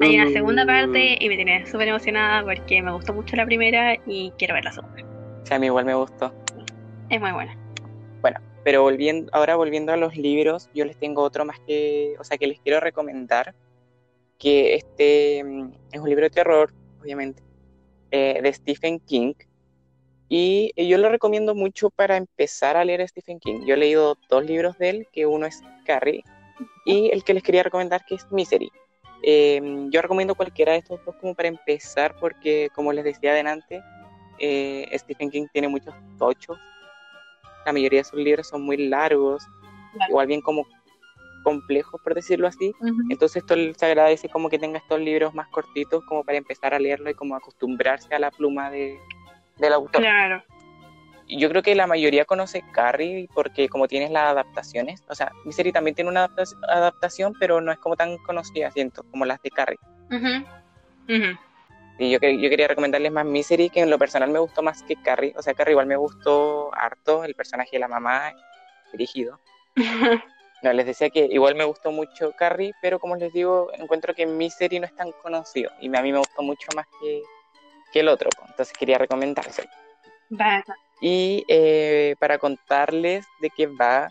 Hay 0.01 0.21
una 0.21 0.31
segunda 0.31 0.65
mm. 0.65 0.67
parte 0.67 1.19
y 1.21 1.29
me 1.29 1.37
tiene 1.37 1.67
súper 1.67 1.89
emocionada 1.89 2.45
porque 2.45 2.83
me 2.83 2.93
gustó 2.93 3.15
mucho 3.15 3.35
la 3.37 3.47
primera 3.47 3.97
y 4.07 4.31
quiero 4.39 4.55
ver 4.55 4.65
la 4.65 4.73
segunda. 4.73 5.03
Sí, 5.45 5.55
a 5.55 5.59
mí 5.59 5.67
igual 5.67 5.85
me 5.85 5.95
gustó. 5.95 6.35
Es 7.09 7.21
muy 7.21 7.33
buena. 7.33 7.57
Bueno, 8.21 8.41
pero 8.63 8.83
volviendo, 8.83 9.31
ahora 9.33 9.57
volviendo 9.57 9.93
a 9.93 9.97
los 9.97 10.17
libros, 10.17 10.69
yo 10.75 10.85
les 10.85 10.99
tengo 10.99 11.23
otro 11.23 11.45
más 11.45 11.59
que, 11.61 12.15
o 12.19 12.25
sea, 12.25 12.37
que 12.37 12.47
les 12.47 12.61
quiero 12.61 12.81
recomendar, 12.81 13.55
que 14.39 14.75
este 14.75 15.43
mm, 15.45 15.73
es 15.93 16.01
un 16.01 16.09
libro 16.09 16.25
de 16.25 16.31
terror, 16.31 16.75
obviamente, 17.01 17.43
eh, 18.11 18.41
de 18.43 18.53
Stephen 18.53 19.01
King. 19.01 19.35
Y 20.29 20.73
yo 20.77 20.99
lo 20.99 21.09
recomiendo 21.09 21.55
mucho 21.55 21.89
para 21.89 22.17
empezar 22.17 22.77
a 22.77 22.85
leer 22.85 23.09
Stephen 23.09 23.39
King. 23.39 23.61
Yo 23.65 23.75
he 23.75 23.79
leído 23.79 24.19
dos 24.29 24.45
libros 24.45 24.77
de 24.77 24.91
él, 24.91 25.09
que 25.13 25.25
uno 25.25 25.47
es 25.47 25.63
Carrie 25.85 26.25
y 26.85 27.11
el 27.13 27.23
que 27.25 27.35
les 27.35 27.43
quería 27.43 27.63
recomendar 27.63 28.05
que 28.05 28.17
es 28.17 28.27
Misery. 28.31 28.71
Em, 29.23 29.91
yo 29.91 30.03
recomiendo 30.03 30.35
cualquiera 30.35 30.73
de 30.73 30.79
estos 30.79 31.05
dos 31.05 31.17
como 31.17 31.35
para 31.35 31.49
empezar 31.49 32.15
porque, 32.21 32.69
como 32.75 32.93
les 32.93 33.05
decía 33.05 33.31
adelante, 33.31 33.83
eh, 34.39 34.89
Stephen 34.99 35.31
King 35.31 35.47
tiene 35.53 35.69
muchos 35.69 35.95
tochos. 36.19 36.59
La 37.65 37.73
mayoría 37.73 38.01
de 38.01 38.05
sus 38.05 38.19
libros 38.19 38.49
son 38.49 38.63
muy 38.63 38.77
largos. 38.77 39.47
Igual 40.09 40.27
bien 40.27 40.43
como 40.43 40.67
complejos, 41.43 42.01
por 42.03 42.15
decirlo 42.15 42.49
así. 42.49 42.75
Entonces 43.09 43.37
esto 43.37 43.55
se 43.77 43.87
agradece 43.87 44.29
como 44.29 44.51
que 44.51 44.59
tenga 44.59 44.79
estos 44.79 45.01
libros 45.01 45.33
más 45.33 45.47
cortitos 45.49 46.05
como 46.05 46.25
para 46.25 46.39
empezar 46.39 46.75
a 46.75 46.79
leerlo 46.79 47.09
y 47.09 47.15
como 47.15 47.37
acostumbrarse 47.37 48.13
a 48.15 48.19
la 48.19 48.31
pluma 48.31 48.71
de, 48.71 48.99
del 49.57 49.73
autor. 49.73 50.01
Claro. 50.03 50.43
Yo 51.29 51.49
creo 51.49 51.63
que 51.63 51.75
la 51.75 51.87
mayoría 51.87 52.25
conoce 52.25 52.63
Carrie 52.73 53.29
porque 53.35 53.69
como 53.69 53.89
tienes 53.89 54.11
las 54.11 54.31
adaptaciones, 54.31 55.03
o 55.09 55.15
sea, 55.15 55.33
Misery 55.45 55.73
también 55.73 55.95
tiene 55.97 56.11
una 56.11 56.31
adaptación, 56.69 57.35
pero 57.41 57.61
no 57.61 57.73
es 57.73 57.79
como 57.79 57.97
tan 57.97 58.17
conocida, 58.19 58.71
siento, 58.71 59.03
como 59.11 59.25
las 59.25 59.43
de 59.43 59.51
Carrie. 59.51 59.79
Y 61.99 62.11
yo, 62.11 62.19
yo 62.21 62.51
quería 62.51 62.69
recomendarles 62.69 63.11
más 63.11 63.25
Misery, 63.25 63.71
que 63.71 63.81
en 63.81 63.91
lo 63.91 63.99
personal 63.99 64.31
me 64.31 64.39
gustó 64.39 64.63
más 64.63 64.83
que 64.83 64.97
Carrie. 64.97 65.35
O 65.37 65.43
sea, 65.43 65.55
Carrie 65.55 65.73
igual 65.73 65.87
me 65.87 65.97
gustó 65.97 66.73
harto, 66.75 67.25
el 67.25 67.35
personaje 67.35 67.71
de 67.73 67.81
la 67.81 67.89
mamá, 67.89 68.33
dirigido. 68.93 69.41
no, 70.63 70.73
les 70.73 70.87
decía 70.87 71.11
que 71.11 71.27
igual 71.31 71.55
me 71.55 71.65
gustó 71.65 71.91
mucho 71.91 72.33
Carrie, 72.33 72.75
pero 72.83 73.01
como 73.01 73.17
les 73.17 73.33
digo, 73.33 73.71
encuentro 73.75 74.15
que 74.15 74.27
Misery 74.27 74.79
no 74.79 74.87
es 74.87 74.95
tan 74.95 75.11
conocido. 75.23 75.71
Y 75.81 75.95
a 75.97 76.03
mí 76.03 76.13
me 76.13 76.19
gustó 76.19 76.43
mucho 76.43 76.69
más 76.77 76.87
que, 77.01 77.23
que 77.93 78.01
el 78.01 78.09
otro. 78.09 78.29
Entonces 78.47 78.77
quería 78.77 78.99
recomendárselo. 78.99 79.71
Y 81.01 81.45
eh, 81.49 82.17
para 82.19 82.39
contarles 82.39 83.27
de 83.41 83.51
qué 83.51 83.67
va, 83.67 84.09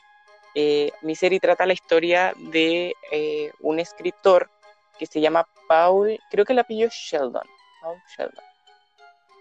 eh, 0.53 0.91
mi 1.01 1.15
serie 1.15 1.39
trata 1.39 1.65
la 1.65 1.73
historia 1.73 2.33
de 2.37 2.93
eh, 3.11 3.51
un 3.59 3.79
escritor 3.79 4.49
que 4.97 5.05
se 5.05 5.19
llama 5.19 5.47
Paul, 5.67 6.19
creo 6.29 6.45
que 6.45 6.53
el 6.53 6.59
apellido 6.59 6.87
es 6.87 6.93
Sheldon. 6.93 7.47
Paul 7.81 7.97
Sheldon. 8.15 8.45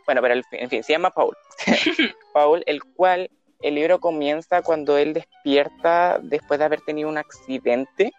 Bueno, 0.06 0.20
pero 0.20 0.34
en 0.50 0.70
fin, 0.70 0.82
se 0.82 0.92
llama 0.92 1.10
Paul. 1.10 1.36
Paul, 2.32 2.62
el 2.66 2.82
cual 2.82 3.30
el 3.62 3.76
libro 3.76 4.00
comienza 4.00 4.62
cuando 4.62 4.98
él 4.98 5.14
despierta 5.14 6.18
después 6.22 6.58
de 6.58 6.66
haber 6.66 6.80
tenido 6.82 7.08
un 7.08 7.16
accidente 7.16 8.12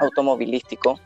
automovilístico 0.00 1.00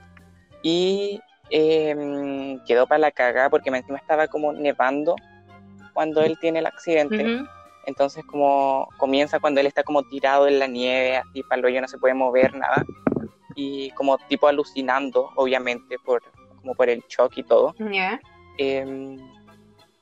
y 0.63 1.21
em, 1.51 2.63
quedó 2.65 2.87
para 2.87 2.99
la 2.99 3.11
cagada 3.13 3.49
porque 3.49 3.71
encima 3.71 3.99
estaba 3.99 4.27
como 4.27 4.53
nevando 4.53 5.15
cuando 5.93 6.23
él 6.23 6.39
tiene 6.39 6.61
el 6.61 6.67
accidente. 6.67 7.45
Entonces 7.89 8.23
como 8.27 8.87
comienza 8.99 9.41
cuando 9.41 9.61
él 9.61 9.67
está 9.67 9.83
como 9.83 10.03
tirado 10.03 10.47
en 10.47 10.59
la 10.59 10.67
nieve, 10.67 11.17
así 11.17 11.43
para 11.43 11.67
el 11.67 11.81
no 11.81 11.89
se 11.89 11.97
puede 11.97 12.13
mover 12.13 12.55
nada. 12.55 12.85
Y 13.55 13.91
como 13.93 14.19
tipo 14.29 14.47
alucinando, 14.47 15.31
obviamente, 15.37 15.97
por, 16.05 16.23
como 16.61 16.75
por 16.75 16.91
el 16.91 17.03
shock 17.09 17.39
y 17.39 17.43
todo. 17.45 17.75
Em, 18.59 19.17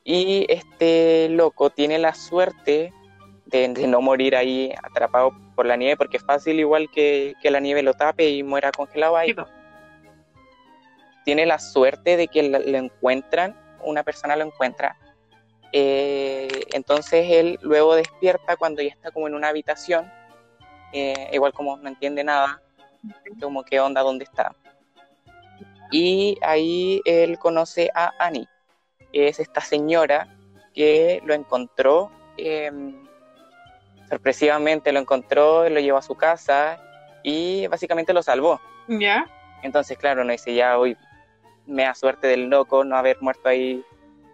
y 0.03 0.45
este 0.49 1.29
loco 1.29 1.69
tiene 1.69 1.97
la 1.97 2.13
suerte 2.13 2.91
de, 3.45 3.69
no 3.87 4.01
morir 4.01 4.35
ahí 4.35 4.73
atrapado 4.83 5.31
por 5.55 5.65
la 5.65 5.77
nieve, 5.77 5.95
porque 5.95 6.17
es 6.17 6.25
fácil 6.25 6.59
igual 6.59 6.89
que, 6.91 7.35
que 7.41 7.51
la 7.51 7.61
nieve 7.61 7.83
lo 7.83 7.93
tape 7.93 8.29
y 8.29 8.43
muera 8.43 8.73
congelado 8.73 9.15
ahí. 9.15 9.33
Tiene 11.23 11.45
la 11.45 11.57
suerte 11.57 12.17
de 12.17 12.27
que 12.27 12.43
lo 12.43 12.77
encuentran, 12.77 13.55
una 13.81 14.03
persona 14.03 14.35
lo 14.35 14.43
encuentra 14.43 14.97
eh, 15.71 16.65
entonces 16.73 17.25
él 17.29 17.59
luego 17.61 17.95
despierta 17.95 18.55
cuando 18.55 18.81
ya 18.81 18.89
está 18.89 19.11
como 19.11 19.27
en 19.27 19.35
una 19.35 19.49
habitación, 19.49 20.11
eh, 20.93 21.29
igual 21.33 21.53
como 21.53 21.77
no 21.77 21.87
entiende 21.89 22.23
nada, 22.23 22.61
como 23.41 23.63
qué 23.63 23.79
onda, 23.79 24.01
dónde 24.01 24.23
está. 24.23 24.55
Y 25.91 26.37
ahí 26.41 27.01
él 27.05 27.37
conoce 27.39 27.89
a 27.93 28.13
Annie, 28.19 28.47
que 29.11 29.27
es 29.29 29.39
esta 29.39 29.61
señora 29.61 30.27
que 30.73 31.21
lo 31.25 31.33
encontró, 31.33 32.11
em, 32.37 33.07
sorpresivamente 34.09 34.91
lo 34.91 34.99
encontró, 34.99 35.69
lo 35.69 35.79
llevó 35.79 35.97
a 35.97 36.01
su 36.01 36.15
casa 36.15 36.79
y 37.23 37.67
básicamente 37.67 38.13
lo 38.13 38.21
salvó. 38.21 38.59
¿Ya? 38.87 39.25
Entonces, 39.63 39.97
claro, 39.97 40.23
no 40.23 40.31
dice 40.31 40.53
ya 40.53 40.77
hoy 40.77 40.97
me 41.65 41.83
da 41.83 41.93
suerte 41.93 42.27
del 42.27 42.49
loco 42.49 42.83
no 42.83 42.95
haber 42.95 43.21
muerto 43.21 43.49
ahí 43.49 43.83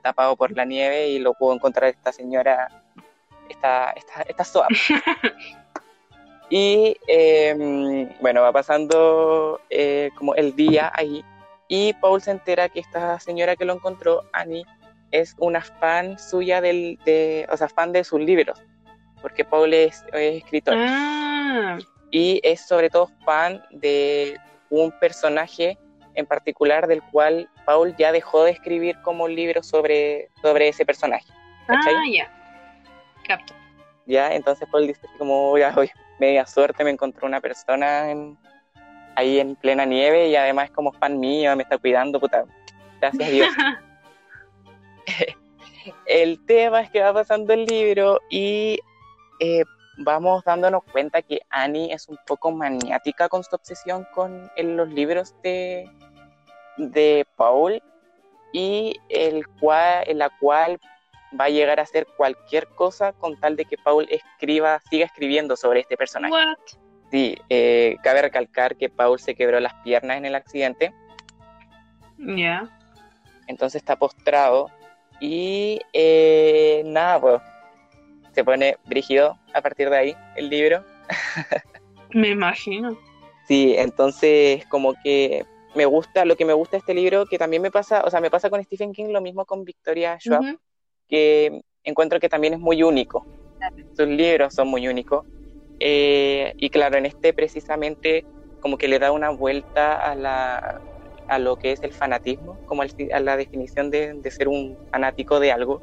tapado 0.04 0.36
por 0.36 0.52
la 0.56 0.66
nieve 0.66 1.08
y 1.08 1.18
lo 1.18 1.34
puedo 1.34 1.56
encontrar 1.56 1.90
esta 1.90 2.12
señora, 2.12 2.70
esta, 3.50 3.92
esta, 3.92 4.22
esta 4.22 4.44
suave. 4.44 4.76
y 6.50 6.96
em, 7.08 8.10
bueno, 8.22 8.42
va 8.42 8.52
pasando 8.52 9.60
eh, 9.72 10.12
como 10.16 10.36
el 10.36 10.56
día 10.56 10.92
ahí 10.94 11.26
y 11.68 11.94
Paul 11.94 12.22
se 12.22 12.30
entera 12.30 12.70
que 12.70 12.82
esta 12.82 13.20
señora 13.20 13.56
que 13.56 13.66
lo 13.66 13.74
encontró, 13.74 14.24
Annie, 14.34 14.64
es 15.10 15.36
una 15.40 15.62
fan 15.62 16.20
suya 16.20 16.62
del, 16.62 17.00
de, 17.06 17.48
o 17.52 17.58
sea, 17.58 17.68
fan 17.68 17.92
de 17.92 18.04
sus 18.04 18.20
libros, 18.20 18.62
porque 19.22 19.46
Paul 19.46 19.74
es, 19.74 20.04
escritor. 20.12 20.76
Ah. 20.78 21.80
Y 22.12 22.40
es 22.44 22.68
sobre 22.68 22.90
todo 22.90 23.10
fan 23.26 23.64
de 23.72 24.40
un 24.70 24.92
personaje 25.00 25.78
en 26.16 26.26
particular 26.26 26.88
del 26.88 27.02
cual 27.12 27.50
Paul 27.66 27.96
ya 27.98 28.12
dejó 28.12 28.44
de 28.44 28.52
escribir 28.52 28.96
como 29.02 29.26
un 29.26 29.36
libro 29.36 29.64
sobre, 29.64 30.30
sobre 30.42 30.70
ese 30.70 30.86
personaje. 30.86 31.26
Ah, 31.68 31.80
ya. 32.12 32.32
Capto. 33.28 33.54
Ya, 34.06 34.34
entonces 34.34 34.68
Paul 34.70 34.88
dice 34.88 35.08
como, 35.18 35.58
ya, 35.58 35.74
hoy 35.76 35.90
media 36.20 36.46
suerte 36.46 36.84
me 36.84 36.92
encontró 36.92 37.26
una 37.26 37.42
persona 37.42 38.06
ahí 39.16 39.40
en 39.40 39.56
plena 39.56 39.86
nieve 39.86 40.28
y 40.28 40.36
además 40.36 40.66
es 40.66 40.72
como 40.72 40.92
fan 40.92 41.20
mío, 41.20 41.56
me 41.56 41.64
está 41.64 41.78
cuidando, 41.78 42.20
puta. 42.20 42.46
Gracias 43.00 43.28
a 43.28 43.32
Dios. 43.32 43.50
el 46.06 46.46
tema 46.46 46.82
es 46.82 46.90
que 46.90 47.02
va 47.02 47.14
pasando 47.14 47.54
el 47.54 47.66
libro 47.66 48.20
y 48.30 48.80
eh, 49.40 49.64
vamos 49.98 50.44
dándonos 50.44 50.84
cuenta 50.92 51.22
que 51.22 51.42
Annie 51.50 51.94
es 51.94 52.08
un 52.08 52.18
poco 52.26 52.52
maniática 52.52 53.30
con 53.30 53.44
su 53.44 53.56
obsesión 53.56 54.08
con 54.14 54.50
los 54.58 54.90
libros 54.90 55.36
de, 55.44 55.90
de 56.78 57.26
Paul 57.36 57.82
y 58.52 59.00
el 59.10 59.48
cual, 59.48 60.04
en 60.08 60.20
la 60.20 60.30
cual 60.40 60.80
va 61.40 61.46
a 61.46 61.50
llegar 61.50 61.80
a 61.80 61.84
hacer 61.84 62.08
cualquier 62.18 62.68
cosa 62.68 63.14
con 63.14 63.40
tal 63.40 63.56
de 63.56 63.66
que 63.66 63.78
Paul 63.78 64.08
escriba, 64.10 64.80
siga 64.90 65.06
escribiendo 65.06 65.56
sobre 65.56 65.82
este 65.82 65.98
personaje. 65.98 66.36
Sí, 67.12 67.38
eh, 67.50 67.98
cabe 68.04 68.22
recalcar 68.22 68.76
que 68.76 68.90
Paul 68.90 69.20
se 69.20 69.36
quebró 69.36 69.60
las 69.60 69.74
piernas 69.84 70.18
en 70.18 70.26
el 70.26 70.36
accidente. 70.36 70.94
Ya. 72.18 72.70
Entonces 73.48 73.82
está 73.82 73.96
postrado 73.98 74.70
y 75.20 75.80
eh, 75.94 76.82
nada, 76.86 77.20
pues 77.20 77.42
se 78.32 78.44
pone 78.44 78.78
brígido 78.86 79.38
a 79.54 79.62
partir 79.62 79.90
de 79.90 79.98
ahí 79.98 80.18
el 80.36 80.50
libro. 80.50 80.84
Me 82.12 82.30
imagino. 82.30 82.98
Sí, 83.48 83.76
entonces 83.78 84.66
como 84.68 84.94
que 85.04 85.46
me 85.76 85.86
gusta, 85.86 86.26
lo 86.26 86.36
que 86.36 86.46
me 86.46 86.54
gusta 86.54 86.78
de 86.78 86.80
este 86.80 86.94
libro, 86.94 87.26
que 87.26 87.38
también 87.38 87.62
me 87.62 87.72
pasa, 87.72 88.04
o 88.06 88.10
sea, 88.10 88.22
me 88.22 88.30
pasa 88.30 88.50
con 88.50 88.64
Stephen 88.64 88.94
King 88.94 89.10
lo 89.12 89.22
mismo 89.22 89.46
con 89.46 89.64
Victoria 89.64 90.18
Schwab, 90.20 90.44
que 91.08 91.62
encuentro 91.84 92.20
que 92.20 92.30
también 92.30 92.54
es 92.54 92.60
muy 92.60 92.84
único. 92.84 93.26
Sus 93.96 94.08
libros 94.08 94.54
son 94.54 94.68
muy 94.68 94.88
únicos. 94.88 95.26
Eh, 95.80 96.54
y 96.58 96.70
claro, 96.70 96.98
en 96.98 97.06
este 97.06 97.34
precisamente 97.34 98.26
como 98.60 98.78
que 98.78 98.88
le 98.88 99.00
da 99.00 99.12
una 99.12 99.30
vuelta 99.30 99.96
a, 99.96 100.16
la, 100.16 100.82
a 101.28 101.40
lo 101.40 101.58
que 101.58 101.74
es 101.74 101.84
el 101.84 101.92
fanatismo, 101.92 102.62
como 102.66 102.82
a 102.84 103.20
la 103.20 103.36
definición 103.36 103.92
de, 103.92 104.14
de 104.14 104.32
ser 104.32 104.48
un 104.48 104.78
fanático 104.90 105.40
de 105.40 105.52
algo. 105.52 105.82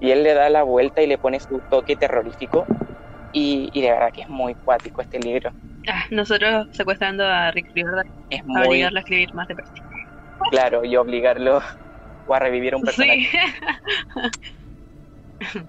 Y 0.00 0.12
él 0.12 0.22
le 0.22 0.34
da 0.34 0.48
la 0.48 0.62
vuelta 0.62 1.02
y 1.02 1.08
le 1.08 1.18
pone 1.18 1.40
su 1.40 1.60
toque 1.68 1.96
terrorífico. 1.96 2.64
Y, 3.32 3.68
y 3.72 3.82
de 3.82 3.90
verdad 3.90 4.12
que 4.12 4.22
es 4.22 4.28
muy 4.28 4.54
cuático 4.54 5.02
este 5.02 5.18
libro. 5.18 5.52
Ah, 5.88 6.04
nosotros 6.10 6.68
secuestrando 6.72 7.24
a 7.24 7.50
Rick 7.50 7.66
Riordan 7.74 8.04
es 8.28 8.40
a 8.40 8.68
obligarlo 8.68 8.98
a 8.98 9.00
escribir 9.00 9.34
más 9.34 9.48
de 9.48 9.54
Percy. 9.54 9.72
Claro, 10.50 10.84
y 10.84 10.96
obligarlo 10.96 11.62
o 12.26 12.34
a 12.34 12.38
revivir 12.38 12.74
un 12.74 12.82
personaje. 12.82 13.26
Sí. 15.40 15.60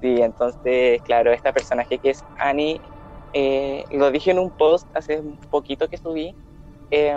sí, 0.00 0.22
entonces, 0.22 1.02
claro, 1.02 1.32
esta 1.32 1.52
personaje 1.52 1.98
que 1.98 2.10
es 2.10 2.24
Annie, 2.38 2.80
eh, 3.32 3.84
lo 3.90 4.10
dije 4.10 4.30
en 4.30 4.38
un 4.38 4.52
post 4.52 4.88
hace 4.94 5.18
un 5.18 5.38
poquito 5.50 5.88
que 5.88 5.98
subí. 5.98 6.34
Eh, 6.90 7.12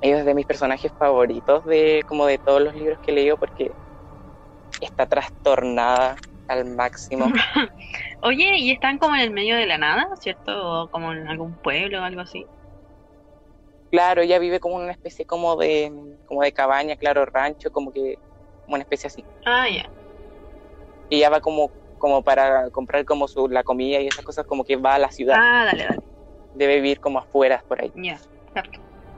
es 0.00 0.24
de 0.24 0.34
mis 0.34 0.46
personajes 0.46 0.92
favoritos 0.96 1.64
de 1.64 2.02
como 2.06 2.26
de 2.26 2.38
todos 2.38 2.62
los 2.62 2.74
libros 2.74 2.98
que 3.00 3.10
he 3.10 3.14
leído 3.14 3.36
porque 3.36 3.72
está 4.80 5.06
trastornada 5.06 6.16
al 6.50 6.64
máximo. 6.64 7.26
Oye, 8.22 8.58
¿y 8.58 8.72
están 8.72 8.98
como 8.98 9.14
en 9.14 9.22
el 9.22 9.30
medio 9.30 9.56
de 9.56 9.66
la 9.66 9.78
nada, 9.78 10.08
cierto? 10.20 10.82
O 10.82 10.88
como 10.88 11.12
en 11.12 11.28
algún 11.28 11.56
pueblo 11.58 12.00
o 12.00 12.04
algo 12.04 12.20
así. 12.20 12.46
Claro, 13.90 14.22
ella 14.22 14.38
vive 14.38 14.60
como 14.60 14.76
una 14.76 14.92
especie 14.92 15.24
como 15.24 15.56
de 15.56 15.92
como 16.24 16.42
de 16.42 16.52
cabaña, 16.52 16.96
claro, 16.96 17.24
rancho, 17.24 17.70
como 17.70 17.92
que 17.92 18.20
como 18.64 18.74
una 18.74 18.82
especie 18.82 19.08
así. 19.08 19.26
Ah, 19.44 19.68
ya. 19.68 19.90
Y 21.08 21.16
ella 21.16 21.30
va 21.30 21.40
como 21.40 21.72
como 21.98 22.22
para 22.22 22.70
comprar 22.70 23.04
como 23.04 23.28
su 23.28 23.48
la 23.48 23.62
comida 23.62 24.00
y 24.00 24.06
esas 24.06 24.24
cosas 24.24 24.46
como 24.46 24.64
que 24.64 24.76
va 24.76 24.94
a 24.94 24.98
la 24.98 25.10
ciudad. 25.10 25.36
Ah, 25.38 25.64
dale, 25.66 25.84
dale. 25.84 26.02
Debe 26.52 26.76
vivir 26.76 27.00
como 27.00 27.18
afuera 27.18 27.64
por 27.68 27.82
ahí. 27.82 27.92
Ya, 27.94 28.20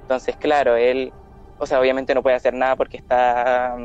Entonces, 0.02 0.36
claro, 0.36 0.76
él, 0.76 1.14
o 1.58 1.66
sea, 1.66 1.80
obviamente 1.80 2.14
no 2.14 2.22
puede 2.22 2.36
hacer 2.36 2.54
nada 2.54 2.76
porque 2.76 2.98
está 2.98 3.76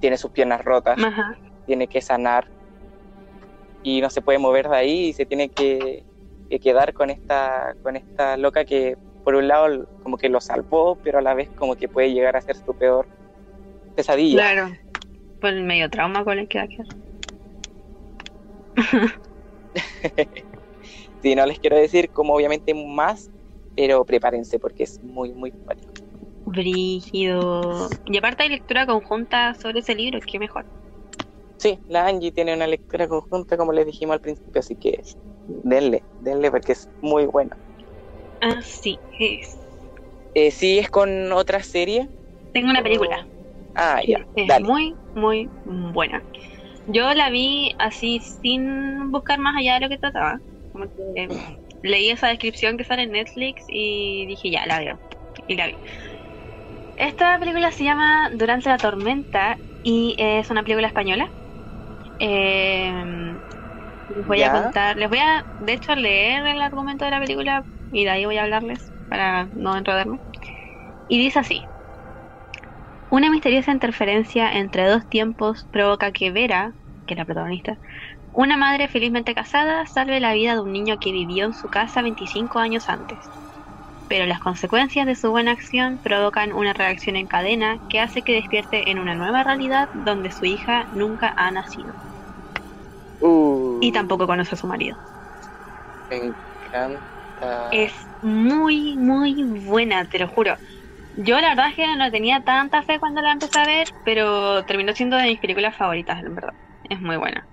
tiene 0.00 0.16
sus 0.16 0.30
piernas 0.30 0.64
rotas. 0.64 0.98
Ajá 1.02 1.36
tiene 1.68 1.86
que 1.86 2.00
sanar. 2.00 2.48
y 3.82 4.00
no 4.00 4.10
se 4.10 4.22
puede 4.22 4.38
mover 4.38 4.68
de 4.68 4.76
ahí 4.76 5.08
y 5.08 5.12
se 5.12 5.26
tiene 5.26 5.50
que, 5.50 6.04
que 6.48 6.60
quedar 6.60 6.92
con 6.94 7.10
esta, 7.10 7.76
con 7.82 7.96
esta 7.96 8.36
loca 8.36 8.64
que 8.64 8.96
por 9.22 9.34
un 9.34 9.48
lado 9.48 9.86
como 10.02 10.16
que 10.16 10.28
lo 10.30 10.40
salvó, 10.40 10.96
pero 11.02 11.18
a 11.18 11.22
la 11.22 11.34
vez 11.34 11.50
como 11.54 11.76
que 11.76 11.88
puede 11.88 12.12
llegar 12.12 12.36
a 12.36 12.40
ser 12.40 12.56
su 12.56 12.74
peor 12.74 13.06
pesadilla. 13.94 14.38
Claro, 14.38 14.74
por 15.40 15.50
el 15.50 15.64
medio 15.64 15.90
trauma 15.90 16.24
con 16.24 16.38
el 16.38 16.48
que 16.48 16.58
va 16.58 16.64
a 16.64 16.68
quedar. 16.68 16.86
sí, 21.22 21.34
no 21.34 21.44
les 21.46 21.58
quiero 21.58 21.76
decir 21.76 22.10
como 22.10 22.34
obviamente 22.34 22.74
más, 22.74 23.30
pero 23.76 24.04
prepárense 24.04 24.58
porque 24.58 24.84
es 24.84 25.02
muy, 25.02 25.34
muy. 25.34 25.52
Brígido. 26.46 27.88
Y 28.06 28.16
aparte 28.16 28.44
hay 28.44 28.48
lectura 28.48 28.86
conjunta 28.86 29.54
sobre 29.54 29.80
ese 29.80 29.94
libro, 29.94 30.18
qué 30.26 30.38
mejor. 30.38 30.64
Sí, 31.58 31.78
la 31.88 32.06
Angie 32.06 32.32
tiene 32.32 32.54
una 32.54 32.66
lectura 32.66 33.08
conjunta 33.08 33.56
como 33.56 33.72
les 33.72 33.84
dijimos 33.84 34.14
al 34.14 34.20
principio, 34.20 34.60
así 34.60 34.76
que 34.76 35.02
denle, 35.46 36.04
denle 36.20 36.50
porque 36.50 36.72
es 36.72 36.88
muy 37.00 37.26
bueno. 37.26 37.50
Así 38.40 38.98
es. 39.18 39.58
Eh, 40.34 40.50
sí, 40.50 40.78
es 40.78 40.88
con 40.88 41.32
otra 41.32 41.62
serie. 41.62 42.08
Tengo 42.52 42.70
una 42.70 42.82
película. 42.82 43.28
Ah, 43.74 44.00
ya. 44.06 44.24
Es 44.36 44.46
Dale. 44.46 44.64
muy, 44.64 44.94
muy 45.14 45.50
buena. 45.64 46.24
Yo 46.86 47.12
la 47.14 47.30
vi 47.30 47.74
así 47.78 48.20
sin 48.20 49.10
buscar 49.10 49.38
más 49.38 49.56
allá 49.56 49.74
de 49.74 49.80
lo 49.80 49.88
que 49.88 49.98
trataba. 49.98 50.40
Como 50.72 50.86
que 50.88 51.28
leí 51.82 52.10
esa 52.10 52.28
descripción 52.28 52.76
que 52.76 52.84
sale 52.84 53.02
en 53.02 53.12
Netflix 53.12 53.64
y 53.68 54.26
dije, 54.26 54.50
ya, 54.50 54.64
la 54.66 54.78
veo. 54.78 55.00
Y 55.46 55.56
la 55.56 55.66
vi. 55.66 55.74
Esta 56.96 57.38
película 57.38 57.70
se 57.72 57.84
llama 57.84 58.30
Durante 58.34 58.68
la 58.68 58.78
tormenta 58.78 59.58
y 59.82 60.16
es 60.18 60.50
una 60.50 60.62
película 60.62 60.88
española. 60.88 61.32
Eh, 62.18 63.38
les 64.08 64.26
voy 64.26 64.38
Ya. 64.38 64.46
a 64.46 64.50
contar, 64.50 64.96
les 64.96 65.08
voy 65.08 65.18
a, 65.18 65.46
de 65.58 65.72
hecho, 65.74 65.94
leer 65.96 66.46
el 66.46 66.60
argumento 66.62 67.04
de 67.04 67.10
la 67.12 67.20
película 67.20 67.66
y 67.90 68.04
de 68.04 68.10
ahí 68.10 68.24
voy 68.26 68.38
a 68.38 68.44
hablarles 68.44 68.92
para 69.08 69.48
no 69.52 69.76
enredarme. 69.76 70.22
Y 71.08 71.18
dice 71.20 71.40
así. 71.40 71.70
Una 73.10 73.30
misteriosa 73.30 73.72
interferencia 73.72 74.50
entre 74.58 74.86
dos 74.88 75.06
tiempos 75.06 75.66
provoca 75.70 76.10
que 76.10 76.30
Vera, 76.30 76.74
que 77.04 77.12
es 77.12 77.18
la 77.18 77.26
protagonista, 77.26 77.78
una 78.30 78.58
madre 78.58 78.88
felizmente 78.88 79.34
casada, 79.34 79.86
salve 79.86 80.20
la 80.20 80.34
vida 80.34 80.54
de 80.54 80.60
un 80.62 80.72
niño 80.72 80.98
que 80.98 81.12
vivió 81.12 81.46
en 81.46 81.54
su 81.54 81.70
casa 81.70 82.02
25 82.02 82.60
años 82.60 82.88
antes. 82.90 83.32
Pero 84.08 84.26
las 84.26 84.40
consecuencias 84.40 85.06
de 85.06 85.14
su 85.16 85.30
buena 85.30 85.52
acción 85.52 86.00
provocan 86.00 86.52
una 86.52 86.72
reacción 86.74 87.16
en 87.16 87.28
cadena 87.28 87.78
que 87.88 88.00
hace 88.00 88.22
que 88.24 88.34
despierte 88.34 88.90
en 88.90 88.98
una 88.98 89.14
nueva 89.14 89.44
realidad 89.44 89.88
donde 89.92 90.32
su 90.32 90.46
hija 90.46 90.86
nunca 90.90 91.32
ha 91.36 91.50
nacido 91.52 91.94
Uh, 93.20 93.28
y 93.80 93.92
tampoco 93.92 94.26
conoce 94.26 94.54
a 94.54 94.58
su 94.58 94.66
marido. 94.68 94.96
Me 96.10 96.16
encanta. 96.62 97.08
Es 97.70 98.08
muy, 98.20 98.96
muy 98.98 99.42
buena, 99.44 100.06
te 100.06 100.18
lo 100.18 100.28
juro. 100.28 100.58
Yo 101.12 101.40
la 101.40 101.50
verdad 101.50 101.70
es 101.70 101.76
que 101.76 101.96
no 101.96 102.10
tenía 102.10 102.42
tanta 102.42 102.82
fe 102.84 103.00
cuando 103.00 103.22
la 103.22 103.32
empecé 103.32 103.58
a 103.60 103.66
ver, 103.66 103.88
pero 104.04 104.64
terminó 104.64 104.94
siendo 104.94 105.16
de 105.16 105.24
mis 105.24 105.40
películas 105.40 105.76
favoritas, 105.76 106.22
en 106.24 106.34
verdad. 106.34 106.54
Es 106.84 107.00
muy 107.00 107.16
buena. 107.18 107.48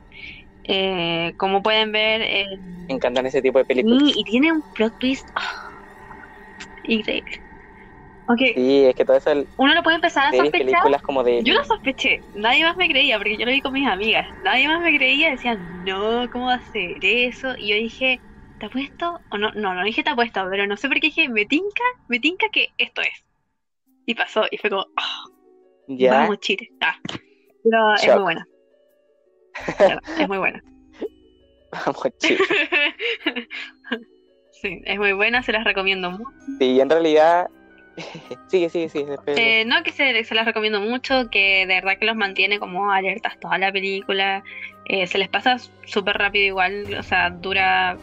Eh, 0.63 1.35
como 1.37 1.63
pueden 1.63 1.91
ver, 1.93 2.21
eh, 2.23 2.45
Me 2.89 2.95
encantan 2.95 3.25
ese 3.27 3.41
tipo 3.43 3.59
de 3.59 3.65
películas. 3.65 4.01
y, 4.01 4.13
y 4.17 4.23
tiene 4.25 4.51
un 4.51 4.63
plot 4.73 4.95
twist 4.97 5.29
ah, 5.35 5.64
Ok, 8.27 8.39
Sí, 8.55 8.86
es 8.86 8.95
que 8.95 9.05
todo 9.05 9.17
eso 9.17 9.31
es 9.31 9.47
uno 9.57 9.73
lo 9.75 9.83
puede 9.83 9.95
empezar 9.97 10.25
a 10.27 10.31
sospechar. 10.31 10.65
películas 10.65 11.01
como 11.03 11.23
de... 11.23 11.43
Yo 11.43 11.53
lo 11.53 11.63
sospeché, 11.63 12.21
nadie 12.33 12.63
más 12.63 12.75
me 12.75 12.88
creía, 12.89 13.17
porque 13.17 13.38
yo 13.38 13.45
lo 13.45 13.51
vi 13.51 13.61
con 13.61 13.73
mis 13.73 13.88
amigas. 13.88 14.25
Nadie 14.43 14.67
más 14.67 14.81
me 14.81 14.95
creía, 14.97 15.29
decían, 15.29 15.83
no, 15.83 16.27
¿cómo 16.31 16.45
va 16.47 16.55
a 16.55 16.61
ser 16.61 16.97
eso? 17.01 17.53
Y 17.57 17.69
yo 17.69 17.75
dije, 17.75 18.21
¿te 18.57 18.65
apuesto? 18.65 19.21
O 19.29 19.38
no, 19.38 19.51
no, 19.51 19.75
no 19.75 19.83
dije 19.83 20.01
te 20.03 20.09
apuesto, 20.09 20.43
pero 20.49 20.65
no 20.65 20.75
sé 20.75 20.88
por 20.88 20.99
qué 20.99 21.07
dije, 21.07 21.29
me 21.29 21.45
tinca, 21.45 21.83
me 22.07 22.19
tinca 22.19 22.47
que 22.49 22.69
esto 22.77 23.01
es. 23.01 23.25
Y 24.07 24.15
pasó, 24.15 24.43
y 24.49 24.57
fue 24.57 24.69
como, 24.71 24.88
"Ah, 24.97 25.25
ya, 25.88 26.11
vamos, 26.21 26.39
Chile. 26.39 26.69
Ah. 26.81 26.97
Pero 27.63 27.93
es 27.95 28.13
muy 28.13 28.23
buena. 28.23 28.47
Es 30.19 30.27
muy 30.27 30.38
buena. 30.38 30.63
vamos, 31.71 32.07
chicos. 32.17 32.47
sí, 34.61 34.81
es 34.85 34.97
muy 34.97 35.13
buena, 35.13 35.43
se 35.43 35.51
las 35.51 35.63
recomiendo 35.63 36.11
mucho. 36.11 36.23
Sí, 36.59 36.79
en 36.79 36.89
realidad... 36.89 37.47
sigue, 38.47 38.69
sigue, 38.69 38.89
sigue. 38.89 39.05
después- 39.11 39.37
Eh, 39.37 39.63
no, 39.65 39.81
que 39.83 39.91
se, 39.91 40.23
se 40.23 40.35
las 40.35 40.45
recomiendo 40.45 40.81
mucho, 40.81 41.29
que 41.29 41.65
de 41.65 41.75
verdad 41.75 41.97
que 41.99 42.05
los 42.05 42.15
mantiene 42.15 42.59
como 42.59 42.91
alertas 42.91 43.39
toda 43.39 43.57
la 43.57 43.71
película. 43.71 44.43
Eh, 44.85 45.07
se 45.07 45.17
les 45.17 45.29
pasa 45.29 45.57
súper 45.85 46.17
rápido 46.17 46.45
igual, 46.45 46.95
o 46.99 47.03
sea, 47.03 47.29
dura, 47.31 47.97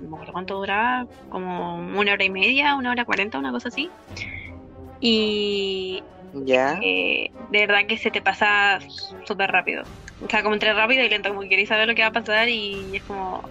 no 0.00 0.08
me 0.10 0.14
acuerdo 0.16 0.32
cuánto 0.32 0.54
dura, 0.56 1.06
como 1.30 1.76
una 1.98 2.12
hora 2.12 2.24
y 2.24 2.30
media, 2.30 2.74
una 2.76 2.90
hora 2.90 3.04
cuarenta, 3.04 3.38
una 3.38 3.52
cosa 3.52 3.68
así. 3.68 3.90
Y 5.00 6.02
Ya, 6.44 6.78
eh, 6.82 7.30
de 7.50 7.66
verdad 7.66 7.86
que 7.86 7.96
se 7.96 8.10
te 8.10 8.20
pasa 8.20 8.78
súper 9.24 9.50
rápido. 9.50 9.84
O 10.20 10.28
sea, 10.28 10.42
como 10.42 10.54
entre 10.54 10.72
rápido 10.72 11.04
y 11.04 11.08
lento, 11.08 11.28
como 11.28 11.42
que 11.42 11.48
queréis 11.50 11.68
saber 11.68 11.86
lo 11.88 11.94
que 11.94 12.02
va 12.02 12.08
a 12.08 12.12
pasar 12.12 12.48
y 12.48 12.96
es 12.96 13.02
como, 13.04 13.42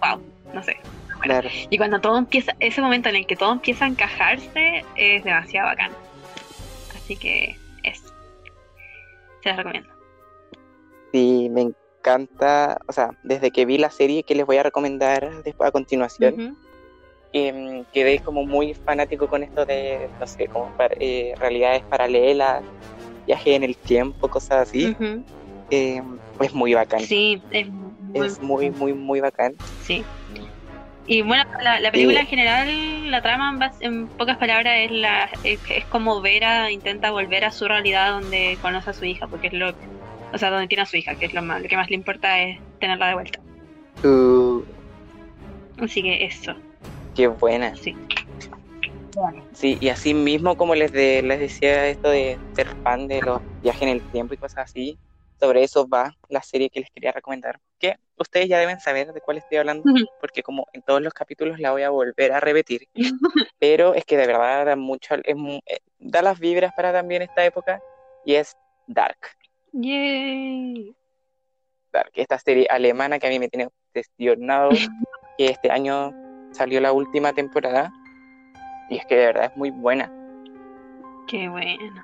wow, 0.00 0.22
no 0.52 0.62
sé. 0.62 0.76
Claro. 1.20 1.48
Y 1.70 1.78
cuando 1.78 2.00
todo 2.00 2.18
empieza, 2.18 2.54
ese 2.60 2.80
momento 2.80 3.08
en 3.08 3.16
el 3.16 3.26
que 3.26 3.36
todo 3.36 3.52
empieza 3.52 3.84
a 3.84 3.88
encajarse 3.88 4.84
es 4.96 5.24
demasiado 5.24 5.68
bacán. 5.68 5.92
Así 6.94 7.16
que 7.16 7.56
eso. 7.84 8.12
Se 9.42 9.48
las 9.48 9.58
recomiendo. 9.58 9.88
Sí, 11.12 11.48
me 11.50 11.62
encanta, 11.62 12.78
o 12.86 12.92
sea, 12.92 13.10
desde 13.22 13.50
que 13.50 13.64
vi 13.64 13.78
la 13.78 13.90
serie 13.90 14.22
que 14.22 14.34
les 14.34 14.46
voy 14.46 14.58
a 14.58 14.62
recomendar 14.62 15.42
después 15.42 15.68
a 15.68 15.72
continuación, 15.72 16.34
Ujú. 16.34 16.56
em, 17.32 17.84
quedé 17.92 18.18
como 18.20 18.44
muy 18.44 18.74
fanático 18.74 19.26
con 19.28 19.42
esto 19.42 19.64
de, 19.64 20.08
no 20.18 20.26
sé, 20.26 20.46
como 20.48 20.74
par- 20.76 20.96
eh, 21.00 21.34
realidades 21.40 21.82
paralelas, 21.88 22.62
viaje 23.26 23.54
en 23.54 23.64
el 23.64 23.76
tiempo, 23.76 24.28
cosas 24.28 24.68
así. 24.68 24.96
Em, 25.70 26.18
es 26.40 26.52
muy 26.54 26.74
bacán, 26.74 27.00
Sí, 27.00 27.42
es 27.50 27.68
muy, 27.72 27.92
es 28.14 28.40
muy, 28.40 28.70
muy, 28.70 28.92
muy 28.94 29.20
bacán. 29.20 29.54
sí. 29.80 30.04
Y 31.04 31.22
bueno, 31.22 31.44
la, 31.62 31.80
la 31.80 31.90
película 31.92 32.20
Y- 32.20 32.22
en 32.22 32.26
general, 32.28 33.10
la 33.10 33.22
trama 33.22 33.50
en, 33.50 33.58
bas- 33.58 33.76
en 33.80 34.10
pocas 34.10 34.38
palabras 34.38 34.74
es 34.78 34.90
la 34.92 35.28
es, 35.42 35.60
es 35.66 35.86
como 35.88 36.20
Vera 36.22 36.70
intenta 36.70 37.10
volver 37.10 37.44
a 37.44 37.50
su 37.52 37.66
realidad 37.68 38.12
donde 38.12 38.58
conoce 38.60 38.90
a 38.90 38.92
su 38.94 39.04
hija, 39.06 39.28
porque 39.28 39.48
es 39.48 39.52
lo 39.54 39.70
o 40.32 40.38
sea, 40.38 40.50
donde 40.50 40.68
tiene 40.68 40.82
a 40.82 40.86
su 40.86 40.96
hija, 40.96 41.16
que 41.16 41.26
es 41.26 41.34
lo 41.34 41.42
más, 41.42 41.62
lo 41.62 41.68
que 41.68 41.76
más 41.76 41.90
le 41.90 41.96
importa 41.96 42.40
es 42.42 42.60
tenerla 42.78 43.08
de 43.08 43.14
vuelta. 43.14 43.40
Uh, 44.04 44.64
Así 45.78 46.02
que 46.02 46.24
eso, 46.24 46.54
qué 47.14 47.28
buena. 47.28 47.74
sí. 47.74 47.98
Sí, 49.52 49.76
y 49.80 49.88
así 49.88 50.14
mismo 50.14 50.56
como 50.56 50.74
les, 50.74 50.92
de- 50.92 51.22
les 51.22 51.40
decía 51.40 51.88
esto 51.88 52.08
de 52.10 52.40
ser 52.54 52.68
fan 52.82 53.08
de 53.08 53.22
los 53.22 53.42
viajes 53.60 53.82
en 53.82 53.88
el 53.88 54.04
tiempo 54.04 54.34
y 54.34 54.38
cosas 54.38 54.64
así, 54.64 54.98
sobre 55.38 55.62
eso 55.64 55.88
va 55.88 56.14
la 56.28 56.42
serie 56.42 56.70
que 56.70 56.80
les 56.80 56.90
quería 56.90 57.12
recomendar. 57.12 57.60
Que 57.80 57.96
ustedes 58.18 58.48
ya 58.48 58.58
deben 58.58 58.78
saber 58.78 59.12
de 59.12 59.20
cuál 59.20 59.38
estoy 59.38 59.58
hablando, 59.58 59.82
porque 60.20 60.42
como 60.42 60.66
en 60.72 60.82
todos 60.82 61.00
los 61.00 61.14
capítulos 61.14 61.58
la 61.58 61.72
voy 61.72 61.82
a 61.82 61.90
volver 61.90 62.32
a 62.32 62.40
repetir. 62.40 62.86
Pero 63.58 63.94
es 63.94 64.04
que 64.04 64.16
de 64.16 64.26
verdad 64.26 64.66
da 64.66 64.76
mucho, 64.76 65.14
es 65.14 65.36
eh, 65.66 65.80
da 65.98 66.22
las 66.22 66.38
vibras 66.38 66.72
para 66.76 66.92
también 66.92 67.22
esta 67.22 67.44
época 67.44 67.82
y 68.24 68.34
es 68.34 68.56
Dark. 68.86 69.18
Yay. 69.72 70.94
Dark, 71.92 72.10
esta 72.14 72.38
serie 72.38 72.66
alemana 72.70 73.18
que 73.18 73.26
a 73.26 73.30
mí 73.30 73.38
me 73.38 73.48
tiene 73.48 73.66
obsesionado, 73.66 74.70
que 75.38 75.46
este 75.46 75.70
año 75.70 76.12
salió 76.52 76.80
la 76.80 76.92
última 76.92 77.32
temporada 77.32 77.92
y 78.90 78.96
es 78.98 79.06
que 79.06 79.16
de 79.16 79.26
verdad 79.26 79.44
es 79.52 79.56
muy 79.56 79.70
buena. 79.70 80.12
Qué 81.26 81.48
bueno. 81.48 82.02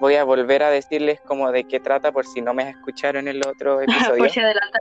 Voy 0.00 0.16
a 0.16 0.24
volver 0.24 0.62
a 0.62 0.70
decirles 0.70 1.20
como 1.20 1.50
de 1.52 1.64
qué 1.64 1.80
trata 1.80 2.12
por 2.12 2.26
si 2.26 2.40
no 2.40 2.52
me 2.52 2.70
escucharon 2.70 3.28
en 3.28 3.36
el 3.36 3.46
otro 3.46 3.80
episodio. 3.80 4.26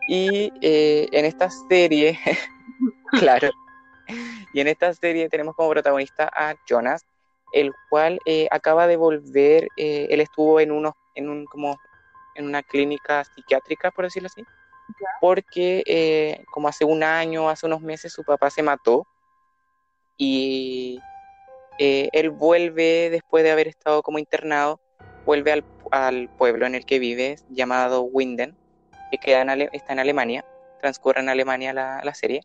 Y 0.08 0.52
eh, 0.62 1.08
en 1.12 1.26
esta 1.26 1.50
serie, 1.70 2.20
claro, 3.12 3.50
y 4.54 4.60
en 4.60 4.68
esta 4.68 4.94
serie 4.94 5.30
tenemos 5.30 5.56
como 5.56 5.70
protagonista 5.70 6.30
a 6.34 6.56
Jonas, 6.68 7.06
el 7.54 7.72
cual 7.90 8.20
eh, 8.26 8.48
acaba 8.52 8.88
de 8.88 8.98
volver, 8.98 9.68
eh, 9.78 10.08
él 10.10 10.22
estuvo 10.22 10.60
en 10.60 10.72
unos, 10.72 10.94
en 11.16 11.30
un 11.30 11.46
como 11.46 11.78
en 12.36 12.46
una 12.46 12.64
clínica 12.64 13.24
psiquiátrica, 13.24 13.92
por 13.92 14.06
decirlo 14.06 14.28
así, 14.28 14.44
porque 15.22 15.84
eh, 15.86 16.44
como 16.52 16.68
hace 16.68 16.86
un 16.86 17.04
año, 17.04 17.50
hace 17.50 17.66
unos 17.66 17.82
meses, 17.82 18.14
su 18.14 18.24
papá 18.24 18.50
se 18.50 18.64
mató 18.64 19.08
y 20.18 21.00
eh, 21.80 22.10
él 22.14 22.30
vuelve 22.30 23.10
después 23.10 23.44
de 23.44 23.52
haber 23.52 23.68
estado 23.68 24.02
como 24.02 24.20
internado, 24.20 24.80
vuelve 25.26 25.52
al, 25.52 25.66
al 25.92 26.30
pueblo 26.38 26.66
en 26.66 26.76
el 26.76 26.86
que 26.86 27.00
vive, 27.00 27.36
llamado 27.50 28.04
Winden, 28.04 28.56
que 29.12 29.18
queda 29.18 29.42
en 29.42 29.50
Ale- 29.50 29.70
está 29.74 29.94
en 29.94 30.00
Alemania, 30.00 30.46
transcurre 30.80 31.22
en 31.22 31.30
Alemania 31.30 31.74
la, 31.74 32.02
la 32.04 32.14
serie, 32.14 32.42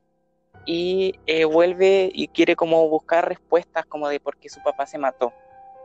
y 0.67 1.15
eh, 1.27 1.45
vuelve 1.45 2.11
y 2.13 2.29
quiere 2.29 2.55
como 2.57 2.89
buscar 2.89 3.29
respuestas 3.29 3.87
como 3.87 4.09
de 4.09 4.21
por 4.21 4.37
qué 4.37 4.49
su 4.49 4.63
papá 4.63 4.87
se 4.87 4.99
mató, 4.99 5.33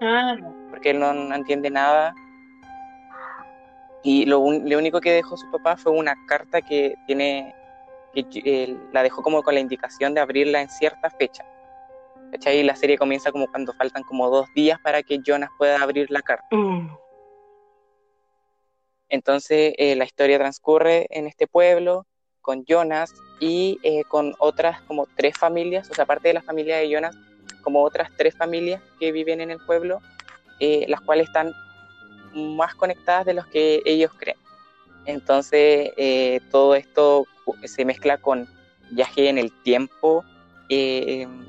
Ah, 0.02 0.36
porque 0.70 0.90
él 0.92 1.00
no, 1.00 1.14
no 1.14 1.34
entiende 1.36 1.70
nada. 1.70 2.14
Y 4.04 4.26
lo, 4.26 4.40
lo 4.40 4.78
único 4.78 5.00
que 5.00 5.14
dejó 5.14 5.38
su 5.38 5.50
papá 5.50 5.78
fue 5.78 5.94
una 5.94 6.14
carta 6.28 6.62
que 6.62 6.96
tiene, 7.08 7.56
que 8.14 8.26
eh, 8.44 8.78
la 8.92 9.02
dejó 9.02 9.22
como 9.22 9.42
con 9.44 9.54
la 9.54 9.62
indicación 9.62 10.14
de 10.14 10.20
abrirla 10.20 10.60
en 10.62 10.70
cierta 10.70 11.10
fecha. 11.10 11.46
¿Cachai? 12.34 12.62
Y 12.62 12.64
la 12.64 12.76
serie 12.76 12.98
comienza 12.98 13.32
como 13.32 13.46
cuando 13.46 13.74
faltan 13.74 14.02
como 14.02 14.28
dos 14.28 14.52
días 14.56 14.80
para 14.84 15.04
que 15.04 15.20
Jonas 15.24 15.52
pueda 15.60 15.80
abrir 15.80 16.10
la 16.10 16.24
carta. 16.24 16.48
Mm. 16.50 16.90
Entonces 19.08 19.76
eh, 19.78 19.96
la 19.96 20.06
historia 20.06 20.40
transcurre 20.40 21.06
en 21.12 21.28
este 21.28 21.46
pueblo 21.46 22.08
con 22.42 22.66
Jonas 22.66 23.14
y 23.40 23.78
eh, 23.84 24.02
con 24.10 24.34
otras 24.40 24.82
como 24.82 25.06
tres 25.16 25.38
familias, 25.38 25.92
o 25.92 25.94
sea, 25.94 26.06
aparte 26.06 26.30
de 26.30 26.34
la 26.34 26.42
familia 26.42 26.78
de 26.78 26.90
Jonas, 26.90 27.16
como 27.62 27.84
otras 27.84 28.10
tres 28.18 28.36
familias 28.36 28.82
que 29.00 29.12
viven 29.12 29.40
en 29.40 29.52
el 29.52 29.60
pueblo, 29.64 30.02
eh, 30.60 30.86
las 30.88 31.02
cuales 31.02 31.28
están 31.28 31.54
más 32.34 32.74
conectadas 32.74 33.28
de 33.28 33.36
los 33.36 33.46
que 33.46 33.84
ellos 33.86 34.12
creen. 34.18 34.38
Entonces 35.06 35.92
todo 36.50 36.74
esto 36.74 37.28
se 37.66 37.86
mezcla 37.86 38.18
con 38.18 38.48
viaje 38.90 39.30
en 39.30 39.38
el 39.38 39.52
tiempo, 39.62 40.26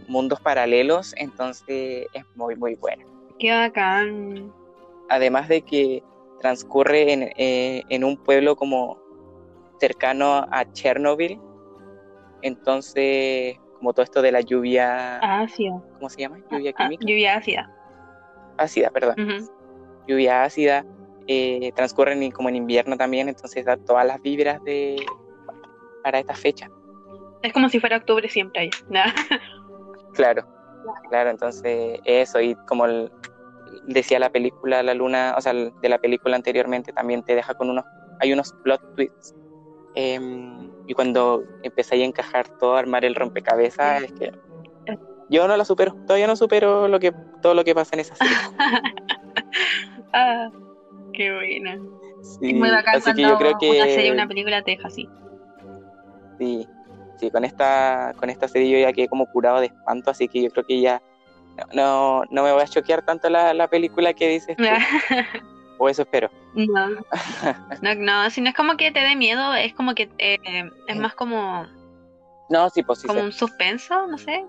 mundos 0.09 0.41
paralelos, 0.41 1.15
entonces 1.17 2.07
es 2.12 2.25
muy, 2.35 2.57
muy 2.57 2.75
bueno. 2.77 3.05
Qué 3.39 3.51
bacán. 3.53 4.53
Además 5.09 5.49
de 5.49 5.62
que 5.62 6.03
transcurre 6.41 7.12
en, 7.12 7.23
eh, 7.37 7.83
en 7.89 8.05
un 8.05 8.17
pueblo 8.17 8.57
como 8.57 8.99
cercano 9.81 10.47
a 10.51 10.65
Chernobyl. 10.73 11.41
Entonces, 12.43 13.59
como 13.79 13.93
todo 13.93 14.03
esto 14.05 14.23
de 14.23 14.33
la 14.33 14.41
lluvia. 14.41 15.19
Ácida. 15.43 15.83
¿Cómo 15.95 16.09
se 16.09 16.21
llama? 16.21 16.39
Lluvia 16.51 16.73
Ah, 16.77 16.83
química. 16.85 17.05
lluvia 17.07 17.37
ácida. 17.37 17.71
Ácida, 18.59 18.91
perdón. 18.91 19.17
Lluvia 20.07 20.45
ácida. 20.45 20.85
eh, 21.27 21.73
transcurren 21.75 22.23
en- 22.23 22.31
como 22.33 22.51
en 22.51 22.57
invierno 22.57 22.99
también, 22.99 23.31
entonces 23.31 23.65
da 23.65 23.79
todas 23.79 24.07
las 24.07 24.21
vibras 24.21 24.62
de 24.62 24.97
para 26.03 26.19
esta 26.19 26.35
fecha. 26.35 26.69
Es 27.45 27.53
como 27.53 27.68
si 27.68 27.78
fuera 27.78 27.99
octubre 27.99 28.28
siempre 28.28 28.62
ahí. 28.62 28.70
Claro, 30.14 30.45
claro, 31.11 31.30
entonces 31.30 31.99
eso, 32.05 32.40
y 32.40 32.55
como 32.68 32.86
el- 32.86 33.11
decía 33.82 34.20
la 34.20 34.30
película 34.30 34.80
La 34.84 34.95
Luna, 34.95 35.34
o 35.36 35.40
sea, 35.40 35.53
de 35.53 35.88
la 35.88 35.99
película 35.99 36.36
anteriormente, 36.36 36.92
también 36.92 37.22
te 37.24 37.34
deja 37.34 37.53
con 37.55 37.68
unos, 37.68 37.84
hay 38.20 38.32
unos 38.32 38.53
plot 38.62 38.80
twists. 38.95 39.34
em, 39.97 40.70
y 40.86 40.95
cuando 40.95 41.45
empezáis 41.64 42.03
a 42.03 42.07
encajar 42.07 42.47
todo, 42.61 42.76
a 42.76 42.78
armar 42.78 43.05
el 43.05 43.14
rompecabezas, 43.16 44.05
es 44.05 44.12
que 44.12 44.30
yo 45.28 45.49
no 45.49 45.57
la 45.57 45.64
supero, 45.64 45.97
todavía 46.07 46.28
no 46.28 46.36
supero 46.36 46.86
lo 46.88 47.01
que, 47.01 47.12
todo 47.42 47.55
lo 47.55 47.64
que 47.64 47.74
pasa 47.74 47.97
en 47.97 48.01
esa 48.01 48.14
serie. 48.14 48.36
ah, 50.12 50.49
qué 51.12 51.34
buena. 51.34 51.78
Sí, 52.22 52.51
es 52.51 52.55
muy 52.55 52.70
bacán 52.70 52.97
así 52.97 53.12
que 53.14 53.22
yo 53.22 53.36
creo 53.36 53.59
que 53.59 53.70
una 53.70 53.84
serie 53.86 54.12
una 54.12 54.28
película 54.28 54.62
te 54.62 54.70
deja 54.72 54.88
así. 54.88 55.09
sí, 56.38 56.68
sí, 57.25 57.31
con 57.31 57.45
esta, 57.45 58.12
con 58.18 58.31
esta 58.31 58.49
serie 58.49 58.70
yo 58.70 58.79
ya 58.79 58.93
quedé 58.93 59.09
como 59.09 59.27
curado 59.27 59.61
de 59.61 59.66
espanto, 59.66 60.11
así 60.11 60.29
que 60.29 60.43
yo 60.43 60.51
creo 60.51 60.64
que 60.64 60.81
ya 60.81 61.03
no, 61.57 61.64
no, 61.75 62.25
no 62.31 62.43
me 62.43 62.53
voy 62.53 62.62
a 62.62 62.66
choquear 62.66 63.03
tanto 63.03 63.29
la, 63.31 63.55
la 63.55 63.68
película 63.68 64.12
que 64.12 64.29
dices 64.29 64.57
tú, 64.57 64.64
o 65.79 65.89
eso 65.89 66.03
espero. 66.03 66.31
no. 66.55 66.89
no, 67.83 67.95
no, 67.97 68.31
si 68.31 68.41
no 68.41 68.49
es 68.51 68.55
como 68.55 68.77
que 68.77 68.91
te 68.93 69.01
dé 69.01 69.16
miedo, 69.16 69.55
es 69.55 69.72
como 69.75 69.95
que 69.95 70.11
eh, 70.18 70.39
es 70.89 70.97
más 70.97 71.14
como, 71.14 71.66
No, 72.51 72.68
sí, 72.70 72.83
pues 72.83 73.01
sí, 73.01 73.07
como 73.07 73.20
sé. 73.20 73.27
un 73.27 73.33
suspenso, 73.33 74.07
no 74.07 74.18
sé. 74.18 74.45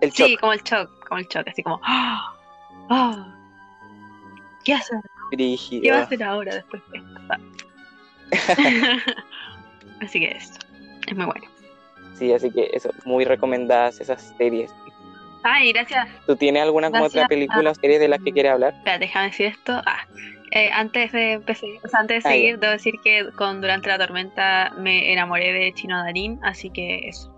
el 0.00 0.12
Sí, 0.12 0.30
shock, 0.32 0.40
como 0.40 0.52
el 0.52 0.62
shock, 0.62 1.08
como 1.08 1.18
el 1.20 1.26
shock, 1.28 1.48
así 1.48 1.62
como, 1.62 1.80
¡ah! 1.84 3.34
¿Qué 4.64 4.74
hace? 4.74 4.94
brígido. 5.30 5.82
¿Qué 5.82 5.90
va 5.92 5.98
a 5.98 6.02
hacer 6.02 6.22
ahora 6.22 6.54
después 6.54 6.82
de 6.90 6.98
esto? 6.98 7.20
Así 10.00 10.20
que 10.20 10.30
esto, 10.30 10.66
es 11.06 11.16
muy 11.16 11.26
bueno. 11.26 11.46
Sí, 12.14 12.32
así 12.32 12.50
que 12.50 12.70
eso, 12.72 12.90
muy 13.04 13.24
recomendadas 13.24 14.00
esas 14.00 14.34
series. 14.38 14.72
Ay, 15.44 15.72
gracias. 15.72 16.08
¿Tú 16.26 16.34
tienes 16.36 16.62
alguna 16.62 16.90
como 16.90 17.04
otra 17.04 17.26
película 17.28 17.70
o 17.70 17.74
serie 17.74 17.98
de 17.98 18.08
las 18.08 18.18
que 18.20 18.32
quieres 18.32 18.52
hablar? 18.52 18.74
Espera, 18.74 18.98
déjame 18.98 19.26
decir 19.26 19.46
esto. 19.46 19.80
Ah, 19.86 20.00
eh, 20.50 20.70
antes 20.72 21.12
de 21.12 21.32
empezar, 21.32 21.68
o 21.84 21.88
sea, 21.88 22.00
antes 22.00 22.24
de 22.24 22.28
Ah, 22.28 22.32
seguir, 22.32 22.58
debo 22.58 22.72
decir 22.72 22.94
que 23.04 23.28
con 23.36 23.60
Durante 23.60 23.88
la 23.88 23.98
Tormenta 23.98 24.72
me 24.78 25.12
enamoré 25.12 25.52
de 25.52 25.72
Chino 25.74 25.96
Darín, 26.02 26.40
así 26.42 26.70
que 26.70 27.08
eso. 27.08 27.32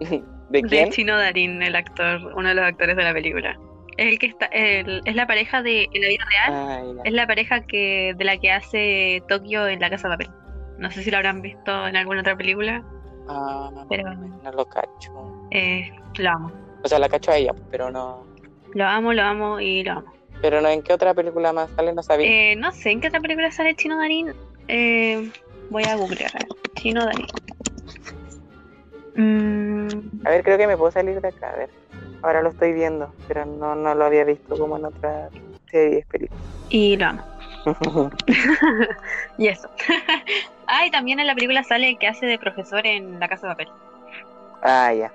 ¿De 0.00 0.22
De 0.50 0.62
quién? 0.62 0.90
Chino 0.90 1.16
Darín, 1.16 1.62
el 1.62 1.76
actor, 1.76 2.20
uno 2.36 2.48
de 2.48 2.54
los 2.54 2.64
actores 2.64 2.96
de 2.96 3.04
la 3.04 3.12
película. 3.12 3.56
Es 3.96 4.06
el 4.06 4.18
que 4.18 4.26
está, 4.26 4.46
el- 4.46 5.02
es 5.04 5.14
la 5.14 5.26
pareja 5.26 5.62
de, 5.62 5.88
en 5.92 6.02
la 6.02 6.08
vida 6.08 6.24
real, 6.28 6.68
Ay, 6.68 6.94
ya. 6.96 7.02
es 7.04 7.12
la 7.12 7.26
pareja 7.26 7.60
que 7.62 8.14
de 8.16 8.24
la 8.24 8.36
que 8.38 8.50
hace 8.50 9.22
Tokio 9.28 9.68
en 9.68 9.80
La 9.80 9.90
Casa 9.90 10.08
de 10.08 10.14
Papel. 10.16 10.30
No 10.78 10.90
sé 10.90 11.02
si 11.02 11.10
lo 11.10 11.18
habrán 11.18 11.42
visto 11.42 11.86
en 11.86 11.96
alguna 11.96 12.20
otra 12.20 12.34
película, 12.36 12.82
Ah, 13.28 13.70
pero 13.88 14.14
no 14.14 14.52
lo 14.52 14.64
cacho. 14.66 15.12
eh, 15.50 15.90
lo 16.18 16.30
amo. 16.30 16.52
O 16.84 16.88
sea, 16.88 16.98
la 16.98 17.08
cacho 17.08 17.30
a 17.30 17.36
ella, 17.36 17.52
pero 17.70 17.90
no. 17.90 18.26
Lo 18.74 18.84
amo, 18.86 19.12
lo 19.12 19.22
amo 19.22 19.60
y 19.60 19.84
lo 19.84 19.92
amo. 19.92 20.12
Pero 20.40 20.60
no, 20.60 20.68
¿en 20.68 20.82
qué 20.82 20.92
otra 20.92 21.14
película 21.14 21.52
más 21.52 21.70
sale? 21.76 21.92
No 21.92 22.02
sabía. 22.02 22.26
Eh, 22.52 22.56
no 22.56 22.72
sé 22.72 22.90
en 22.90 23.00
qué 23.00 23.08
otra 23.08 23.20
película 23.20 23.50
sale 23.52 23.76
Chino 23.76 23.96
Darín. 23.98 24.32
Eh, 24.66 25.30
voy 25.70 25.84
a 25.84 25.94
googlear. 25.96 26.30
a 26.34 26.38
ver. 26.40 26.48
Chino 26.74 27.04
Darín. 27.04 27.26
Mm, 29.14 29.88
A 30.26 30.30
ver, 30.30 30.42
creo 30.42 30.58
que 30.58 30.66
me 30.66 30.76
puedo 30.76 30.90
salir 30.90 31.20
de 31.20 31.28
acá, 31.28 31.50
a 31.50 31.56
ver. 31.56 31.70
Ahora 32.22 32.42
lo 32.42 32.48
estoy 32.50 32.72
viendo, 32.72 33.12
pero 33.28 33.44
no, 33.46 33.74
no 33.74 33.94
lo 33.94 34.04
había 34.04 34.24
visto 34.24 34.56
como 34.56 34.76
en 34.78 34.86
otras 34.86 35.30
series, 35.70 36.06
películas. 36.06 36.42
y 36.70 36.96
lo 36.96 37.06
amo. 37.06 37.22
y 39.38 39.48
eso. 39.48 39.68
ah, 40.66 40.86
y 40.86 40.90
también 40.90 41.20
en 41.20 41.26
la 41.26 41.34
película 41.34 41.62
sale 41.62 41.88
el 41.88 41.98
que 41.98 42.08
hace 42.08 42.26
de 42.26 42.38
profesor 42.38 42.86
en 42.86 43.18
La 43.20 43.28
Casa 43.28 43.48
de 43.48 43.52
Papel. 43.54 43.68
ah, 44.62 44.92
ya. 44.92 45.12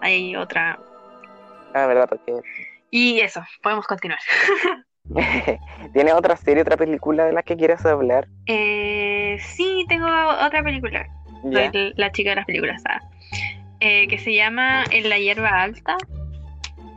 Hay 0.00 0.36
otra. 0.36 0.78
Ah, 1.74 1.86
verdad, 1.86 2.08
porque 2.08 2.40
Y 2.90 3.20
eso, 3.20 3.42
podemos 3.62 3.86
continuar. 3.86 4.20
¿Tienes 5.92 6.14
otra 6.14 6.36
serie, 6.36 6.62
otra 6.62 6.76
película 6.76 7.24
de 7.26 7.32
las 7.32 7.44
que 7.44 7.56
quieras 7.56 7.84
hablar? 7.86 8.28
Eh, 8.46 9.38
sí, 9.40 9.84
tengo 9.88 10.06
otra 10.06 10.62
película. 10.62 11.06
Ya. 11.44 11.70
Soy 11.70 11.92
la 11.96 12.12
chica 12.12 12.30
de 12.30 12.36
las 12.36 12.46
películas, 12.46 12.82
ah. 12.88 13.00
Eh, 13.80 14.08
que 14.08 14.18
se 14.18 14.34
llama 14.34 14.84
En 14.90 15.08
la 15.08 15.18
hierba 15.18 15.62
alta. 15.62 15.96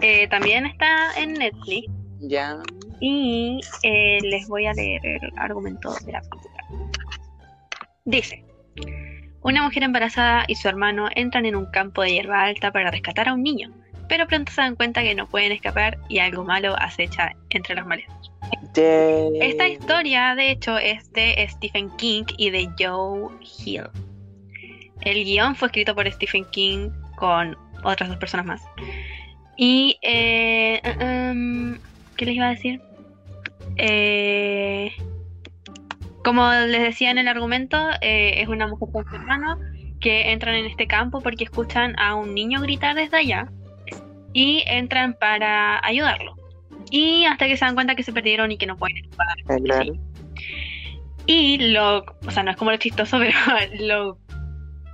Eh, 0.02 0.28
también 0.28 0.66
está 0.66 1.12
en 1.18 1.34
Netflix. 1.34 1.88
Ya. 2.22 2.58
Y 3.00 3.62
eh, 3.84 4.20
les 4.24 4.48
voy 4.48 4.66
a 4.66 4.74
leer 4.74 5.02
el 5.06 5.32
argumento 5.38 5.94
de 6.06 6.12
la 6.12 6.22
película. 6.22 6.52
Dice, 8.06 8.44
una 9.42 9.64
mujer 9.64 9.84
embarazada 9.84 10.46
y 10.48 10.56
su 10.56 10.68
hermano 10.68 11.10
entran 11.16 11.46
en 11.46 11.56
un 11.56 11.66
campo 11.68 12.02
de 12.02 12.14
hierba 12.14 12.44
alta 12.44 12.72
para 12.72 12.92
rescatar 12.92 13.30
a 13.30 13.34
un 13.34 13.44
niño, 13.44 13.72
pero 14.08 14.28
pronto 14.28 14.52
se 14.52 14.62
dan 14.62 14.76
cuenta 14.76 15.04
que 15.04 15.16
no 15.16 15.28
pueden 15.28 15.52
escapar 15.52 16.00
y 16.10 16.20
algo 16.20 16.44
malo 16.44 16.76
acecha 16.78 17.34
entre 17.50 17.76
las 17.76 17.86
maletas. 17.86 18.32
Yay. 18.74 19.40
Esta 19.40 19.68
historia, 19.68 20.36
de 20.36 20.52
hecho, 20.52 20.78
es 20.78 21.12
de 21.14 21.48
Stephen 21.50 21.90
King 21.98 22.24
y 22.38 22.50
de 22.50 22.70
Joe 22.78 23.32
Hill. 23.42 23.90
El 25.02 25.24
guion 25.24 25.56
fue 25.56 25.68
escrito 25.68 25.96
por 25.96 26.12
Stephen 26.12 26.46
King 26.52 26.90
con 27.16 27.56
otras 27.84 28.10
dos 28.10 28.18
personas 28.18 28.46
más. 28.46 28.62
Y, 29.58 29.98
eh, 30.02 30.82
um, 31.00 31.78
¿qué 32.16 32.26
les 32.26 32.36
iba 32.36 32.48
a 32.48 32.52
decir? 32.52 32.82
Eh, 33.78 34.92
como 36.24 36.52
les 36.52 36.82
decía 36.82 37.12
en 37.12 37.18
el 37.18 37.28
argumento, 37.28 37.78
eh, 38.02 38.42
es 38.42 38.48
una 38.48 38.68
mujer 38.68 38.90
con 38.92 39.06
su 39.06 39.16
hermano 39.16 39.58
que 40.00 40.32
entran 40.32 40.56
en 40.56 40.66
este 40.66 40.88
campo 40.88 41.22
porque 41.22 41.44
escuchan 41.44 41.98
a 42.00 42.16
un 42.16 42.34
niño 42.34 42.60
gritar 42.62 42.96
desde 42.96 43.18
allá 43.18 43.52
y 44.34 44.64
entran 44.68 45.14
para 45.14 45.86
ayudarlo. 45.86 46.36
Y 46.90 47.26
hasta 47.26 47.48
que 47.48 47.56
se 47.56 47.66
dan 47.66 47.76
cuenta 47.76 47.96
que 47.96 48.04
se 48.04 48.12
perdieron 48.12 48.52
y 48.52 48.58
que 48.58 48.66
no 48.66 48.78
pueden 48.78 48.98
escapar. 48.98 49.28
Ah. 49.50 49.84
Y 51.28 51.72
lo, 51.72 52.00
o 52.00 52.32
sea, 52.32 52.44
no 52.44 52.52
es 52.52 52.58
como 52.58 52.72
lo 52.72 52.78
chistoso, 52.78 53.20
pero 53.20 53.38
lo, 53.80 54.18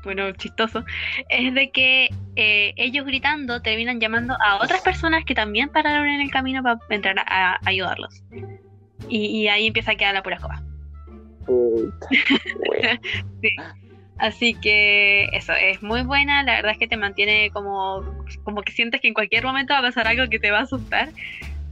bueno, 0.03 0.31
chistoso, 0.33 0.83
es 1.29 1.53
de 1.53 1.71
que 1.71 2.09
eh, 2.35 2.73
ellos 2.75 3.05
gritando 3.05 3.61
terminan 3.61 3.99
llamando 3.99 4.35
a 4.45 4.57
otras 4.61 4.81
personas 4.81 5.25
que 5.25 5.33
también 5.33 5.69
pararon 5.69 6.07
en 6.07 6.21
el 6.21 6.29
camino 6.29 6.61
para 6.61 6.79
entrar 6.89 7.19
a, 7.19 7.53
a 7.53 7.59
ayudarlos. 7.65 8.23
Y, 9.09 9.25
y 9.27 9.47
ahí 9.47 9.67
empieza 9.67 9.91
a 9.91 9.95
quedar 9.95 10.13
la 10.13 10.23
pura 10.23 10.35
escoba. 10.35 10.61
Así 14.19 14.55
que 14.55 15.25
eso, 15.33 15.53
es 15.53 15.83
muy 15.83 16.01
buena, 16.01 16.41
la 16.43 16.55
verdad 16.55 16.71
es 16.71 16.79
que 16.79 16.87
te 16.87 16.97
mantiene 16.97 17.51
como, 17.51 18.03
como 18.43 18.63
que 18.63 18.71
sientes 18.71 18.99
que 18.99 19.07
en 19.07 19.13
cualquier 19.13 19.43
momento 19.43 19.73
va 19.73 19.79
a 19.79 19.83
pasar 19.83 20.07
algo 20.07 20.27
que 20.27 20.39
te 20.39 20.49
va 20.49 20.59
a 20.59 20.63
asustar. 20.63 21.09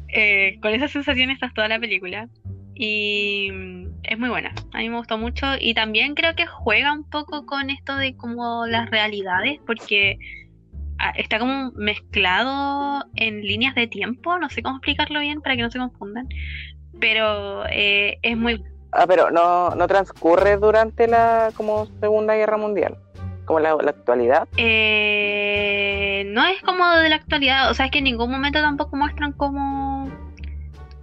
Eh, 0.10 0.60
con 0.62 0.72
esa 0.74 0.88
sensación 0.88 1.32
estás 1.32 1.54
toda 1.54 1.68
la 1.68 1.80
película. 1.80 2.30
Y 2.76 3.50
es 4.04 4.20
muy 4.20 4.30
buena, 4.30 4.54
a 4.74 4.80
mí 4.80 4.90
me 4.90 4.98
gustó 4.98 5.18
mucho 5.18 5.48
y 5.60 5.74
también 5.74 6.14
creo 6.14 6.36
que 6.36 6.46
juega 6.46 6.94
un 6.94 7.10
poco 7.10 7.46
con 7.46 7.70
esto 7.70 7.96
de 7.96 8.16
como 8.16 8.66
las 8.66 8.90
realidades, 8.90 9.60
porque 9.66 10.18
ah, 11.00 11.14
está 11.16 11.40
como 11.40 11.72
mezclado 11.72 13.06
en 13.16 13.42
líneas 13.42 13.76
de 13.76 13.88
tiempo, 13.88 14.38
no 14.38 14.50
sé 14.50 14.62
cómo 14.62 14.78
explicarlo 14.78 15.22
bien 15.22 15.42
para 15.42 15.56
que 15.56 15.62
no 15.62 15.72
se 15.72 15.80
confundan, 15.80 16.28
pero 17.00 17.66
eh, 17.68 18.18
es 18.22 18.38
muy 18.38 18.62
Ah, 18.96 19.06
pero 19.08 19.30
no, 19.30 19.72
no 19.72 19.88
transcurre 19.88 20.58
durante 20.58 21.08
la 21.08 21.52
como 21.56 21.86
Segunda 22.00 22.34
Guerra 22.36 22.56
Mundial, 22.58 22.98
como 23.46 23.60
la, 23.60 23.76
la 23.76 23.90
actualidad. 23.92 24.48
Eh, 24.58 26.24
no 26.28 26.46
es 26.46 26.62
como 26.62 26.90
de 26.92 27.10
la 27.10 27.16
actualidad, 27.18 27.70
o 27.70 27.74
sea, 27.74 27.86
es 27.86 27.92
que 27.92 27.98
en 28.00 28.06
ningún 28.06 28.32
momento 28.32 28.62
tampoco 28.62 28.96
muestran 28.96 29.34
como... 29.34 30.10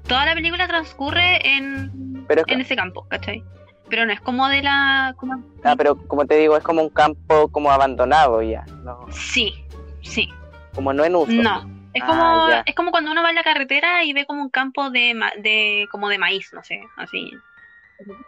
Toda 0.07 0.26
la 0.26 0.34
película 0.34 0.66
transcurre 0.66 1.47
en, 1.57 2.24
Pero 2.26 2.43
es 2.47 2.53
en 2.53 2.61
ese 2.61 2.74
campo, 2.76 3.07
¿cachai? 3.09 3.45
Pero 3.88 4.05
no 4.07 4.12
es 4.12 4.20
como 4.20 4.49
de 4.49 4.62
la... 4.62 5.14
Como... 5.18 5.43
Ah, 5.62 5.74
pero 5.76 5.97
como 6.09 6.24
te 6.26 6.36
digo, 6.36 6.57
es 6.57 6.64
como 6.64 6.82
un 6.82 6.88
campo 6.88 7.49
como 7.49 7.70
abandonado 7.70 8.43
ya, 8.43 8.64
no, 8.82 9.07
Sí, 9.11 9.55
sí. 10.03 10.28
como 10.74 10.93
no 10.93 11.05
en 11.05 11.14
uso. 11.14 11.30
No. 11.32 11.70
Es 11.95 12.03
Ah, 12.03 12.07
como, 12.07 12.49
ya. 12.49 12.62
es 12.64 12.74
como 12.74 12.90
cuando 12.90 13.11
uno 13.12 13.22
va 13.22 13.28
en 13.28 13.36
la 13.36 13.43
carretera 13.43 14.03
y 14.03 14.14
ve 14.14 14.24
como 14.24 14.40
un 14.43 14.49
campo 14.49 14.88
de, 14.90 15.12
ma- 15.14 15.32
de 15.38 15.86
como 15.90 16.09
de 16.09 16.16
maíz, 16.18 16.51
no 16.55 16.62
sé, 16.64 16.80
así. 16.97 17.30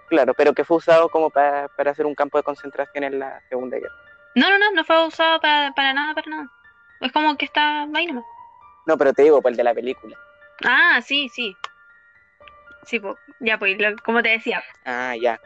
Claro, 0.08 0.34
pero 0.34 0.52
que 0.52 0.64
fue 0.64 0.76
usado 0.78 1.08
como 1.08 1.30
para, 1.30 1.68
para 1.68 1.90
hacer 1.92 2.06
un 2.06 2.14
campo 2.14 2.38
de 2.38 2.44
concentración 2.44 3.04
en 3.04 3.18
la 3.18 3.40
Segunda 3.48 3.76
Guerra. 3.78 3.94
No, 4.34 4.50
no, 4.50 4.58
no, 4.58 4.72
no 4.72 4.84
fue 4.84 5.06
usado 5.06 5.40
para, 5.40 5.72
para 5.72 5.92
nada, 5.92 6.14
para 6.14 6.28
nada. 6.30 6.48
Es 7.00 7.12
como 7.12 7.36
que 7.36 7.44
está 7.44 7.86
nomás. 7.86 8.24
No, 8.86 8.98
pero 8.98 9.12
te 9.12 9.22
digo, 9.22 9.40
por 9.40 9.50
el 9.50 9.56
de 9.56 9.64
la 9.64 9.74
película. 9.74 10.16
Ah, 10.64 11.00
sí, 11.02 11.28
sí. 11.28 11.56
Sí, 12.84 13.00
pues, 13.00 13.16
ya 13.40 13.58
pues, 13.58 13.78
lo- 13.78 13.96
como 14.04 14.22
te 14.22 14.30
decía. 14.30 14.62
Ah, 14.84 15.14
ya. 15.20 15.40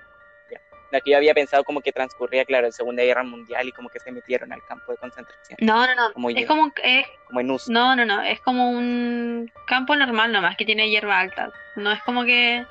La 0.90 1.00
que 1.02 1.10
yo 1.10 1.16
había 1.18 1.34
pensado 1.34 1.64
como 1.64 1.80
que 1.82 1.92
transcurría, 1.92 2.44
claro, 2.46 2.66
en 2.66 2.72
Segunda 2.72 3.02
Guerra 3.02 3.22
Mundial 3.22 3.68
y 3.68 3.72
como 3.72 3.90
que 3.90 4.00
se 4.00 4.10
metieron 4.10 4.52
al 4.52 4.64
campo 4.64 4.90
de 4.92 4.98
concentración, 4.98 5.58
No, 5.60 5.86
no, 5.86 5.94
no. 5.94 6.12
Como 6.14 6.30
es 6.30 6.46
como, 6.46 6.72
es, 6.82 7.06
como 7.26 7.40
en 7.40 7.50
uso. 7.50 7.70
no, 7.72 7.94
no, 7.94 8.04
no. 8.06 8.22
Es 8.22 8.40
como 8.40 8.70
un 8.70 9.52
campo 9.66 9.94
normal 9.96 10.32
nomás 10.32 10.56
que 10.56 10.64
tiene 10.64 10.88
hierba 10.88 11.18
alta. 11.20 11.50
No 11.76 11.92
es 11.92 12.02
como 12.02 12.24
que. 12.24 12.64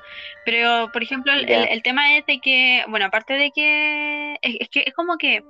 Pero, 0.44 0.90
por 0.92 1.02
ejemplo, 1.02 1.32
el, 1.32 1.48
el- 1.48 1.68
el 1.68 1.82
tema 1.82 2.16
es 2.16 2.26
de 2.26 2.40
que, 2.40 2.84
bueno, 2.88 3.06
aparte 3.06 3.34
de 3.34 3.50
que. 3.52 4.34
Es, 4.42 4.56
es 4.60 4.68
que 4.68 4.82
es 4.86 4.94
como 4.94 5.16
que. 5.16 5.44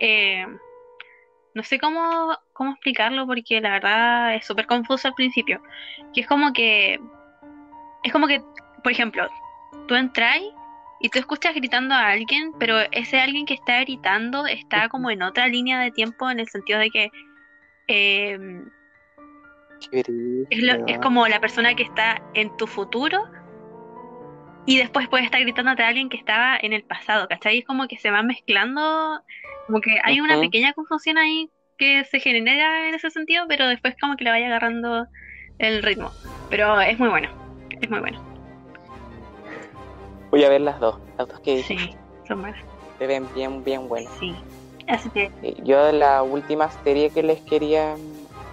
eh, 0.00 0.46
no 1.54 1.64
sé 1.64 1.80
cómo, 1.80 2.38
cómo 2.52 2.72
explicarlo 2.72 3.26
porque 3.26 3.60
la 3.60 3.70
verdad 3.72 4.34
es 4.36 4.46
súper 4.46 4.66
confuso 4.66 5.08
al 5.08 5.14
principio. 5.14 5.60
Que 6.14 6.20
es 6.20 6.26
como 6.26 6.52
que. 6.52 7.00
Es 8.04 8.12
como 8.12 8.26
que, 8.28 8.40
por 8.82 8.92
ejemplo, 8.92 9.26
tú 9.88 9.94
entras 9.94 10.38
y 11.00 11.08
tú 11.08 11.18
escuchas 11.18 11.54
gritando 11.54 11.94
a 11.94 12.08
alguien, 12.08 12.52
pero 12.58 12.78
ese 12.92 13.18
alguien 13.20 13.46
que 13.46 13.54
está 13.54 13.80
gritando 13.80 14.46
está 14.46 14.88
como 14.88 15.10
en 15.10 15.22
otra 15.22 15.48
línea 15.48 15.80
de 15.80 15.90
tiempo 15.90 16.30
en 16.30 16.40
el 16.40 16.48
sentido 16.48 16.78
de 16.78 16.90
que. 16.90 17.10
eh, 17.88 18.38
Qué 19.90 20.02
es, 20.50 20.62
lo- 20.62 20.86
es 20.86 20.98
como 20.98 21.26
la 21.26 21.40
persona 21.40 21.74
que 21.74 21.82
está 21.84 22.20
en 22.34 22.54
tu 22.58 22.66
futuro 22.66 23.18
y 24.66 24.76
después 24.76 25.08
puede 25.08 25.24
estar 25.24 25.40
gritándote 25.40 25.82
a 25.82 25.88
alguien 25.88 26.08
que 26.10 26.18
estaba 26.18 26.58
en 26.60 26.72
el 26.74 26.84
pasado, 26.84 27.26
¿cachai? 27.28 27.58
Es 27.60 27.64
como 27.64 27.88
que 27.88 27.96
se 27.96 28.10
van 28.10 28.26
mezclando, 28.26 29.22
como 29.66 29.80
que 29.80 29.98
hay 30.04 30.20
una 30.20 30.34
pequeña 30.42 30.72
confusión 30.74 31.16
ahí 31.18 31.48
que 31.78 32.04
se 32.04 32.20
genera 32.20 32.88
en 32.88 32.94
ese 32.94 33.10
sentido, 33.10 33.46
pero 33.48 33.66
después 33.68 33.94
como 34.00 34.16
que 34.16 34.24
le 34.24 34.30
vaya 34.30 34.46
agarrando 34.46 35.06
el 35.58 35.82
ritmo. 35.82 36.12
Pero 36.50 36.78
es 36.80 36.98
muy 36.98 37.08
bueno, 37.08 37.30
es 37.80 37.88
muy 37.90 38.00
bueno. 38.00 38.29
Voy 40.30 40.44
a 40.44 40.48
ver 40.48 40.60
las 40.60 40.78
dos, 40.80 40.96
las 41.18 41.28
dos 41.28 41.40
que. 41.40 41.62
Sí, 41.62 41.76
son 42.26 42.40
buenas, 42.42 42.60
Se 42.98 43.06
ven 43.06 43.26
bien, 43.34 43.62
bien 43.64 43.88
buenas. 43.88 44.12
sí. 44.18 44.34
Así 44.88 45.08
que, 45.10 45.30
Yo 45.62 45.92
la 45.92 46.22
última 46.24 46.68
serie 46.82 47.10
que 47.10 47.22
les 47.22 47.40
quería... 47.42 47.94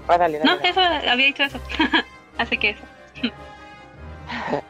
Ah, 0.07 0.19
dale, 0.19 0.37
dale. 0.37 0.51
no, 0.51 0.57
dale. 0.57 0.69
eso, 0.69 0.81
había 1.09 1.25
dicho 1.25 1.43
eso. 1.43 1.57
Así 2.37 2.57
que 2.57 2.69
eso. 2.71 2.83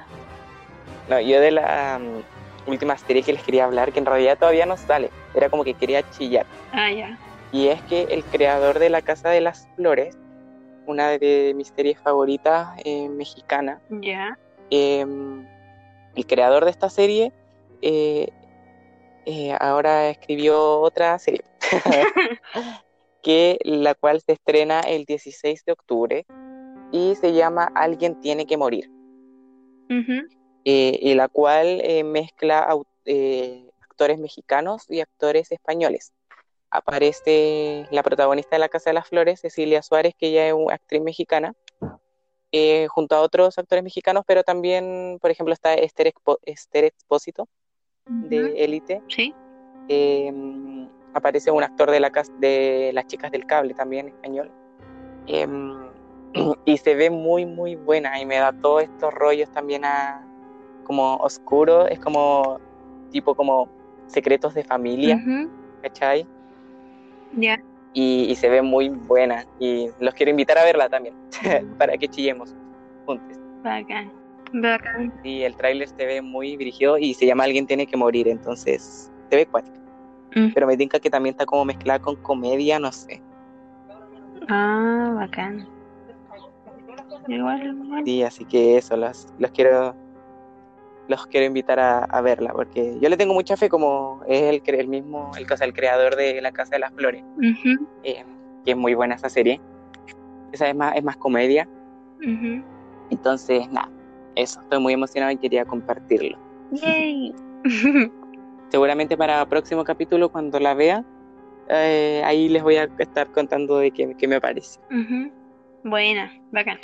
No, 1.10 1.20
yo 1.22 1.40
de 1.40 1.52
la 1.52 2.00
mm, 2.00 2.70
última 2.70 2.98
serie 2.98 3.24
que 3.24 3.32
les 3.34 3.42
quería 3.44 3.64
hablar, 3.66 3.94
que 3.94 4.00
en 4.00 4.06
realidad 4.06 4.38
todavía 4.38 4.66
no 4.66 4.76
sale, 4.76 5.10
era 5.34 5.50
como 5.50 5.64
que 5.64 5.74
quería 5.74 6.04
chillar. 6.12 6.46
Ah, 6.74 6.92
ya. 6.92 7.18
Y 7.54 7.68
es 7.70 7.82
que 7.84 8.04
el 8.10 8.24
creador 8.26 8.78
de 8.80 8.90
La 8.90 9.02
Casa 9.02 9.30
de 9.30 9.40
las 9.42 9.70
Flores, 9.78 10.18
una 10.86 11.10
de 11.18 11.54
mis 11.56 11.70
series 11.76 11.98
favoritas 12.00 12.68
eh, 12.84 13.08
mexicana, 13.08 13.80
Ya. 13.90 14.38
eh, 14.70 15.06
el 16.18 16.26
creador 16.26 16.66
de 16.66 16.72
esta 16.72 16.90
serie 16.90 17.32
eh, 17.84 18.30
eh, 19.28 19.56
ahora 19.60 20.10
escribió 20.10 20.80
otra 20.80 21.20
serie, 21.20 21.44
que 23.22 23.60
la 23.64 23.94
cual 23.94 24.22
se 24.22 24.34
estrena 24.34 24.80
el 24.80 25.06
16 25.06 25.64
de 25.64 25.72
octubre 25.72 26.26
y 26.92 27.14
se 27.16 27.34
llama 27.34 27.70
Alguien 27.76 28.20
tiene 28.20 28.48
que 28.48 28.58
morir. 28.58 28.90
Eh, 30.66 31.00
y 31.02 31.14
la 31.14 31.28
cual 31.28 31.84
mezcla 32.06 32.68
actores 33.90 34.18
mexicanos 34.18 34.90
y 34.90 35.02
actores 35.02 35.52
españoles. 35.52 36.14
Aparece 36.72 37.86
la 37.92 38.04
protagonista 38.04 38.56
de 38.56 38.60
La 38.60 38.70
Casa 38.70 38.90
de 38.90 38.96
las 38.96 39.08
Flores, 39.08 39.40
Cecilia 39.40 39.84
Suárez, 39.84 40.14
que 40.18 40.30
ella 40.30 40.48
es 40.48 40.54
una 40.54 40.74
actriz 40.74 41.02
mexicana, 41.02 41.54
eh, 42.52 42.88
junto 42.88 43.16
a 43.16 43.22
otros 43.22 43.58
actores 43.58 43.84
mexicanos, 43.84 44.24
pero 44.26 44.44
también, 44.44 45.18
por 45.22 45.32
ejemplo, 45.32 45.54
está 45.54 45.74
Esther, 45.74 46.14
Expo- 46.14 46.40
Esther 46.44 46.86
Expósito 46.86 47.48
de 48.06 48.64
Élite. 48.64 49.02
Sí. 49.08 49.34
Eh, 49.90 50.32
aparece 51.14 51.52
un 51.52 51.64
actor 51.64 51.92
de, 51.92 52.00
la 52.00 52.12
de 52.40 52.92
Las 52.94 53.08
Chicas 53.08 53.32
del 53.32 53.46
Cable, 53.46 53.74
también 53.74 54.08
español. 54.08 54.52
Eh, 55.28 55.48
y 56.66 56.78
se 56.78 56.96
ve 56.96 57.10
muy, 57.10 57.46
muy 57.46 57.76
buena 57.76 58.20
y 58.22 58.26
me 58.26 58.38
da 58.38 58.52
todos 58.54 58.84
estos 58.84 59.14
rollos 59.14 59.50
también 59.52 59.86
a, 59.86 60.22
como 60.84 61.16
oscuro, 61.18 61.88
es 61.88 62.00
como 62.00 62.60
tipo 63.12 63.36
como 63.36 63.68
secretos 64.08 64.54
de 64.54 64.64
familia, 64.64 65.18
Ujú. 65.18 65.50
¿cachai? 65.82 66.26
Ya. 67.34 67.62
Y, 67.94 68.28
y 68.30 68.36
se 68.36 68.50
ve 68.50 68.62
muy 68.62 68.90
buena 68.90 69.46
y 69.60 69.90
los 70.00 70.14
quiero 70.14 70.30
invitar 70.30 70.58
a 70.58 70.64
verla 70.64 70.90
también, 70.90 71.16
para 71.78 71.98
que 71.98 72.08
chillemos 72.08 72.56
juntos. 73.06 73.38
Bacán. 73.64 74.12
Bacán. 74.54 75.14
Y 75.24 75.42
el 75.44 75.56
tráiler 75.56 75.88
se 75.88 76.06
ve 76.06 76.22
muy 76.22 76.56
dirigido 76.58 76.98
y 76.98 77.14
se 77.14 77.26
llama 77.26 77.44
Alguien 77.44 77.68
tiene 77.68 77.86
que 77.86 77.98
morir, 77.98 78.28
entonces 78.28 79.12
se 79.30 79.36
ve 79.36 79.46
cuático. 79.46 79.78
Mm. 80.36 80.54
Pero 80.54 80.68
me 80.68 80.78
tinca 80.78 81.00
que 81.00 81.10
también 81.10 81.34
está 81.34 81.46
como 81.46 81.66
mezclada 81.66 82.00
con 82.00 82.16
comedia, 82.18 82.80
no 82.80 82.92
sé. 82.92 83.22
Ah, 84.48 85.14
bacán. 85.16 85.68
Igual, 87.28 87.78
igual. 87.84 88.04
Sí, 88.06 88.24
así 88.24 88.46
que 88.46 88.78
eso, 88.78 88.96
los, 88.96 89.28
los 89.38 89.52
quiero 89.52 89.96
los 91.08 91.26
quiero 91.28 91.46
invitar 91.46 91.80
a, 91.80 92.00
a 92.04 92.22
verla, 92.22 92.52
porque 92.54 92.98
yo 93.00 93.10
le 93.10 93.18
tengo 93.18 93.34
mucha 93.34 93.58
fe 93.58 93.70
como 93.70 94.22
es 94.28 94.42
el, 94.42 94.62
el 94.66 94.88
mismo, 94.88 95.32
el, 95.38 95.46
el 95.60 95.74
creador 95.74 96.16
de 96.16 96.42
La 96.42 96.52
Casa 96.52 96.72
de 96.72 96.80
las 96.80 96.94
Flores, 96.94 97.24
eh, 98.04 98.24
que 98.66 98.72
es 98.72 98.78
muy 98.78 98.94
buena 98.94 99.16
esa 99.16 99.30
serie. 99.30 99.62
Esa 100.52 100.70
es 100.70 100.76
más, 100.76 100.96
es 100.96 101.04
más 101.04 101.18
comedia, 101.18 101.68
entonces 103.10 103.70
nada, 103.70 103.90
eso, 104.36 104.62
estoy 104.62 104.80
muy 104.80 104.94
emocionado 104.94 105.32
y 105.32 105.38
quería 105.38 105.66
compartirlo. 105.66 106.38
Yay. 106.72 107.34
Seguramente 108.70 109.18
para 109.18 109.42
el 109.42 109.48
próximo 109.48 109.84
capítulo, 109.84 110.30
cuando 110.30 110.60
la 110.60 110.74
vea, 110.74 111.04
eh, 111.70 112.22
ahí 112.26 112.50
les 112.50 112.64
voy 112.64 112.78
a 112.78 112.90
estar 112.98 113.28
contando 113.32 113.78
de 113.78 113.92
qué, 113.92 114.16
qué 114.18 114.28
me 114.28 114.40
parece. 114.40 114.80
Buena, 115.84 116.32
bacán. 116.52 116.80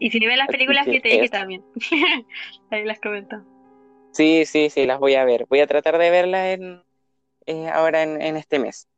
Y 0.00 0.10
si 0.10 0.18
ves 0.18 0.36
las 0.38 0.48
películas 0.48 0.86
que 0.86 0.92
que 0.92 1.00
te 1.00 1.08
dije 1.10 1.28
también. 1.28 1.62
Ahí 2.70 2.84
las 2.84 2.98
comento. 3.00 3.36
Sí, 4.12 4.44
sí, 4.46 4.70
sí, 4.70 4.86
las 4.86 4.98
voy 4.98 5.14
a 5.14 5.24
ver. 5.24 5.46
Voy 5.48 5.60
a 5.60 5.66
tratar 5.66 5.98
de 5.98 6.10
verlas 6.10 6.46
en, 6.46 6.82
eh, 7.46 7.68
ahora 7.68 8.02
en, 8.02 8.20
en 8.20 8.36
este 8.36 8.58
mes. 8.58 8.88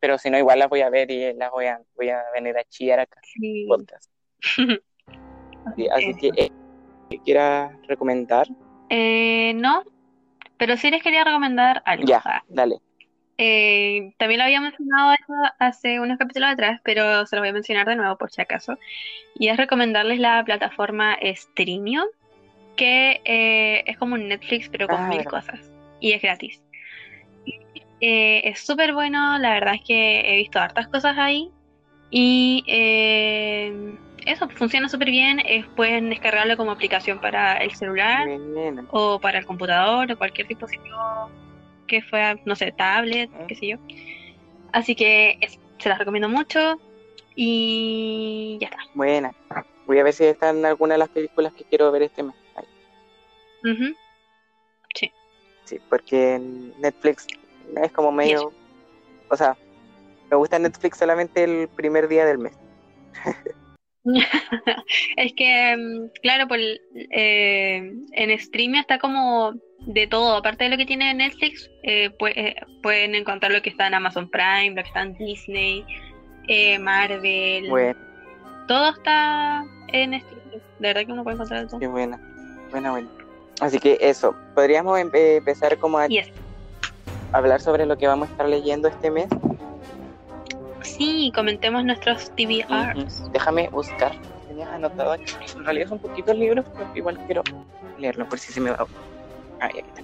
Pero 0.00 0.16
si 0.18 0.30
no, 0.30 0.38
igual 0.38 0.58
las 0.58 0.70
voy 0.70 0.80
a 0.80 0.88
ver 0.90 1.10
y 1.10 1.34
las 1.34 1.50
voy 1.50 1.66
a, 1.66 1.80
voy 1.94 2.08
a 2.08 2.22
venir 2.34 2.56
a 2.56 2.64
chillar 2.64 3.00
acá 3.00 3.20
Sí. 3.22 3.66
podcast. 3.68 4.10
Sí, 5.76 5.86
así 5.92 6.14
que, 6.14 6.28
eh, 6.36 6.50
¿qué 7.10 7.18
quieras 7.18 7.70
recomendar? 7.86 8.46
Eh, 8.88 9.52
no, 9.54 9.84
pero 10.56 10.76
sí 10.78 10.90
les 10.90 11.02
quería 11.02 11.22
recomendar 11.22 11.82
algo. 11.84 12.06
Ya, 12.06 12.22
Ah, 12.24 12.42
dale. 12.48 12.80
Eh, 13.42 14.12
también 14.18 14.38
lo 14.38 14.44
había 14.44 14.60
mencionado 14.60 15.14
eso 15.14 15.32
hace 15.58 15.98
unos 15.98 16.18
capítulos 16.18 16.50
atrás, 16.50 16.78
pero 16.84 17.24
se 17.24 17.36
lo 17.36 17.40
voy 17.40 17.48
a 17.48 17.52
mencionar 17.54 17.88
de 17.88 17.96
nuevo 17.96 18.18
por 18.18 18.30
si 18.30 18.42
acaso. 18.42 18.76
Y 19.34 19.48
es 19.48 19.56
recomendarles 19.56 20.18
la 20.18 20.44
plataforma 20.44 21.16
Streamio, 21.24 22.04
que 22.76 23.22
eh, 23.24 23.82
es 23.86 23.96
como 23.96 24.16
un 24.16 24.28
Netflix, 24.28 24.68
pero 24.68 24.88
con 24.88 25.00
Ah, 25.00 25.08
mil 25.08 25.24
cosas. 25.24 25.58
Y 26.00 26.12
es 26.12 26.20
gratis. 26.20 26.62
Eh, 28.02 28.42
es 28.44 28.60
súper 28.60 28.92
bueno, 28.92 29.38
la 29.38 29.54
verdad 29.54 29.74
es 29.76 29.82
que 29.86 30.20
he 30.20 30.36
visto 30.36 30.58
hartas 30.58 30.88
cosas 30.88 31.16
ahí. 31.16 31.50
Y 32.10 32.62
eh, 32.66 33.94
eso 34.26 34.50
funciona 34.50 34.90
súper 34.90 35.10
bien. 35.10 35.40
pueden 35.76 36.10
descargarlo 36.10 36.58
como 36.58 36.72
aplicación 36.72 37.18
para 37.22 37.56
el 37.56 37.70
celular 37.70 38.26
Bien. 38.26 38.86
o 38.90 39.18
para 39.18 39.38
el 39.38 39.46
computador 39.46 40.12
o 40.12 40.18
cualquier 40.18 40.46
dispositivo 40.46 41.30
que 41.90 42.02
fuera, 42.02 42.36
no 42.44 42.54
sé, 42.54 42.72
tablet, 42.72 43.28
qué 43.48 43.54
sé 43.56 43.66
yo. 43.66 43.76
Así 44.72 44.94
que 44.94 45.38
se 45.78 45.88
las 45.88 45.98
recomiendo 45.98 46.28
mucho 46.28 46.80
y 47.34 48.58
ya 48.60 48.68
está. 48.68 48.78
Buena. 48.94 49.34
Voy 49.86 49.98
a 49.98 50.04
ver 50.04 50.12
si 50.12 50.24
están 50.24 50.64
algunas 50.64 50.94
de 50.94 50.98
las 51.00 51.08
películas 51.08 51.52
que 51.52 51.64
quiero 51.64 51.90
ver 51.90 52.02
este 52.02 52.22
mes. 52.22 52.36
Ahí. 52.54 53.72
Ujú. 53.72 53.94
Sí, 55.64 55.78
porque 55.88 56.40
Netflix 56.78 57.26
es 57.80 57.92
como 57.92 58.10
medio... 58.10 58.52
O 59.28 59.36
sea, 59.36 59.56
me 60.28 60.36
gusta 60.36 60.58
Netflix 60.58 60.98
solamente 60.98 61.44
el 61.44 61.68
primer 61.68 62.08
día 62.08 62.24
del 62.24 62.38
mes. 62.38 62.58
Es 65.16 65.34
que, 65.34 65.76
mm, 65.76 66.08
claro, 66.22 66.48
pues 66.48 66.80
eh, 66.94 67.92
en 68.12 68.30
streaming 68.30 68.80
está 68.80 68.98
como 68.98 69.52
de 69.86 70.06
todo. 70.06 70.36
Aparte 70.36 70.64
de 70.64 70.70
lo 70.70 70.76
que 70.76 70.86
tiene 70.86 71.12
Netflix, 71.14 71.70
eh, 71.82 72.10
eh, 72.36 72.54
pueden 72.82 73.14
encontrar 73.14 73.52
lo 73.52 73.62
que 73.62 73.70
está 73.70 73.86
en 73.86 73.94
Amazon 73.94 74.28
Prime, 74.30 74.70
lo 74.70 74.82
que 74.82 74.88
está 74.88 75.02
en 75.02 75.14
Disney, 75.14 75.84
Marvel. 76.80 77.68
Bueno, 77.68 77.98
Todo 78.66 78.90
está 78.90 79.64
en 79.88 80.14
streaming. 80.14 80.58
De 80.78 80.88
verdad 80.88 81.06
que 81.06 81.12
uno 81.12 81.24
puede 81.24 81.34
encontrar 81.34 81.66
todo. 81.68 81.80
qué 81.80 81.86
buena. 81.86 82.20
Buena, 82.70 82.90
buena. 82.92 83.08
Así 83.60 83.78
que 83.78 83.98
eso, 84.00 84.34
podríamos 84.54 84.98
em- 84.98 85.10
eh, 85.12 85.36
empezar 85.36 85.76
como 85.78 85.98
a 85.98 86.06
Yes. 86.06 86.30
hablar 87.32 87.60
sobre 87.60 87.84
lo 87.84 87.98
que 87.98 88.06
vamos 88.06 88.28
a 88.28 88.32
estar 88.32 88.48
leyendo 88.48 88.88
este 88.88 89.10
mes. 89.10 89.26
Sí, 90.82 91.30
comentemos 91.34 91.84
nuestros 91.84 92.30
TBRs. 92.36 93.20
Ujú. 93.20 93.30
Déjame 93.32 93.68
buscar. 93.70 94.12
Tenías 94.48 94.68
anotado 94.70 95.12
aquí. 95.12 95.24
En 95.56 95.64
realidad 95.64 95.88
son 95.88 95.98
poquitos 95.98 96.36
libros, 96.36 96.64
pero 96.72 96.90
igual 96.94 97.18
quiero 97.26 97.42
leerlo 97.98 98.28
por 98.28 98.38
si 98.38 98.52
se 98.52 98.60
me 98.60 98.70
va. 98.70 98.86
Ah, 99.60 99.66
aquí 99.66 99.78
está. 99.80 100.02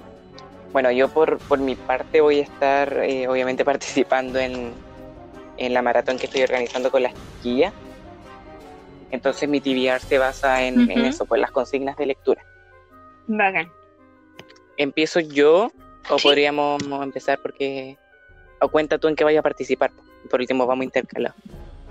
Bueno, 0.73 0.91
yo 0.91 1.09
por, 1.09 1.41
por 1.41 1.59
mi 1.59 1.75
parte 1.75 2.21
voy 2.21 2.41
a 2.41 2.43
estar 2.43 2.93
eh, 3.03 3.27
obviamente 3.29 3.65
participando 3.65 4.39
en, 4.39 4.75
en 5.57 5.75
la 5.75 5.83
maratón 5.83 6.19
que 6.19 6.27
estoy 6.27 6.43
organizando 6.43 6.91
con 6.91 7.03
las 7.03 7.15
chiquillas. 7.15 7.73
Entonces 9.11 9.49
mi 9.49 9.61
TBR 9.61 10.01
se 10.01 10.19
basa 10.19 10.63
en, 10.65 10.91
en 10.91 10.99
Ujú. 10.99 11.09
eso, 11.09 11.27
pues 11.27 11.41
las 11.41 11.51
consignas 11.53 11.97
de 11.97 12.07
lectura. 12.07 12.45
Bacán. 13.29 13.73
¿Empiezo 14.77 15.21
yo 15.21 15.71
o 16.09 16.19
Sí. 16.19 16.29
podríamos 16.29 16.83
empezar 17.03 17.39
porque... 17.41 17.97
O 18.61 18.69
cuenta 18.69 18.99
tú 18.99 19.09
en 19.09 19.17
qué 19.17 19.23
vaya 19.25 19.41
a 19.41 19.43
participar. 19.43 19.93
Por 20.31 20.41
último 20.41 20.67
vamos 20.67 20.83
a 20.83 20.85
intercalar. 20.87 21.35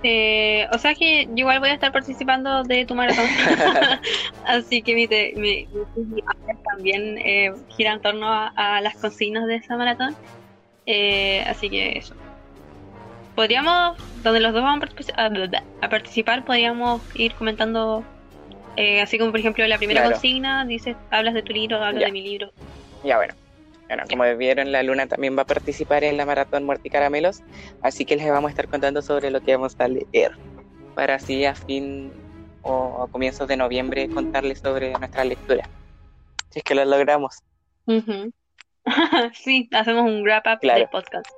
Eh, 0.08 0.68
o 0.72 0.78
sea 0.78 0.94
que 0.94 1.26
yo 1.26 1.34
igual 1.38 1.60
voy 1.60 1.70
a 1.70 1.74
estar 1.74 1.92
participando 1.92 2.62
de 2.64 2.86
tu 2.86 2.94
maratón. 2.94 3.26
Así 4.46 4.84
que 4.84 4.94
mi, 4.94 5.08
te- 5.08 5.34
mi, 5.36 5.66
mi 5.96 6.22
TBR 6.22 6.60
también 6.76 7.18
eh, 7.18 7.52
gira 7.76 7.94
en 7.94 8.02
torno 8.02 8.32
a, 8.32 8.54
a 8.56 8.82
las 8.82 8.96
consignas 8.98 9.48
de 9.48 9.56
esa 9.56 9.76
maratón. 9.78 10.16
Eh, 10.86 11.44
así 11.48 11.70
que 11.72 11.98
eso. 11.98 12.14
Podríamos, 13.36 13.98
donde 14.22 14.40
los 14.40 14.54
dos 14.54 14.62
vamos 14.62 14.84
a, 14.84 14.88
partici- 14.88 15.14
a- 15.18 15.30
bla, 15.30 15.48
bla, 15.48 15.64
a 15.82 15.90
participar, 15.90 16.46
podríamos 16.46 17.02
ir 17.16 17.34
comentando, 17.34 18.04
eh, 18.78 19.02
así 19.02 19.18
como 19.18 19.32
por 19.32 19.40
ejemplo 19.40 19.66
la 19.66 19.78
primera 19.78 20.02
Claro. 20.02 20.14
consigna, 20.16 20.66
dices, 20.66 20.96
hablas 21.10 21.34
de 21.34 21.42
tu 21.42 21.52
libro, 21.52 21.84
hablo 21.84 22.00
Ya. 22.00 22.06
de 22.06 22.12
mi 22.12 22.22
libro. 22.22 22.52
Ya 23.04 23.18
bueno. 23.18 23.34
Bueno, 23.88 24.04
como 24.10 24.24
vieron, 24.38 24.72
la 24.72 24.82
Luna 24.82 25.06
también 25.08 25.38
va 25.38 25.44
a 25.44 25.46
participar 25.46 26.04
en 26.04 26.18
la 26.18 26.26
maratón 26.26 26.64
Muerte 26.64 26.88
y 26.88 26.92
Caramelos, 26.92 27.44
así 27.82 28.04
que 28.06 28.16
les 28.16 28.28
vamos 28.30 28.50
a 28.50 28.52
estar 28.52 28.68
contando 28.68 29.02
sobre 29.02 29.30
lo 29.30 29.42
que 29.42 29.56
vamos 29.56 29.76
a 29.78 29.88
leer, 29.88 30.32
para 30.96 31.16
así 31.16 31.46
a 31.46 31.54
fin 31.54 32.12
o 32.64 33.04
a 33.04 33.08
comienzos 33.10 33.48
de 33.48 33.58
noviembre 33.58 34.10
contarles 34.10 34.60
sobre 34.60 34.92
nuestra 34.94 35.24
lectura. 35.24 35.70
Si 36.50 36.60
es 36.60 36.64
que 36.64 36.74
lo 36.74 36.84
logramos. 36.86 37.44
Ujú. 37.86 38.32
sí, 39.34 39.70
hacemos 39.72 40.04
un 40.06 40.24
wrap 40.24 40.46
up 40.48 40.60
Claro. 40.62 40.80
del 40.80 40.90
podcast. 40.90 41.30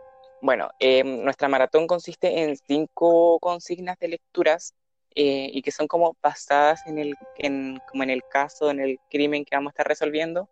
Bueno, 0.42 0.70
eh, 0.80 1.04
nuestra 1.04 1.50
maratón 1.50 1.86
consiste 1.88 2.44
en 2.44 2.56
cinco 2.56 3.40
consignas 3.40 3.98
de 4.00 4.08
lecturas 4.08 4.74
eh, 5.16 5.50
y 5.52 5.62
que 5.62 5.72
son 5.72 5.88
como 5.88 6.16
basadas 6.22 6.86
en 6.86 7.00
el, 7.00 7.16
en, 7.38 7.82
como 7.90 8.04
en 8.04 8.12
el 8.12 8.22
caso, 8.24 8.70
en 8.70 8.80
el 8.80 9.00
crimen 9.10 9.44
que 9.44 9.56
vamos 9.56 9.72
a 9.72 9.74
estar 9.74 9.88
resolviendo 9.88 10.48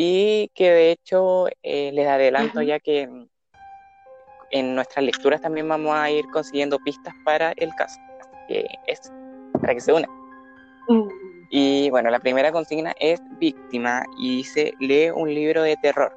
y 0.00 0.48
que 0.54 0.70
de 0.70 0.92
hecho 0.92 1.48
eh, 1.64 1.90
les 1.92 2.06
adelanto 2.06 2.62
ya 2.62 2.78
que 2.78 3.08
mm, 3.08 3.28
en 4.52 4.74
nuestras 4.76 5.04
lecturas 5.04 5.40
también 5.40 5.68
vamos 5.68 5.92
a 5.92 6.08
ir 6.08 6.24
consiguiendo 6.30 6.78
pistas 6.78 7.12
para 7.24 7.52
el 7.56 7.74
caso. 7.74 8.00
Así 8.20 8.30
que 8.46 8.66
es 8.86 9.12
para 9.60 9.74
que 9.74 9.80
se 9.80 9.92
unan. 9.92 10.08
Uh, 10.88 11.08
Y 11.50 11.90
bueno, 11.90 12.10
la 12.10 12.20
primera 12.20 12.52
consigna 12.52 12.94
es 13.00 13.20
víctima 13.40 14.04
y 14.18 14.36
dice, 14.36 14.72
lee 14.78 15.10
un 15.10 15.34
libro 15.34 15.62
de 15.62 15.76
terror. 15.82 16.16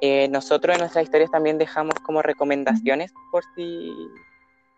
Eh, 0.00 0.26
nosotros 0.28 0.74
en 0.74 0.80
nuestras 0.80 1.04
historias 1.04 1.30
también 1.30 1.58
dejamos 1.58 1.94
como 2.04 2.22
recomendaciones 2.22 3.14
por 3.30 3.44
si 3.54 3.94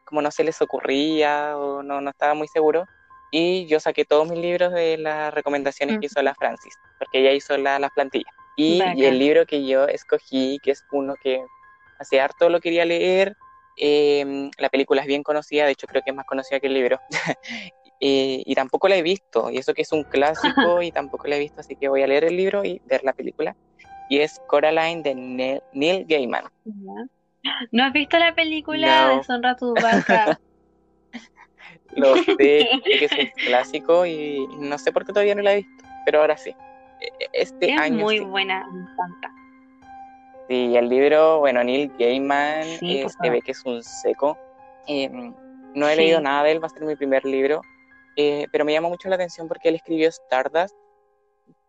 como 0.05 0.21
no 0.21 0.31
se 0.31 0.45
les 0.45 0.61
ocurría 0.61 1.57
o 1.57 1.83
no, 1.83 2.03
no 2.03 2.11
estaba 2.11 2.35
muy 2.35 2.49
seguro. 2.49 2.85
Y 3.31 3.67
yo 3.67 3.79
saqué 3.81 4.05
todos 4.05 4.29
mis 4.29 4.39
libros 4.39 4.73
de 4.73 4.97
las 4.99 5.33
recomendaciones 5.35 5.97
que 6.01 6.07
hizo 6.07 6.23
la 6.23 6.35
Francis, 6.35 6.75
porque 6.99 7.21
ella 7.21 7.33
hizo 7.33 7.57
la- 7.59 7.79
las 7.79 7.91
plantillas. 7.93 8.33
Y, 8.57 8.79
y 8.97 9.05
el 9.05 9.19
libro 9.19 9.47
que 9.47 9.67
yo 9.67 9.85
escogí, 9.87 10.59
que 10.63 10.71
es 10.73 10.83
uno 10.93 11.15
que 11.23 11.45
hace 11.99 12.21
harto 12.21 12.49
lo 12.49 12.61
quería 12.61 12.85
leer, 12.85 13.35
eh, 13.77 14.51
la 14.59 14.69
película 14.69 15.03
es 15.03 15.07
bien 15.07 15.23
conocida, 15.23 15.67
de 15.67 15.73
hecho 15.73 15.87
creo 15.87 16.03
que 16.03 16.11
es 16.11 16.17
más 16.17 16.27
conocida 16.27 16.59
que 16.61 16.67
el 16.69 16.75
libro. 16.75 16.99
Eh, 18.01 18.45
y 18.47 18.55
tampoco 18.55 18.87
la 18.87 18.97
he 18.97 19.03
visto, 19.03 19.51
y 19.51 19.59
eso 19.59 19.75
que 19.75 19.83
es 19.83 19.91
un 19.91 20.05
clásico 20.05 20.83
y 20.83 20.93
tampoco 20.93 21.27
la 21.27 21.35
he 21.35 21.41
visto, 21.41 21.61
así 21.61 21.75
que 21.75 21.89
voy 21.89 22.01
a 22.03 22.07
leer 22.07 22.23
el 22.23 22.37
libro 22.37 22.65
y 22.65 22.81
ver 22.85 23.03
la 23.03 23.13
película. 23.13 23.57
Y 24.09 24.21
es 24.21 24.41
Coraline 24.47 25.03
de 25.03 25.17
Ne- 25.17 25.61
Neil 25.73 26.05
Gaiman. 26.07 26.45
¿No 27.73 27.83
has 27.85 27.93
visto 27.93 28.17
la 28.21 28.37
película 28.37 29.09
No. 29.09 29.17
Deshonra 29.17 29.57
tu 29.57 29.75
vaca? 29.75 30.39
Lo 31.97 32.15
sé, 32.39 32.69
que 32.99 33.05
es 33.05 33.13
un 33.13 33.27
clásico 33.45 34.07
y 34.07 34.47
no 34.59 34.79
sé 34.79 34.93
por 34.93 35.05
qué 35.05 35.13
todavía 35.13 35.35
no 35.35 35.43
la 35.43 35.53
he 35.55 35.57
visto, 35.57 35.85
pero 36.05 36.21
ahora 36.21 36.37
sí. 36.37 36.55
Este 37.33 37.73
es 37.73 37.81
año 37.81 37.99
muy 37.99 38.19
sí. 38.19 38.25
buena, 38.25 38.67
me 38.71 38.81
encanta. 38.83 39.33
Sí, 40.49 40.77
el 40.77 40.89
libro, 40.89 41.41
bueno, 41.41 41.63
Neil 41.63 41.93
Gaiman 41.99 42.65
Sí, 42.65 43.01
eh, 43.03 43.07
se 43.23 43.31
ve 43.31 43.43
que 43.43 43.53
es 43.53 43.65
un 43.65 43.83
seco. 43.83 44.37
Eh, 44.87 45.09
no 45.75 45.89
he 45.89 45.93
Sí. 45.95 46.01
leído 46.01 46.21
nada 46.21 46.43
de 46.45 46.53
él, 46.53 46.63
va 46.63 46.67
a 46.67 46.71
ser 46.71 46.83
mi 46.85 46.97
primer 46.97 47.25
libro, 47.25 47.61
eh, 48.17 48.47
pero 48.51 48.65
me 48.65 48.73
llama 48.73 48.89
mucho 48.89 49.09
la 49.09 49.17
atención 49.17 49.47
porque 49.47 49.69
él 49.69 49.75
escribió 49.77 50.09
Stardust, 50.09 50.75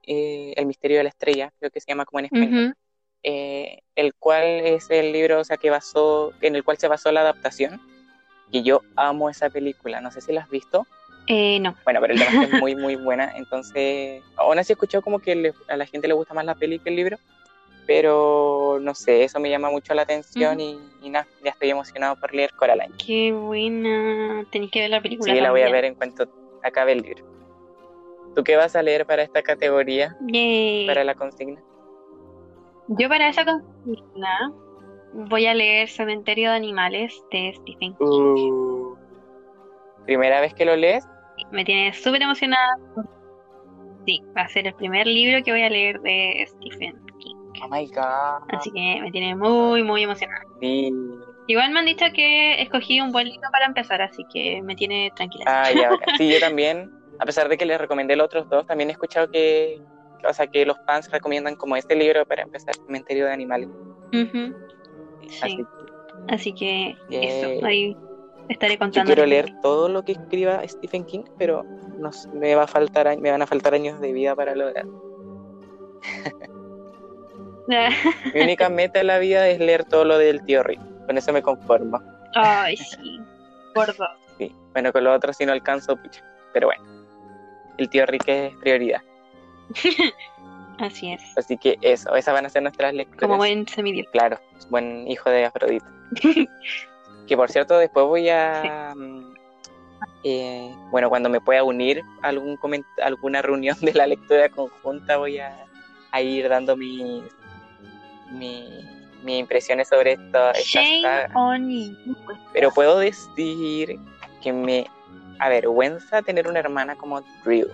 eh, 0.04 0.54
El 0.56 0.66
misterio 0.66 0.98
de 0.98 1.04
la 1.04 1.10
estrella, 1.10 1.52
creo 1.60 1.70
que 1.70 1.82
se 1.82 1.88
llama 1.92 2.06
como 2.06 2.20
en 2.20 2.26
español, 2.26 2.74
eh, 3.22 3.82
el 3.96 4.16
cual 4.16 4.44
es 4.46 4.90
el 4.90 5.12
libro, 5.12 5.42
o 5.42 5.44
sea, 5.44 5.58
que 5.58 5.70
basó, 5.70 6.32
en 6.42 6.56
el 6.56 6.64
cual 6.64 6.78
se 6.78 6.88
basó 6.88 7.12
la 7.12 7.20
adaptación, 7.22 7.80
y 8.52 8.64
yo 8.64 8.82
amo 8.96 9.30
esa 9.30 9.50
película, 9.50 10.02
no 10.02 10.12
sé 10.12 10.22
si 10.22 10.34
la 10.34 10.42
has 10.42 10.50
visto. 10.50 10.86
Eh, 11.28 11.60
no. 11.60 11.76
Bueno, 11.84 12.00
pero 12.02 12.14
el 12.14 12.20
tema 12.20 12.32
es 12.44 12.50
que 12.50 12.58
muy, 12.58 12.76
muy 12.76 12.96
buena. 13.04 13.32
Entonces, 13.36 14.24
aún 14.38 14.58
así 14.58 14.72
he 14.72 14.76
escuchado 14.76 15.02
como 15.04 15.20
que 15.20 15.36
le- 15.36 15.54
a 15.68 15.78
la 15.78 15.86
gente 15.86 16.08
le 16.08 16.14
gusta 16.16 16.34
más 16.34 16.46
la 16.46 16.56
peli 16.56 16.80
que 16.80 16.90
el 16.90 16.96
libro. 16.96 17.18
Pero 17.86 18.78
no 18.82 18.94
sé, 18.94 19.24
eso 19.24 19.40
me 19.40 19.50
llama 19.50 19.72
mucho 19.72 19.94
la 19.96 20.04
atención 20.04 20.60
y, 20.60 20.80
y 21.02 21.10
nada, 21.10 21.28
ya 21.44 21.52
estoy 21.52 21.72
emocionado 21.72 22.16
por 22.18 22.34
leer 22.36 22.52
Coraline. 22.54 22.94
Qué 23.04 23.32
buena. 23.32 24.46
Tenéis 24.52 24.72
que 24.72 24.82
ver 24.82 24.92
la 24.92 25.02
película. 25.02 25.34
Sí, 25.34 25.40
la 25.42 25.50
voy 25.50 25.62
a 25.62 25.72
ver 25.72 25.86
en 25.86 25.96
cuanto 25.96 26.28
acabe 26.64 26.92
el 26.92 27.02
libro. 27.02 27.26
¿Tú 28.36 28.44
qué 28.44 28.56
vas 28.58 28.76
a 28.76 28.84
leer 28.84 29.08
para 29.08 29.24
esta 29.24 29.42
categoría, 29.42 30.16
Yay. 30.28 30.86
para 30.86 31.04
la 31.04 31.16
consigna? 31.16 31.62
Yo 32.90 33.10
para 33.10 33.30
esa 33.30 33.44
consigna 33.44 34.54
voy 35.14 35.46
a 35.46 35.54
leer 35.54 35.90
Cementerio 35.90 36.52
de 36.52 36.58
Animales 36.58 37.14
de 37.32 37.54
Stephen 37.56 37.96
King. 37.96 38.06
Uh, 38.06 38.96
¿Primera 40.06 40.42
vez 40.42 40.54
que 40.54 40.66
lo 40.66 40.76
lees? 40.76 41.08
Me 41.52 41.64
tiene 41.64 41.94
súper 41.94 42.22
emocionada. 42.22 42.78
Sí, 44.06 44.22
va 44.36 44.44
a 44.44 44.48
ser 44.50 44.68
el 44.68 44.74
primer 44.74 45.08
libro 45.08 45.44
que 45.44 45.52
voy 45.52 45.64
a 45.64 45.70
leer 45.70 46.00
de 46.02 46.48
Stephen 46.48 46.96
King. 47.20 47.36
Oh 47.62 47.68
my 47.70 47.86
god. 47.88 48.44
Así 48.50 48.72
que 48.72 49.00
me 49.02 49.12
tiene 49.12 49.36
muy, 49.36 49.84
muy 49.84 50.04
emocionada. 50.04 50.42
Sí. 50.62 50.92
Igual 51.48 51.72
me 51.72 51.80
han 51.80 51.86
dicho 51.86 52.06
que 52.14 52.62
escogí 52.62 53.02
un 53.02 53.12
buen 53.12 53.28
libro 53.28 53.50
para 53.52 53.66
empezar, 53.66 54.02
así 54.02 54.24
que 54.32 54.62
me 54.62 54.76
tiene 54.76 55.12
tranquila. 55.16 55.46
Ah, 55.48 55.72
ya. 55.72 55.90
Sí, 56.18 56.32
yo 56.32 56.40
también, 56.40 56.92
a 57.20 57.26
pesar 57.26 57.50
de 57.50 57.58
que 57.58 57.66
les 57.66 57.80
recomendé 57.80 58.16
los 58.16 58.26
otros 58.26 58.48
dos, 58.50 58.68
también 58.68 58.90
he 58.90 58.94
escuchado 58.94 59.30
que, 59.32 59.82
o 60.28 60.34
sea, 60.34 60.48
que 60.48 60.66
los 60.66 60.78
fans 60.86 61.10
recomiendan 61.12 61.56
como 61.56 61.76
este 61.76 61.96
libro 61.96 62.26
para 62.26 62.44
empezar, 62.44 62.76
Cementerio 62.76 63.26
de 63.26 63.34
Animales. 63.34 63.70
Así 64.14 64.28
Sí. 65.30 65.66
Así 66.28 66.54
que 66.54 66.96
Yay. 67.10 67.26
eso, 67.26 67.66
ahí 67.66 67.98
estaré 68.50 68.74
Yo 68.74 68.80
contando. 68.80 69.08
quiero 69.08 69.26
leer 69.26 69.54
todo 69.62 69.90
lo 69.90 70.04
que 70.04 70.14
escriba 70.14 70.68
Stephen 70.68 71.06
King, 71.06 71.24
pero 71.38 71.64
no 71.98 72.12
sé, 72.12 72.30
me 72.30 72.56
va 72.56 72.64
a 72.64 72.68
faltar 72.68 73.18
me 73.20 73.32
van 73.32 73.42
a 73.42 73.48
faltar 73.48 73.74
años 73.74 74.00
de 74.00 74.12
vida 74.12 74.36
para 74.36 74.56
lograrlo. 74.56 75.02
Mi 78.34 78.42
única 78.42 78.70
meta 78.70 79.02
en 79.02 79.08
la 79.08 79.20
vida 79.20 79.48
es 79.48 79.60
leer 79.60 79.86
todo 79.86 80.04
lo 80.04 80.18
del 80.18 80.44
tío 80.44 80.64
Rick. 80.64 80.82
Con 81.06 81.18
eso 81.18 81.32
me 81.32 81.42
conformo. 81.44 82.02
Ay, 82.36 82.76
sí, 82.78 83.20
por 83.76 83.96
dos. 83.96 84.10
Sí. 84.38 84.56
Bueno, 84.74 84.92
con 84.92 85.04
lo 85.04 85.14
otro 85.14 85.34
sí 85.34 85.46
no 85.46 85.52
alcanzo, 85.52 85.96
pucha. 85.96 86.24
Pero 86.54 86.68
bueno, 86.68 86.84
el 87.78 87.90
tío 87.90 88.06
Rick 88.08 88.28
es 88.28 88.56
prioridad. 88.58 89.02
Así 90.80 91.12
es. 91.12 91.22
Así 91.38 91.58
que 91.58 91.78
eso, 91.82 92.16
esas 92.16 92.34
van 92.34 92.46
a 92.46 92.50
ser 92.50 92.62
nuestras 92.64 92.94
lecturas. 92.94 93.22
Como 93.22 93.38
buen 93.38 93.68
semidios. 93.68 94.08
Claro, 94.12 94.40
buen 94.70 95.08
hijo 95.08 95.30
de 95.30 95.46
Afrodita. 95.46 95.86
que 97.28 97.38
por 97.38 97.50
cierto, 97.52 97.78
después 97.78 98.06
voy 98.06 98.30
a. 98.30 98.94
mm, 98.96 99.34
eh, 100.24 100.74
bueno, 100.92 101.10
cuando 101.10 101.30
me 101.30 101.42
pueda 101.42 101.64
unir 101.64 102.02
a 102.22 102.30
algún 102.30 102.58
coment- 102.58 102.86
alguna 103.04 103.42
reunión 103.42 103.78
de 103.82 103.94
la 103.94 104.08
lectura 104.08 104.50
conjunta, 104.50 105.18
voy 105.18 105.40
a, 105.40 105.66
a 106.12 106.22
ir 106.22 106.48
dando 106.50 106.76
mis, 106.78 107.24
mi, 108.32 108.70
mis 109.24 109.40
impresiones 109.40 109.88
sobre 109.90 110.14
esta, 110.14 110.52
esta 110.52 110.62
saga. 111.02 111.30
Pero 112.54 112.72
puedo 112.72 112.98
decir 113.00 114.00
que 114.42 114.54
me 114.54 114.88
avergüenza 115.40 116.22
tener 116.22 116.48
una 116.48 116.60
hermana 116.60 116.96
como 116.96 117.22
Drew. 117.44 117.68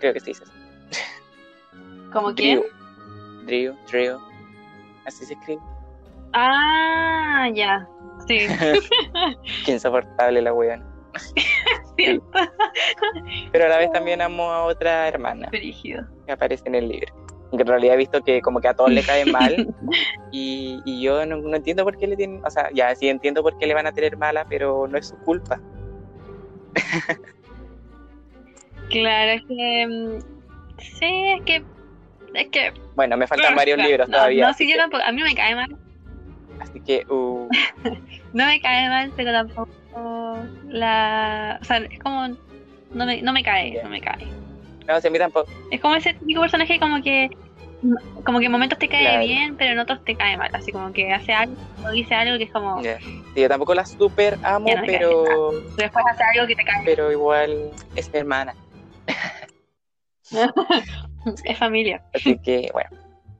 Creo 0.00 0.12
que 0.12 0.20
se 0.20 0.26
dice 0.26 0.44
así. 0.44 0.52
¿Como 2.12 2.34
quién? 2.34 2.62
Drew. 3.46 3.74
Drew. 3.90 4.18
Así 5.06 5.24
se 5.24 5.34
escribe. 5.34 5.60
Ah, 6.32 7.48
ya. 7.54 7.86
Sí, 8.26 8.40
Qué 9.64 9.72
insoportable 9.72 10.42
la 10.42 10.52
weón. 10.52 10.84
cierto. 11.96 12.26
Pero 13.52 13.64
a 13.64 13.68
la 13.68 13.78
vez 13.78 13.90
también 13.92 14.20
amo 14.20 14.50
a 14.52 14.64
otra 14.64 15.08
hermana 15.08 15.48
Brígido. 15.50 16.06
que 16.26 16.32
aparece 16.32 16.64
en 16.66 16.74
el 16.74 16.88
libro. 16.88 17.12
Que 17.50 17.62
en 17.62 17.66
realidad 17.66 17.94
he 17.94 17.98
visto 17.98 18.20
que 18.22 18.42
como 18.42 18.60
que 18.60 18.68
a 18.68 18.74
todos 18.74 18.90
le 18.92 19.02
cae 19.02 19.24
mal 19.32 19.74
y, 20.30 20.80
y 20.84 21.02
yo 21.02 21.24
no, 21.24 21.38
no 21.38 21.56
entiendo 21.56 21.84
por 21.84 21.96
qué 21.96 22.06
le 22.06 22.16
tienen, 22.16 22.44
o 22.44 22.50
sea, 22.50 22.68
ya 22.74 22.94
sí 22.94 23.08
entiendo 23.08 23.42
por 23.42 23.56
qué 23.58 23.66
le 23.66 23.74
van 23.74 23.86
a 23.86 23.92
tener 23.92 24.16
mala, 24.18 24.44
pero 24.48 24.86
no 24.86 24.98
es 24.98 25.08
su 25.08 25.16
culpa. 25.20 25.60
Claro, 28.90 29.32
es 29.32 29.42
que. 29.46 29.86
mm, 29.86 30.18
Sí, 30.78 31.32
es 31.36 31.42
que. 31.44 31.64
Es 32.34 32.48
que. 32.48 32.72
Bueno, 32.94 33.16
me 33.16 33.26
faltan 33.26 33.54
varios 33.54 33.78
libros 33.78 34.08
no, 34.08 34.16
todavía. 34.16 34.46
No, 34.46 34.54
sí, 34.54 34.66
yo 34.66 34.74
que, 34.74 34.78
tampoco. 34.78 35.02
A 35.04 35.12
mí 35.12 35.20
no 35.20 35.26
me 35.26 35.34
cae 35.34 35.54
mal. 35.54 35.76
así 36.60 36.80
que, 36.80 37.04
uh, 37.08 37.48
No 38.32 38.46
me 38.46 38.60
cae 38.60 38.88
mal, 38.88 39.12
pero 39.16 39.32
tampoco. 39.32 39.68
La. 40.68 41.58
O 41.60 41.64
sea, 41.64 41.78
es 41.78 41.98
como. 41.98 42.28
No 42.92 43.06
me, 43.06 43.20
no 43.22 43.32
me 43.32 43.42
cae, 43.42 43.80
no 43.82 43.90
me 43.90 44.00
cae. 44.00 44.26
no, 44.86 45.00
sí, 45.00 45.08
a 45.08 45.10
mí 45.10 45.18
tampoco. 45.18 45.50
Es 45.70 45.80
como 45.80 45.94
ese 45.94 46.14
típico 46.14 46.40
personaje 46.40 46.78
como 46.78 47.02
que 47.02 47.30
como 48.24 48.40
que 48.40 48.46
en 48.46 48.52
momentos 48.52 48.78
te 48.78 48.88
cae 48.88 49.02
Claro. 49.02 49.24
bien, 49.24 49.56
pero 49.56 49.72
en 49.72 49.78
otros 49.78 50.04
te 50.04 50.16
cae 50.16 50.36
mal, 50.36 50.50
así 50.52 50.72
como 50.72 50.92
que 50.92 51.12
hace 51.12 51.32
algo 51.32 51.54
o 51.84 51.90
dice 51.90 52.14
algo 52.14 52.36
que 52.36 52.44
es 52.44 52.52
como. 52.52 52.82
Sí, 52.82 52.88
yo 53.36 53.48
tampoco 53.48 53.74
la 53.74 53.86
super 53.86 54.36
amo, 54.42 54.68
no 54.68 54.82
pero, 54.84 55.50
después 55.76 56.04
hace 56.10 56.24
algo 56.34 56.46
que 56.46 56.56
te 56.56 56.64
cae 56.64 56.82
pero 56.84 57.12
igual 57.12 57.70
es 57.94 58.12
mi 58.12 58.18
hermana. 58.18 58.54
es 61.44 61.58
familia. 61.58 62.02
Así 62.14 62.38
que, 62.38 62.68
bueno. 62.72 62.90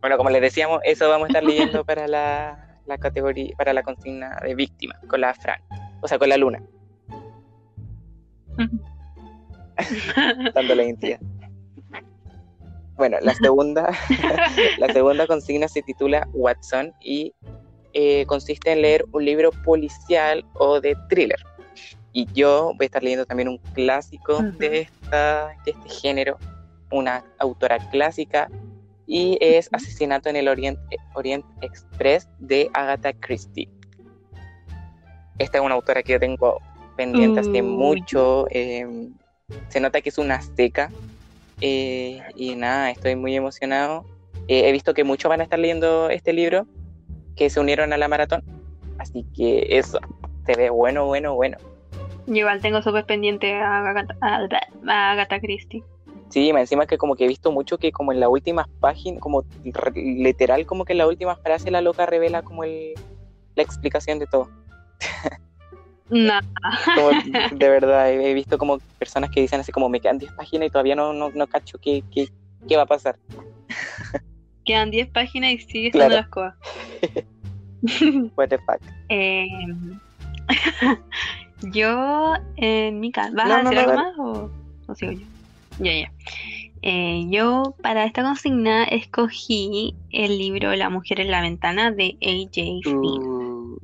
Bueno, 0.00 0.16
como 0.16 0.30
les 0.30 0.40
decíamos, 0.40 0.80
eso 0.84 1.08
vamos 1.08 1.24
a 1.24 1.28
estar 1.28 1.42
leyendo 1.42 1.84
para 1.84 2.06
la, 2.06 2.78
la 2.86 2.98
categoría, 2.98 3.52
para 3.56 3.72
la 3.72 3.82
consigna 3.82 4.38
de 4.42 4.54
víctima, 4.54 4.94
con 5.08 5.20
la 5.20 5.34
Fran. 5.34 5.60
O 6.00 6.06
sea, 6.06 6.18
con 6.20 6.28
la 6.28 6.36
Luna, 6.36 6.62
dando 10.54 10.74
la 10.74 10.84
identidad. 10.84 11.20
Bueno, 12.96 13.16
la 13.22 13.34
segunda, 13.34 13.96
la 14.78 14.92
segunda 14.92 15.26
consigna 15.26 15.68
se 15.68 15.82
titula 15.82 16.26
Watson 16.32 16.92
y 17.00 17.32
eh, 17.92 18.26
consiste 18.26 18.72
en 18.72 18.82
leer 18.82 19.04
un 19.12 19.24
libro 19.24 19.50
policial 19.64 20.44
o 20.54 20.80
de 20.80 20.96
thriller. 21.08 21.38
Y 22.12 22.26
yo 22.32 22.72
voy 22.76 22.84
a 22.84 22.86
estar 22.86 23.02
leyendo 23.02 23.24
también 23.24 23.48
un 23.48 23.58
clásico 23.74 24.42
de, 24.58 24.80
esta, 24.80 25.54
de 25.64 25.70
este 25.70 25.88
género, 25.88 26.38
una 26.90 27.24
autora 27.38 27.78
clásica, 27.90 28.50
y 29.06 29.38
es. 29.40 29.68
Asesinato 29.72 30.28
en 30.28 30.36
el 30.36 30.48
Orient, 30.48 30.78
Orient 31.14 31.44
Express 31.62 32.28
de 32.38 32.70
Agatha 32.74 33.12
Christie. 33.14 33.68
Esta 35.38 35.58
es 35.58 35.64
una 35.64 35.74
autora 35.74 36.02
que 36.02 36.12
yo 36.12 36.20
tengo 36.20 36.60
pendiente 36.96 37.40
hace 37.40 37.62
Uy. 37.62 37.68
mucho. 37.68 38.46
eh, 38.50 39.08
se 39.68 39.80
nota 39.80 40.00
que 40.00 40.08
es 40.10 40.18
una 40.18 40.40
seca. 40.42 40.90
eh, 41.60 42.22
y 42.36 42.54
nada, 42.54 42.90
estoy 42.90 43.16
muy 43.16 43.34
emocionado. 43.34 44.04
Eh, 44.46 44.68
he 44.68 44.72
visto 44.72 44.94
que 44.94 45.04
muchos 45.04 45.28
van 45.28 45.40
a 45.40 45.44
estar 45.44 45.58
leyendo 45.58 46.08
este 46.10 46.32
libro, 46.32 46.66
que 47.34 47.50
se 47.50 47.58
unieron 47.60 47.92
a 47.92 47.96
la 47.98 48.08
maratón. 48.08 48.42
Así 48.98 49.24
que 49.36 49.66
eso, 49.78 49.98
se 50.46 50.54
ve 50.54 50.70
bueno, 50.70 51.06
bueno, 51.06 51.34
bueno. 51.34 51.56
Yo 52.26 52.34
igual 52.36 52.60
tengo 52.60 52.82
súper 52.82 53.06
pendiente 53.06 53.54
a 53.54 53.88
Agatha, 53.88 54.16
a- 54.20 54.48
a 54.88 55.12
Agatha 55.12 55.40
Christie. 55.40 55.82
Sí, 56.30 56.50
encima 56.50 56.86
que 56.86 56.98
como 56.98 57.16
que 57.16 57.24
he 57.24 57.28
visto 57.28 57.50
mucho 57.50 57.78
que 57.78 57.90
como 57.90 58.12
en 58.12 58.20
las 58.20 58.28
últimas 58.28 58.66
páginas, 58.80 59.20
como 59.20 59.44
literal 59.94 60.66
como 60.66 60.84
que 60.84 60.92
en 60.92 60.98
la 60.98 61.06
última 61.06 61.36
frase 61.36 61.70
la 61.70 61.80
loca 61.80 62.04
revela 62.06 62.42
como 62.42 62.64
el, 62.64 62.92
la 63.54 63.62
explicación 63.62 64.18
de 64.18 64.26
todo. 64.26 64.48
No, 66.10 66.38
Como, 66.94 67.10
de 67.58 67.68
verdad, 67.68 68.10
he 68.10 68.32
visto 68.34 68.56
como 68.58 68.78
personas 68.98 69.30
que 69.30 69.40
dicen 69.42 69.60
así 69.60 69.72
como 69.72 69.88
me 69.88 70.00
quedan 70.00 70.18
10 70.18 70.32
páginas 70.32 70.68
y 70.68 70.70
todavía 70.70 70.96
no, 70.96 71.12
no, 71.12 71.30
no 71.30 71.46
cacho 71.46 71.78
qué, 71.78 72.02
qué, 72.10 72.28
qué 72.66 72.76
va 72.76 72.82
a 72.82 72.86
pasar. 72.86 73.18
quedan 74.64 74.90
10 74.90 75.08
páginas 75.10 75.52
y 75.52 75.58
sigue 75.58 75.90
Claro. 75.90 76.14
estando 76.14 76.22
las 76.22 76.28
cosas. 76.30 76.54
What 78.36 78.48
the 78.48 78.58
fuck. 78.58 78.80
Eh, 79.08 79.46
yo, 81.72 82.34
en 82.56 83.00
mi 83.00 83.12
caso, 83.12 83.34
¿vas 83.36 83.46
No, 83.46 83.54
a 83.54 83.62
no, 83.62 83.70
decir 83.70 83.86
no, 83.86 83.92
algo 83.92 83.94
más 84.02 84.18
o, 84.18 84.50
o 84.88 84.94
sigo 84.94 85.12
yo? 85.12 85.26
Ya, 85.78 85.92
ya. 85.92 86.12
Eh, 86.82 87.26
yo 87.28 87.74
para 87.82 88.04
esta 88.04 88.22
consigna 88.22 88.84
escogí 88.84 89.96
el 90.10 90.38
libro 90.38 90.74
La 90.76 90.90
mujer 90.90 91.20
en 91.20 91.30
la 91.30 91.40
ventana 91.40 91.90
de 91.90 92.16
A.J. 92.22 92.52
Finn. 92.84 93.22
Uh, 93.22 93.78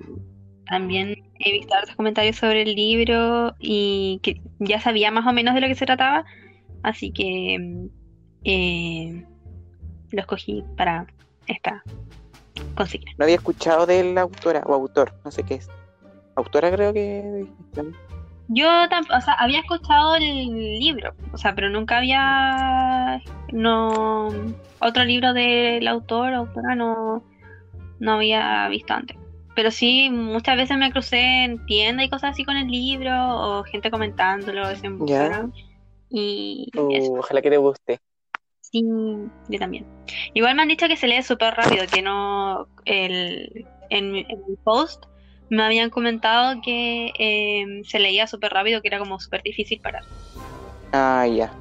También 0.66 1.16
he 1.40 1.52
visto 1.52 1.74
otros 1.76 1.96
comentarios 1.96 2.36
sobre 2.36 2.62
el 2.62 2.74
libro 2.74 3.54
y 3.58 4.20
que 4.22 4.40
ya 4.60 4.80
sabía 4.80 5.10
más 5.10 5.26
o 5.26 5.32
menos 5.32 5.54
de 5.54 5.60
lo 5.60 5.66
que 5.66 5.74
se 5.74 5.86
trataba, 5.86 6.24
así 6.82 7.10
que 7.10 7.58
mm, 7.58 7.86
eh, 8.44 9.24
lo 10.10 10.20
escogí 10.20 10.62
para 10.76 11.06
esta 11.46 11.82
consigna. 12.76 13.12
no 13.18 13.24
había 13.24 13.36
escuchado 13.36 13.86
de 13.86 14.14
la 14.14 14.22
autora 14.22 14.62
o 14.66 14.72
autor, 14.72 15.12
no 15.24 15.30
sé 15.30 15.42
qué 15.42 15.54
es. 15.54 15.68
Autora 16.36 16.70
creo 16.70 16.92
que... 16.92 17.46
Yo 18.48 18.68
o 18.68 19.20
sea, 19.20 19.34
había 19.34 19.60
escuchado 19.60 20.16
el 20.16 20.24
libro, 20.78 21.14
o 21.32 21.38
sea, 21.38 21.54
pero 21.54 21.70
nunca 21.70 21.98
había 21.98 23.20
no 23.52 24.28
otro 24.80 25.04
libro 25.04 25.32
del 25.32 25.86
autor 25.88 26.32
o 26.32 26.36
autora 26.38 26.74
no, 26.74 27.24
no 28.00 28.12
había 28.12 28.68
visto 28.68 28.92
antes. 28.92 29.16
Pero 29.56 29.70
sí, 29.70 30.10
muchas 30.10 30.56
veces 30.56 30.76
me 30.76 30.90
crucé 30.90 31.44
en 31.44 31.64
tiendas 31.66 32.06
y 32.06 32.10
cosas 32.10 32.32
así 32.32 32.44
con 32.44 32.56
el 32.56 32.66
libro 32.66 33.12
o 33.14 33.64
gente 33.64 33.90
comentándolo. 33.90 34.62
Bookstagram. 34.98 35.52
Y 36.10 36.70
Uh, 36.76 36.92
eso, 36.94 37.12
ojalá 37.14 37.40
que 37.40 37.50
te 37.50 37.56
guste. 37.56 37.98
sí, 38.60 38.82
yo 39.48 39.58
también. 39.58 39.86
Igual 40.34 40.54
me 40.56 40.62
han 40.62 40.68
dicho 40.68 40.88
que 40.88 40.96
se 40.96 41.06
lee 41.06 41.22
súper 41.22 41.54
rápido, 41.54 41.84
que 41.90 42.02
no 42.02 42.66
el, 42.84 43.66
en, 43.90 44.12
mi- 44.12 44.26
en 44.28 44.38
el 44.48 44.58
post 44.64 45.04
me 45.54 45.62
habían 45.64 45.90
comentado 45.90 46.60
que 46.62 47.12
eh, 47.18 47.82
se 47.86 47.98
leía 47.98 48.26
súper 48.26 48.52
rápido, 48.52 48.82
que 48.82 48.88
era 48.88 48.98
como 48.98 49.18
súper 49.20 49.42
difícil 49.42 49.80
parar. 49.80 50.02
Ah, 50.92 51.26
ya. 51.26 51.52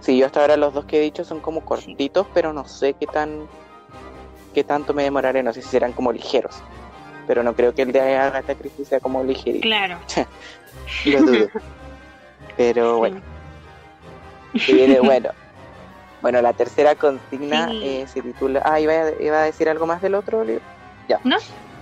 Sí, 0.00 0.18
yo 0.18 0.26
hasta 0.26 0.40
ahora 0.40 0.56
los 0.56 0.74
dos 0.74 0.84
que 0.84 0.98
he 0.98 1.00
dicho 1.00 1.24
son 1.24 1.40
como 1.40 1.64
cortitos, 1.64 2.26
pero 2.34 2.52
no 2.52 2.66
sé 2.66 2.94
qué 2.94 3.06
tan 3.06 3.48
qué 4.52 4.62
tanto 4.62 4.94
me 4.94 5.02
demoraré, 5.02 5.42
no 5.42 5.52
sé 5.52 5.62
si 5.62 5.68
serán 5.68 5.92
como 5.92 6.12
ligeros. 6.12 6.54
Pero 7.26 7.42
no 7.42 7.54
creo 7.54 7.74
que 7.74 7.82
el 7.82 7.90
de 7.92 8.00
Agatha 8.00 8.54
Christie 8.54 8.84
sea 8.84 9.00
como 9.00 9.24
ligerito. 9.24 9.62
Claro. 9.62 9.98
Lo 11.06 11.22
dudo. 11.22 11.48
Pero 12.56 12.92
Sí. 12.94 12.98
bueno, 12.98 13.20
se 14.64 14.72
viene 14.74 15.00
bueno. 15.00 15.30
Bueno, 16.20 16.40
la 16.42 16.52
tercera 16.52 16.94
consigna 16.94 17.68
Sí. 17.68 17.80
eh, 17.82 18.06
se 18.06 18.22
titula. 18.22 18.62
Ah, 18.64 18.78
iba 18.78 18.92
a, 18.92 19.22
iba 19.22 19.40
a 19.40 19.44
decir 19.44 19.68
algo 19.68 19.86
más 19.86 20.00
del 20.02 20.14
otro 20.14 20.44
libro. 20.44 20.62
Ya. 21.08 21.18
¿No? 21.24 21.36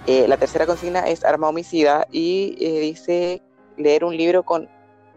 Eh, 0.06 0.26
la 0.26 0.36
tercera 0.36 0.66
consigna 0.66 1.00
es 1.08 1.24
Arma 1.24 1.48
Homicida 1.48 2.06
y 2.10 2.56
eh, 2.60 2.80
dice 2.80 3.42
leer 3.76 4.04
un 4.04 4.16
libro 4.16 4.42
con 4.42 4.68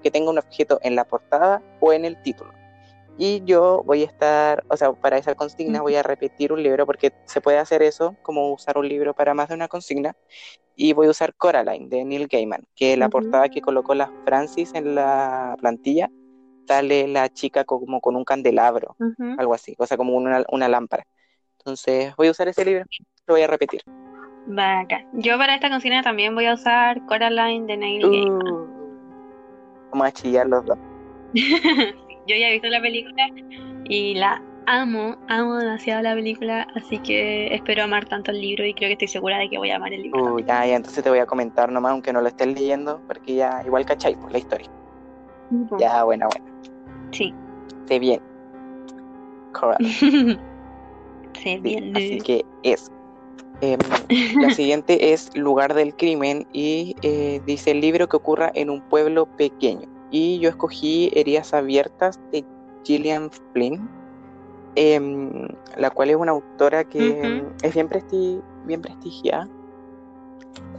que 0.04 0.12
tenga 0.12 0.30
un 0.30 0.38
objeto 0.38 0.80
en 0.84 0.96
la 0.96 1.06
portada 1.06 1.64
o 1.80 1.92
en 1.92 2.06
el 2.06 2.22
título. 2.22 2.54
Y 3.18 3.44
yo 3.46 3.82
voy 3.86 4.04
a 4.04 4.06
estar, 4.06 4.64
o 4.68 4.78
sea, 4.78 4.92
para 4.94 5.18
esa 5.18 5.34
consigna 5.36 5.82
voy 5.82 5.96
a 5.96 6.04
repetir 6.04 6.52
un 6.52 6.62
libro 6.62 6.86
porque 6.86 7.14
se 7.26 7.42
puede 7.42 7.58
hacer 7.58 7.82
eso, 7.82 8.16
como 8.22 8.52
usar 8.54 8.78
un 8.78 8.88
libro 8.88 9.14
para 9.14 9.34
más 9.34 9.50
de 9.50 9.56
una 9.56 9.68
consigna. 9.68 10.16
Y 10.76 10.94
voy 10.94 11.08
a 11.08 11.12
usar 11.12 11.34
Coraline 11.34 11.88
de 11.88 12.04
Neil 12.04 12.28
Gaiman, 12.28 12.68
que 12.76 12.98
la 12.98 13.06
Ujú. 13.06 13.12
portada 13.12 13.48
que 13.50 13.62
colocó 13.62 13.96
la 13.96 14.12
Francis 14.26 14.76
en 14.76 14.94
la 14.94 15.56
plantilla 15.60 16.12
sale 16.68 17.08
la 17.08 17.30
chica 17.30 17.64
como 17.64 18.02
con 18.02 18.16
un 18.16 18.26
candelabro, 18.26 18.98
algo 19.38 19.54
así, 19.54 19.76
o 19.78 19.86
sea, 19.86 19.98
como 19.98 20.16
una, 20.16 20.44
una 20.52 20.68
lámpara. 20.68 21.08
Entonces 21.60 22.16
voy 22.18 22.28
a 22.28 22.32
usar 22.32 22.48
ese 22.48 22.66
libro, 22.66 22.86
lo 23.28 23.34
voy 23.34 23.42
a 23.44 23.48
repetir. 23.48 23.82
Bacán. 24.48 25.06
Yo 25.14 25.38
para 25.38 25.56
esta 25.56 25.70
consigna 25.70 26.04
también 26.04 26.36
voy 26.36 26.46
a 26.46 26.54
usar 26.54 27.04
Coraline 27.06 27.66
de 27.66 27.78
Neil 27.78 28.02
Gaiman. 28.02 28.48
Uh, 28.48 28.68
vamos 29.92 30.08
a 30.08 30.12
chillar 30.12 30.48
los 30.48 30.66
dos. 30.66 30.78
Yo 31.34 32.36
ya 32.36 32.50
he 32.50 32.54
visto 32.54 32.68
la 32.68 32.82
película 32.82 33.28
y 33.86 34.16
la 34.16 34.42
amo, 34.68 35.16
amo 35.28 35.58
demasiado 35.58 36.02
la 36.02 36.16
película, 36.16 36.68
así 36.76 36.98
que 37.00 37.54
espero 37.54 37.84
amar 37.84 38.06
tanto 38.06 38.32
el 38.32 38.42
libro 38.42 38.66
y 38.66 38.74
creo 38.74 38.90
que 38.90 38.94
estoy 38.94 39.08
segura 39.08 39.38
de 39.38 39.50
que 39.50 39.58
voy 39.58 39.70
a 39.70 39.76
amar 39.76 39.94
el 39.94 40.04
libro. 40.04 40.36
Uh, 40.36 40.40
ya, 40.40 40.66
ya, 40.66 40.76
entonces 40.76 41.04
te 41.04 41.10
voy 41.10 41.20
a 41.20 41.26
comentar 41.26 41.72
nomás, 41.72 41.92
aunque 41.92 42.12
no 42.14 42.22
lo 42.22 42.28
estés 42.28 42.48
leyendo, 42.48 43.02
porque 43.08 43.36
ya 43.36 43.62
igual 43.66 43.86
cacháis 43.86 44.18
por 44.18 44.32
la 44.32 44.40
historia. 44.40 44.68
también. 45.50 45.80
Ya, 45.80 46.04
buena, 46.04 46.28
buena. 46.28 46.52
Sí. 47.12 47.34
Esté 47.82 48.00
bien. 48.00 48.22
Coraline. 49.54 50.40
Sí, 51.34 51.60
bien. 51.60 51.96
Así 51.96 52.20
que 52.20 52.46
es. 52.64 52.92
Em, 53.62 53.80
la 54.42 54.50
siguiente 54.56 55.14
es 55.14 55.36
Lugar 55.36 55.74
del 55.74 55.96
Crimen 55.96 56.48
y 56.54 56.96
eh, 57.02 57.42
dice 57.46 57.72
el 57.72 57.82
libro 57.82 58.08
que 58.08 58.18
ocurra 58.18 58.52
en 58.54 58.70
un 58.70 58.82
pueblo 58.90 59.26
pequeño. 59.38 59.88
Y 60.12 60.40
yo 60.40 60.50
escogí 60.50 61.12
Heridas 61.14 61.54
Abiertas 61.54 62.20
de 62.32 62.46
Gillian 62.84 63.30
Flynn, 63.54 63.90
em, 64.76 65.48
la 65.78 65.90
cual 65.90 66.10
es 66.10 66.16
una 66.16 66.32
autora 66.32 66.84
que 66.84 67.00
Ujú. 67.00 67.54
es 67.64 67.74
bien, 67.74 67.88
presti 67.88 68.40
bien 68.66 68.82
prestigiada 68.82 69.50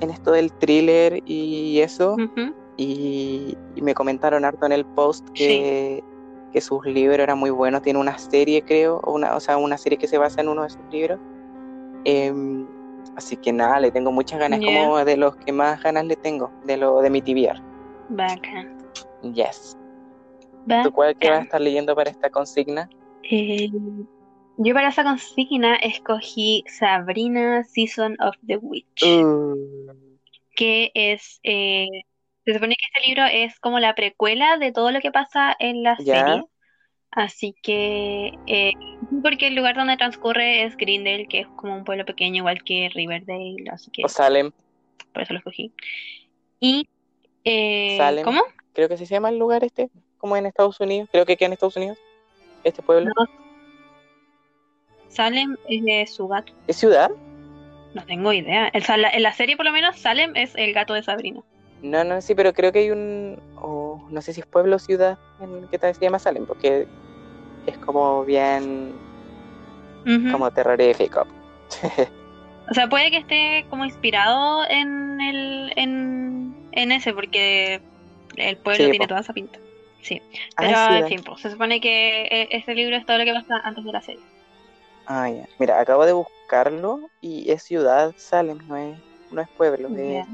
en 0.01 0.11
esto 0.11 0.33
del 0.33 0.53
thriller 0.53 1.23
y 1.25 1.81
eso. 1.81 2.15
Ujú. 2.15 2.55
Y, 2.77 3.57
y 3.75 3.83
me 3.83 3.95
comentaron 3.95 4.45
harto 4.45 4.67
en 4.67 4.73
el 4.73 4.85
post 4.85 5.27
que, 5.31 6.05
que 6.53 6.61
sus 6.61 6.85
libros 6.85 7.21
eran 7.21 7.39
muy 7.39 7.51
buenos. 7.51 7.83
Tiene 7.83 7.99
una 7.99 8.19
serie, 8.19 8.63
creo, 8.63 9.01
o, 9.03 9.15
una, 9.15 9.35
o 9.35 9.41
sea, 9.41 9.57
una 9.57 9.79
serie 9.79 9.99
que 9.99 10.07
se 10.07 10.19
basa 10.19 10.43
en 10.43 10.49
uno 10.49 10.63
de 10.63 10.71
sus 10.71 10.83
libros. 10.91 11.19
Em, 12.05 12.66
así 13.17 13.37
que 13.37 13.53
nada, 13.53 13.81
le 13.81 13.91
tengo 13.91 14.13
muchas 14.13 14.39
ganas, 14.39 14.61
como 14.61 15.05
de 15.05 15.17
los 15.17 15.37
que 15.37 15.53
más 15.53 15.83
ganas 15.83 16.05
le 16.05 16.17
tengo, 16.17 16.51
de 16.65 16.77
lo 16.77 17.01
de 17.01 17.11
mi 17.11 17.21
TBR. 17.23 17.61
Bacán. 18.11 18.79
Yes. 19.35 19.77
¿Tú 20.85 20.93
cuál 20.93 21.17
que 21.17 21.29
vas 21.29 21.33
a 21.33 21.39
Bacán. 21.39 21.43
estar 21.47 21.61
leyendo 21.61 21.95
para 21.95 22.11
esta 22.11 22.31
consigna? 22.31 22.89
Eh, 23.31 23.69
yo 24.59 24.75
para 24.75 24.89
esa 24.89 25.05
consigna 25.05 25.77
escogí 25.77 26.65
Sabrina 26.69 27.65
Season 27.65 28.17
of 28.21 28.35
the 28.47 28.57
Witch, 28.59 29.03
Uh, 29.05 29.93
que 30.55 30.91
es, 30.95 31.41
eh, 31.43 31.87
se 32.45 32.55
supone 32.55 32.77
que 32.77 32.85
este 32.95 33.09
libro 33.09 33.25
es 33.31 33.59
como 33.61 33.79
la 33.81 33.95
precuela 33.95 34.57
de 34.59 34.73
todo 34.73 34.91
lo 34.93 35.01
que 35.01 35.11
pasa 35.11 35.55
en 35.59 35.83
la 35.83 35.97
Ya. 35.99 36.25
serie, 36.27 36.45
así 37.11 37.55
que, 37.63 38.33
eh, 38.47 38.73
porque 39.23 39.49
el 39.49 39.55
lugar 39.55 39.77
donde 39.77 39.97
transcurre 39.97 40.65
es 40.65 40.77
Greendale, 40.77 41.27
que 41.27 41.41
es 41.41 41.47
como 41.49 41.77
un 41.77 41.85
pueblo 41.85 42.05
pequeño 42.05 42.37
igual 42.37 42.63
que 42.63 42.91
Riverdale, 42.93 43.65
así 43.71 43.91
que 43.91 44.05
o 44.05 44.09
Salem, 44.09 44.53
por 45.13 45.23
eso 45.23 45.33
lo 45.33 45.39
escogí. 45.39 45.73
Y, 46.61 46.89
eh, 47.45 47.97
Salem. 47.99 48.25
¿cómo? 48.25 48.43
creo 48.77 48.89
que 48.89 48.95
así 48.95 49.07
se 49.07 49.15
llama 49.15 49.31
el 49.31 49.39
lugar 49.39 49.65
este, 49.65 49.89
como 50.19 50.37
en 50.37 50.47
Estados 50.47 50.79
Unidos. 50.81 51.09
Creo 51.11 51.25
que 51.25 51.37
queda 51.37 51.47
en 51.47 51.53
Estados 51.55 51.77
Unidos, 51.77 51.99
este 52.63 52.83
pueblo. 52.83 53.11
No. 53.17 53.27
Salem 55.09 55.57
es 55.69 55.83
de 55.83 56.07
su 56.07 56.29
gato. 56.29 56.53
¿Es 56.67 56.77
ciudad? 56.77 57.11
No 57.95 58.05
tengo 58.05 58.33
idea. 58.35 58.69
El 58.69 58.85
en 58.87 59.23
la 59.23 59.33
serie, 59.33 59.57
por 59.57 59.65
lo 59.65 59.73
menos, 59.73 59.97
Salem 59.99 60.37
es 60.37 60.55
el 60.57 60.75
gato 60.75 60.93
de 60.93 61.03
Sabrina. 61.03 61.41
No, 61.83 62.05
no, 62.05 62.21
sí, 62.21 62.35
pero 62.35 62.53
creo 62.53 62.71
que 62.71 62.81
hay 62.81 62.91
un, 62.91 63.41
o 63.57 64.07
no 64.11 64.21
sé 64.21 64.35
si 64.35 64.41
es 64.41 64.47
pueblo 64.47 64.77
o 64.77 64.79
ciudad 64.79 65.19
en 65.41 65.67
que 65.69 65.79
tal 65.79 65.95
se 65.95 66.03
llama 66.03 66.19
Salem, 66.19 66.45
porque 66.47 66.87
es 67.67 67.79
como 67.79 68.25
bien, 68.25 68.93
Ujú. 70.07 70.33
como 70.33 70.51
terrorífico. 70.51 71.27
O 72.69 72.75
sea, 72.75 72.89
puede 72.89 73.11
que 73.13 73.19
esté 73.19 73.65
como 73.71 73.85
inspirado 73.85 74.65
en 74.69 75.21
el 75.21 75.73
en, 75.77 76.57
en 76.73 76.93
ese, 76.93 77.13
porque 77.13 77.81
el 78.37 78.57
pueblo 78.57 78.85
Sí, 78.85 78.91
tiene 78.91 79.05
po. 79.05 79.09
toda 79.09 79.21
esa 79.21 79.33
pinta. 79.33 79.59
Sí. 80.03 80.21
Ah, 80.57 80.89
Pero, 80.89 81.07
en 81.07 81.09
fin, 81.09 81.23
pues, 81.25 81.41
se 81.41 81.51
supone 81.51 81.81
que 81.81 82.23
eh, 82.23 82.49
este 82.51 82.75
libro 82.75 82.97
es 82.97 83.07
todo 83.07 83.19
lo 83.19 83.25
que 83.25 83.33
pasa 83.33 83.61
antes 83.63 83.85
de 83.85 83.93
la 83.93 84.03
serie. 84.03 84.21
Ah, 85.07 85.31
ya. 85.31 85.47
Mira, 85.59 85.81
acabo 85.81 86.05
de 86.07 86.13
buscarlo 86.13 87.09
y 87.21 87.51
es 87.51 87.63
ciudad 87.63 88.13
Salem, 88.17 88.59
no 88.67 88.77
es, 88.77 88.99
no 89.31 89.41
es 89.41 89.49
pueblo, 89.51 89.89
es 89.97 90.27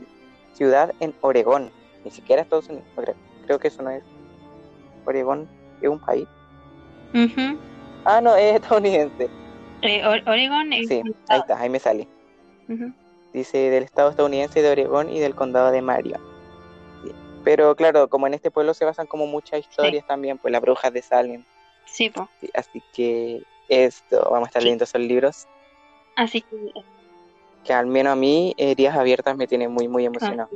ciudad 0.54 0.92
en 1.00 1.14
Oregón, 1.20 1.70
ni 2.04 2.10
siquiera 2.10 2.42
Estados 2.42 2.68
Unidos, 2.68 2.86
no 2.96 3.02
creo. 3.02 3.14
Creo 3.46 3.58
que 3.58 3.68
eso 3.68 3.82
no 3.82 3.90
es. 3.90 4.02
Oregón 5.04 5.48
es 5.82 5.88
un 5.88 5.98
país. 5.98 6.26
Ujú. 7.14 7.58
Ah, 8.04 8.20
no, 8.20 8.34
es 8.36 8.54
estadounidense. 8.56 9.28
Eh, 9.82 10.02
O- 10.04 10.30
Oregon 10.30 10.72
es 10.72 10.88
Sí, 10.88 11.02
ahí 11.28 11.40
está, 11.40 11.60
ahí 11.60 11.68
me 11.68 11.78
sale. 11.78 12.08
Dice 13.32 13.70
del 13.70 13.84
estado 13.84 14.10
estadounidense 14.10 14.60
de 14.62 14.70
Oregón 14.70 15.08
y 15.10 15.18
del 15.20 15.34
condado 15.34 15.70
de 15.70 15.82
Marion. 15.82 16.20
Pero 17.44 17.74
claro, 17.74 18.08
como 18.08 18.26
en 18.26 18.34
este 18.34 18.50
pueblo 18.50 18.72
se 18.74 18.84
basan 18.84 19.06
como 19.06 19.26
muchas 19.26 19.60
historias 19.60 20.06
también, 20.06 20.38
pues 20.38 20.52
las 20.52 20.60
brujas 20.60 20.92
de 20.92 21.02
Salem. 21.02 21.42
Sí, 21.86 22.10
pues. 22.10 22.28
Sí, 22.40 22.50
así 22.54 22.82
que 22.94 23.42
esto, 23.68 24.20
vamos 24.30 24.46
a 24.46 24.48
estar 24.50 24.62
Sí. 24.62 24.66
leyendo 24.66 24.84
esos 24.84 25.00
libros 25.00 25.46
Así 26.16 26.42
que. 26.42 26.56
que 27.64 27.72
al 27.72 27.86
menos 27.86 28.12
a 28.12 28.16
mí, 28.16 28.54
Heridas 28.58 28.96
Abiertas, 28.96 29.36
me 29.36 29.46
tiene 29.46 29.68
muy, 29.68 29.88
muy 29.88 30.04
ah, 30.04 30.08
emocionado. 30.08 30.50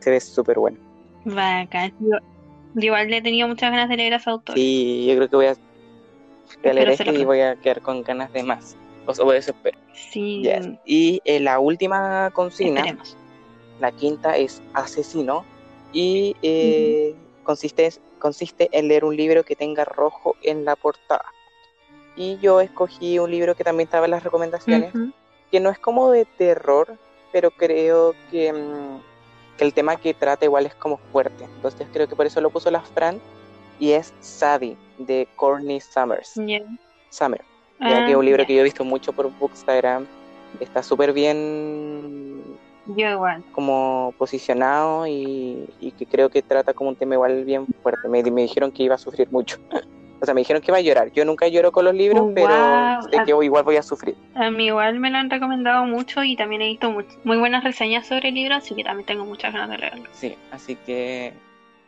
Se 0.00 0.10
ve 0.10 0.20
súper 0.20 0.58
bueno. 0.58 0.78
bacán. 1.24 1.92
Yo, 2.00 2.16
yo 2.74 2.82
igual 2.86 3.08
le 3.08 3.18
he 3.18 3.22
tenido 3.22 3.48
muchas 3.48 3.70
ganas 3.70 3.88
de 3.88 3.96
leer 3.96 4.14
a 4.14 4.16
ese 4.16 4.30
autor. 4.30 4.54
Sí, 4.56 5.06
yo 5.08 5.16
creo 5.16 5.28
que 5.28 5.36
voy 5.36 5.46
a, 5.46 5.54
voy 6.56 6.70
a 6.70 6.74
leer 6.74 6.88
Espero 6.90 6.96
se 6.96 7.02
este 7.02 7.12
lo 7.12 7.20
y 7.20 7.24
voy 7.24 7.40
a 7.40 7.56
quedar 7.56 7.80
con 7.82 8.02
ganas 8.02 8.32
de 8.32 8.42
más. 8.42 8.76
O, 9.06 9.12
o 9.12 9.32
eso 9.32 9.52
espero. 9.52 9.78
Sí, 9.94 10.42
Yes. 10.42 10.68
Y 10.84 11.20
eh, 11.24 11.40
la 11.40 11.58
última 11.58 12.30
consigna, 12.32 12.80
esperemos. 12.80 13.16
la 13.80 13.92
quinta 13.92 14.36
es 14.36 14.62
Asesino 14.74 15.44
y 15.92 16.36
eh, 16.42 17.14
consiste, 17.44 17.90
consiste 18.18 18.68
en 18.72 18.88
leer 18.88 19.04
un 19.04 19.16
libro 19.16 19.44
que 19.44 19.56
tenga 19.56 19.84
rojo 19.84 20.36
en 20.42 20.64
la 20.64 20.76
portada. 20.76 21.24
Y 22.16 22.38
yo 22.38 22.60
escogí 22.60 23.18
un 23.18 23.30
libro 23.30 23.54
que 23.54 23.64
también 23.64 23.86
estaba 23.86 24.06
en 24.06 24.10
las 24.10 24.24
recomendaciones, 24.24 24.92
que 25.50 25.60
no 25.60 25.70
es 25.70 25.78
como 25.78 26.10
de 26.10 26.24
terror, 26.24 26.96
pero 27.32 27.50
creo 27.52 28.14
que, 28.30 28.52
mm, 28.52 29.56
que 29.56 29.64
el 29.64 29.72
tema 29.72 29.96
que 29.96 30.14
trata 30.14 30.44
igual 30.44 30.66
es 30.66 30.74
como 30.74 30.98
fuerte. 31.12 31.44
Entonces 31.44 31.86
creo 31.92 32.08
que 32.08 32.16
por 32.16 32.26
eso 32.26 32.40
lo 32.40 32.50
puso 32.50 32.70
la 32.70 32.80
Fran 32.80 33.20
y 33.78 33.92
es 33.92 34.12
Sadie 34.20 34.76
de 34.98 35.28
Courtney 35.36 35.80
Summers. 35.80 36.34
Ya. 36.36 36.60
Summer, 37.10 37.40
Ah, 37.80 38.02
que 38.04 38.10
es 38.10 38.16
un 38.16 38.24
libro 38.24 38.44
que 38.44 38.54
yo 38.54 38.60
he 38.60 38.64
visto 38.64 38.84
mucho 38.84 39.12
por 39.12 39.30
Bookstagram. 39.38 40.06
Está 40.60 40.82
súper 40.82 41.12
bien 41.12 42.42
Yo 42.86 43.08
igual. 43.10 43.44
como 43.52 44.12
posicionado 44.18 45.06
y, 45.06 45.68
y 45.80 45.92
que 45.92 46.06
creo 46.06 46.28
que 46.30 46.42
trata 46.42 46.74
como 46.74 46.90
un 46.90 46.96
tema 46.96 47.14
igual 47.14 47.44
bien 47.44 47.66
fuerte. 47.82 48.08
Me, 48.08 48.22
me 48.24 48.42
dijeron 48.42 48.72
que 48.72 48.82
iba 48.82 48.94
a 48.94 48.98
sufrir 48.98 49.30
mucho. 49.30 49.58
O 50.20 50.24
sea, 50.24 50.34
me 50.34 50.40
dijeron 50.40 50.60
que 50.60 50.72
iba 50.72 50.78
a 50.78 50.80
llorar. 50.80 51.12
Yo 51.12 51.24
nunca 51.24 51.46
lloro 51.46 51.70
con 51.70 51.84
los 51.84 51.94
libros, 51.94 52.32
pero 52.34 52.48
wow. 52.48 53.02
sé 53.08 53.22
que 53.24 53.30
igual 53.44 53.62
voy 53.62 53.76
a 53.76 53.84
sufrir. 53.84 54.16
A 54.34 54.50
mí 54.50 54.66
igual 54.66 54.98
me 54.98 55.10
lo 55.10 55.16
han 55.18 55.30
recomendado 55.30 55.84
mucho 55.84 56.24
y 56.24 56.34
también 56.34 56.60
he 56.60 56.66
visto 56.66 56.90
much- 56.90 57.16
muy 57.22 57.36
buenas 57.36 57.62
reseñas 57.62 58.08
sobre 58.08 58.30
el 58.30 58.34
libro, 58.34 58.56
así 58.56 58.74
que 58.74 58.82
también 58.82 59.06
tengo 59.06 59.24
muchas 59.24 59.52
ganas 59.52 59.70
de 59.70 59.78
leerlo. 59.78 60.08
Sí, 60.10 60.34
así 60.50 60.74
que 60.74 61.32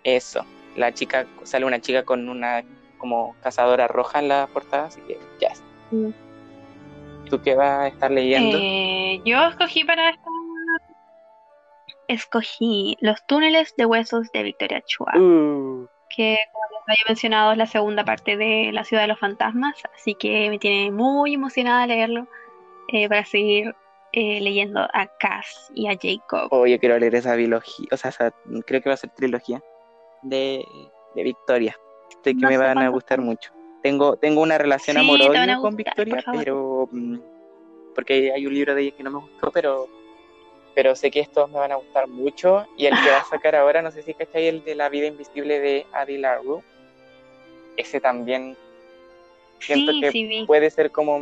eso. 0.04 0.44
La 0.76 0.94
chica, 0.94 1.26
sale 1.42 1.64
una 1.64 1.80
chica 1.80 2.04
con 2.04 2.28
una 2.28 2.62
como 3.01 3.34
cazadora 3.42 3.88
roja 3.88 4.20
en 4.20 4.28
la 4.28 4.46
portada, 4.53 4.84
así 4.86 5.01
que 5.03 5.18
ya 5.40 5.48
es. 5.48 5.62
Mm. 5.90 6.11
¿Tú 7.28 7.40
qué 7.42 7.55
vas 7.57 7.80
a 7.80 7.88
estar 7.88 8.11
leyendo? 8.11 8.59
Eh, 8.61 9.20
yo 9.24 9.42
escogí 9.46 9.82
para 9.84 10.11
esta... 10.11 10.28
Escogí 12.09 12.96
Los 13.01 13.24
túneles 13.26 13.74
de 13.76 13.86
huesos 13.86 14.30
de 14.32 14.42
Victoria 14.42 14.82
Chua, 14.82 15.12
Uh, 15.16 15.86
que 16.09 16.36
como 16.53 16.64
les 16.72 16.82
había 16.88 17.05
mencionado 17.09 17.53
es 17.53 17.59
la 17.59 17.66
segunda 17.66 18.05
parte 18.05 18.36
de 18.36 18.70
La 18.72 18.82
ciudad 18.84 19.05
de 19.05 19.09
los 19.09 19.18
fantasmas, 19.20 19.76
así 19.94 20.14
que 20.16 20.51
me 20.51 20.59
tiene 20.59 20.90
muy 20.90 21.34
emocionada 21.34 21.87
leerlo 21.87 22.26
eh, 22.92 23.08
para 23.08 23.24
seguir 23.24 23.76
eh, 24.12 24.41
leyendo 24.41 24.80
a 24.80 25.07
Cass 25.20 25.70
y 25.72 25.87
a 25.87 25.92
Jacob. 25.92 26.49
oh, 26.50 26.66
yo 26.66 26.80
quiero 26.80 26.99
leer 26.99 27.14
esa 27.14 27.37
biología, 27.37 27.87
o 27.92 27.96
sea, 27.96 28.11
esa- 28.11 28.34
creo 28.66 28.83
que 28.83 28.88
va 28.88 28.95
a 28.95 28.96
ser 28.99 29.11
trilogía 29.11 29.62
de, 30.22 30.64
de 31.14 31.22
Victoria. 31.22 31.76
Que 32.22 32.34
No 32.34 32.49
me 32.49 32.57
van 32.59 32.79
a 32.79 32.88
gustar 32.88 33.21
mucho. 33.21 33.53
Tengo, 33.83 34.17
tengo 34.17 34.42
una 34.42 34.59
relación 34.59 34.97
Sí, 34.97 35.03
te 35.03 35.09
van 35.09 35.21
a 35.21 35.55
amor-odio 35.55 35.63
con 35.63 35.76
Victoria, 35.76 36.25
pero 36.33 36.88
mm, 36.92 37.18
porque 37.95 38.33
hay 38.33 38.47
un 38.47 38.55
libro 38.55 38.75
de 38.75 38.83
ella 38.83 38.97
que 38.97 39.03
no 39.03 39.11
me 39.11 39.18
gustó, 39.21 39.51
pero 39.51 39.88
pero 40.75 40.95
sé 40.95 41.11
que 41.11 41.21
estos 41.21 41.51
me 41.51 41.59
van 41.59 41.72
a 41.72 41.76
gustar 41.76 42.07
mucho 42.09 42.64
y 42.76 42.87
el 42.87 42.95
que 43.03 43.11
va 43.11 43.18
a 43.18 43.25
sacar 43.30 43.57
ahora, 43.57 43.83
no 43.83 43.91
sé 43.91 44.03
si 44.03 44.14
cachai, 44.14 44.47
el 44.47 44.63
de 44.64 44.75
la 44.75 44.88
vida 44.88 45.07
invisible 45.07 45.59
de 45.61 45.84
Adi 45.92 46.17
LaRue, 46.18 46.63
ese 47.76 48.01
también 48.01 48.57
siento 49.59 49.92
Sí, 49.92 50.01
que 50.01 50.13
sí 50.13 50.45
puede 50.47 50.71
ser 50.71 50.91
como 50.91 51.18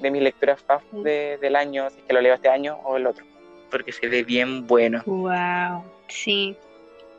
de 0.00 0.10
mis 0.10 0.22
lecturas 0.22 0.60
Sí. 0.90 1.02
de- 1.02 1.38
del 1.38 1.56
año, 1.56 1.88
si 1.90 1.98
es 2.00 2.04
que 2.04 2.12
lo 2.12 2.20
leo 2.20 2.34
este 2.34 2.48
año 2.48 2.78
o 2.84 2.96
el 2.96 3.06
otro, 3.06 3.24
porque 3.70 3.92
se 3.92 4.08
ve 4.08 4.22
bien 4.24 4.66
bueno. 4.66 5.02
Wow, 5.06 5.84
sí, 6.08 6.56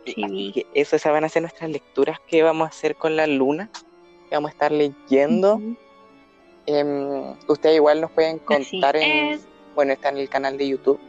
sí 0.06 0.52
que 0.54 0.66
eso, 0.74 0.96
esas 0.96 1.12
van 1.12 1.24
a 1.24 1.30
ser 1.30 1.42
nuestras 1.42 1.70
lecturas 1.70 2.20
que 2.28 2.44
vamos 2.44 2.66
a 2.66 2.70
hacer 2.70 2.96
con 2.96 3.16
la 3.16 3.28
luna, 3.28 3.70
que 4.30 4.36
vamos 4.36 4.50
a 4.50 4.54
estar 4.54 4.72
leyendo. 4.72 5.62
Em, 6.66 7.36
ustedes 7.48 7.76
igual 7.76 8.02
nos 8.02 8.12
pueden 8.12 8.42
Así 8.48 8.72
contar 8.72 8.96
en, 8.96 9.34
es. 9.34 9.48
bueno, 9.76 9.94
está 9.94 10.10
en 10.10 10.18
el 10.18 10.30
canal 10.30 10.58
de 10.58 10.68
YouTube 10.70 11.00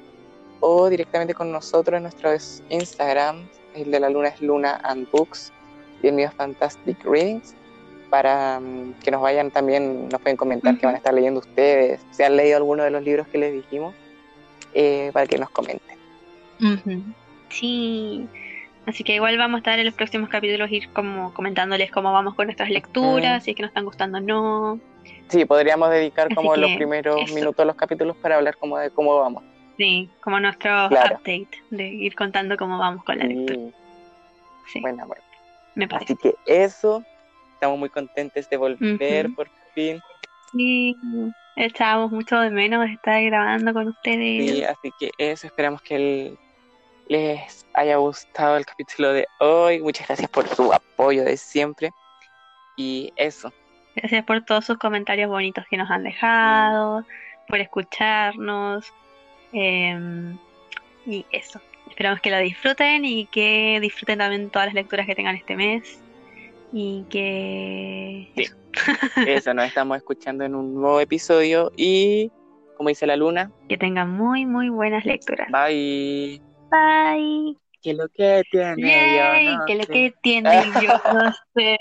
o 0.60 0.88
directamente 0.88 1.34
con 1.34 1.52
nosotros 1.52 1.96
en 1.96 2.04
nuestros 2.04 2.62
Instagram. 2.70 3.48
El 3.74 3.90
de 3.90 4.00
la 4.00 4.08
luna 4.08 4.28
es 4.28 4.40
Luna 4.40 4.80
and 4.84 5.10
Books 5.10 5.52
y 6.02 6.08
el 6.08 6.14
mío 6.14 6.28
es 6.28 6.34
Fantastic 6.34 7.04
Readings. 7.04 7.54
Para 8.10 8.60
mm, 8.60 8.94
que 9.02 9.10
nos 9.10 9.20
vayan 9.20 9.50
también, 9.50 10.08
nos 10.08 10.20
pueden 10.20 10.36
comentar 10.36 10.78
que 10.78 10.86
van 10.86 10.94
a 10.94 10.98
estar 10.98 11.12
leyendo 11.12 11.40
ustedes, 11.40 12.00
si 12.12 12.22
han 12.22 12.36
leído 12.36 12.56
alguno 12.56 12.82
de 12.84 12.90
los 12.90 13.02
libros 13.02 13.26
que 13.28 13.38
les 13.38 13.52
dijimos, 13.52 13.94
eh, 14.72 15.10
para 15.12 15.26
que 15.26 15.38
nos 15.38 15.50
comenten. 15.50 15.98
Sí, 17.50 18.26
así 18.86 19.04
que 19.04 19.14
igual 19.14 19.36
vamos 19.38 19.56
a 19.56 19.58
estar 19.58 19.78
en 19.78 19.86
los 19.86 19.94
próximos 19.94 20.28
capítulos 20.28 20.70
ir 20.70 20.88
como 20.92 21.32
comentándoles 21.34 21.90
cómo 21.90 22.12
vamos 22.12 22.34
con 22.34 22.46
nuestras 22.46 22.70
lecturas, 22.70 23.44
si 23.44 23.50
es 23.50 23.56
que 23.56 23.62
nos 23.62 23.70
están 23.70 23.84
gustando 23.84 24.18
o 24.18 24.20
no. 24.20 24.80
Sí, 25.28 25.44
podríamos 25.44 25.90
dedicar 25.90 26.26
Así 26.26 26.34
como 26.34 26.54
los 26.56 26.70
primeros 26.72 27.22
eso. 27.22 27.34
minutos 27.34 27.56
de 27.56 27.64
los 27.66 27.76
capítulos 27.76 28.16
para 28.18 28.36
hablar 28.36 28.56
como 28.56 28.78
de 28.78 28.90
cómo 28.90 29.18
vamos. 29.18 29.42
Sí, 29.76 30.08
como 30.22 30.38
nuestro 30.40 30.88
Claro. 30.88 31.16
update 31.16 31.48
de 31.70 31.88
ir 31.88 32.14
contando 32.14 32.56
cómo 32.56 32.78
vamos 32.78 33.04
con 33.04 33.18
la 33.18 33.24
lectura. 33.24 33.58
Sí, 33.58 33.72
Sí, 34.72 34.80
buena, 34.80 35.04
buena. 35.04 35.22
me 35.74 35.88
parece. 35.88 36.14
Así 36.14 36.22
que 36.22 36.34
eso, 36.46 37.04
estamos 37.52 37.78
muy 37.78 37.90
contentos 37.90 38.48
de 38.48 38.56
volver 38.56 39.26
Ujú. 39.26 39.34
por 39.34 39.50
fin. 39.74 40.00
Sí, 40.52 40.96
echábamos 41.56 42.12
mucho 42.12 42.38
de 42.38 42.50
menos 42.50 42.88
estar 42.88 43.22
grabando 43.24 43.72
con 43.74 43.88
ustedes. 43.88 44.50
Sí, 44.56 44.62
así 44.64 44.90
que 44.98 45.10
eso, 45.18 45.46
esperamos 45.48 45.82
que 45.82 45.96
el- 45.96 46.38
les 47.08 47.66
haya 47.74 47.96
gustado 47.96 48.56
el 48.56 48.66
capítulo 48.66 49.12
de 49.12 49.26
hoy. 49.40 49.80
Muchas 49.80 50.06
gracias 50.06 50.30
por 50.30 50.48
su 50.48 50.72
apoyo 50.72 51.24
de 51.24 51.36
siempre. 51.36 51.90
Y 52.76 53.12
eso, 53.16 53.52
Gracias 53.96 54.24
por 54.24 54.44
todos 54.44 54.64
sus 54.64 54.76
comentarios 54.78 55.30
bonitos 55.30 55.64
que 55.70 55.76
nos 55.76 55.88
han 55.90 56.02
dejado, 56.02 57.04
por 57.48 57.60
escucharnos. 57.60 58.92
em, 59.52 60.36
y 61.06 61.24
eso. 61.30 61.60
Esperamos 61.88 62.20
que 62.20 62.30
lo 62.30 62.38
disfruten 62.38 63.04
y 63.04 63.26
que 63.26 63.78
disfruten 63.80 64.18
también 64.18 64.50
todas 64.50 64.66
las 64.66 64.74
lecturas 64.74 65.06
que 65.06 65.14
tengan 65.14 65.36
este 65.36 65.54
mes. 65.54 66.00
Y 66.72 67.04
que... 67.08 68.32
Sí. 68.36 68.46
eso, 69.28 69.54
nos 69.54 69.66
estamos 69.66 69.96
escuchando 69.98 70.42
en 70.44 70.56
un 70.56 70.74
nuevo 70.74 70.98
episodio. 70.98 71.70
Y, 71.76 72.32
como 72.76 72.88
dice 72.88 73.06
la 73.06 73.14
luna, 73.16 73.52
Que 73.68 73.76
tengan 73.76 74.10
muy, 74.10 74.44
muy 74.44 74.70
buenas 74.70 75.04
lecturas. 75.04 75.46
bye. 75.52 76.42
Bye. 76.74 77.56
Que 77.82 77.94
lo 77.94 78.08
que 78.08 78.42
tiene 78.50 78.82
Yay, 78.82 79.46
yo 79.46 79.58
no 79.58 79.66
que 79.66 79.74
lo 79.76 79.84
sé. 79.84 79.92
que 79.92 80.14
tiene 80.22 80.62
yo 80.82 80.88
no 81.12 81.32
sé. 81.54 81.76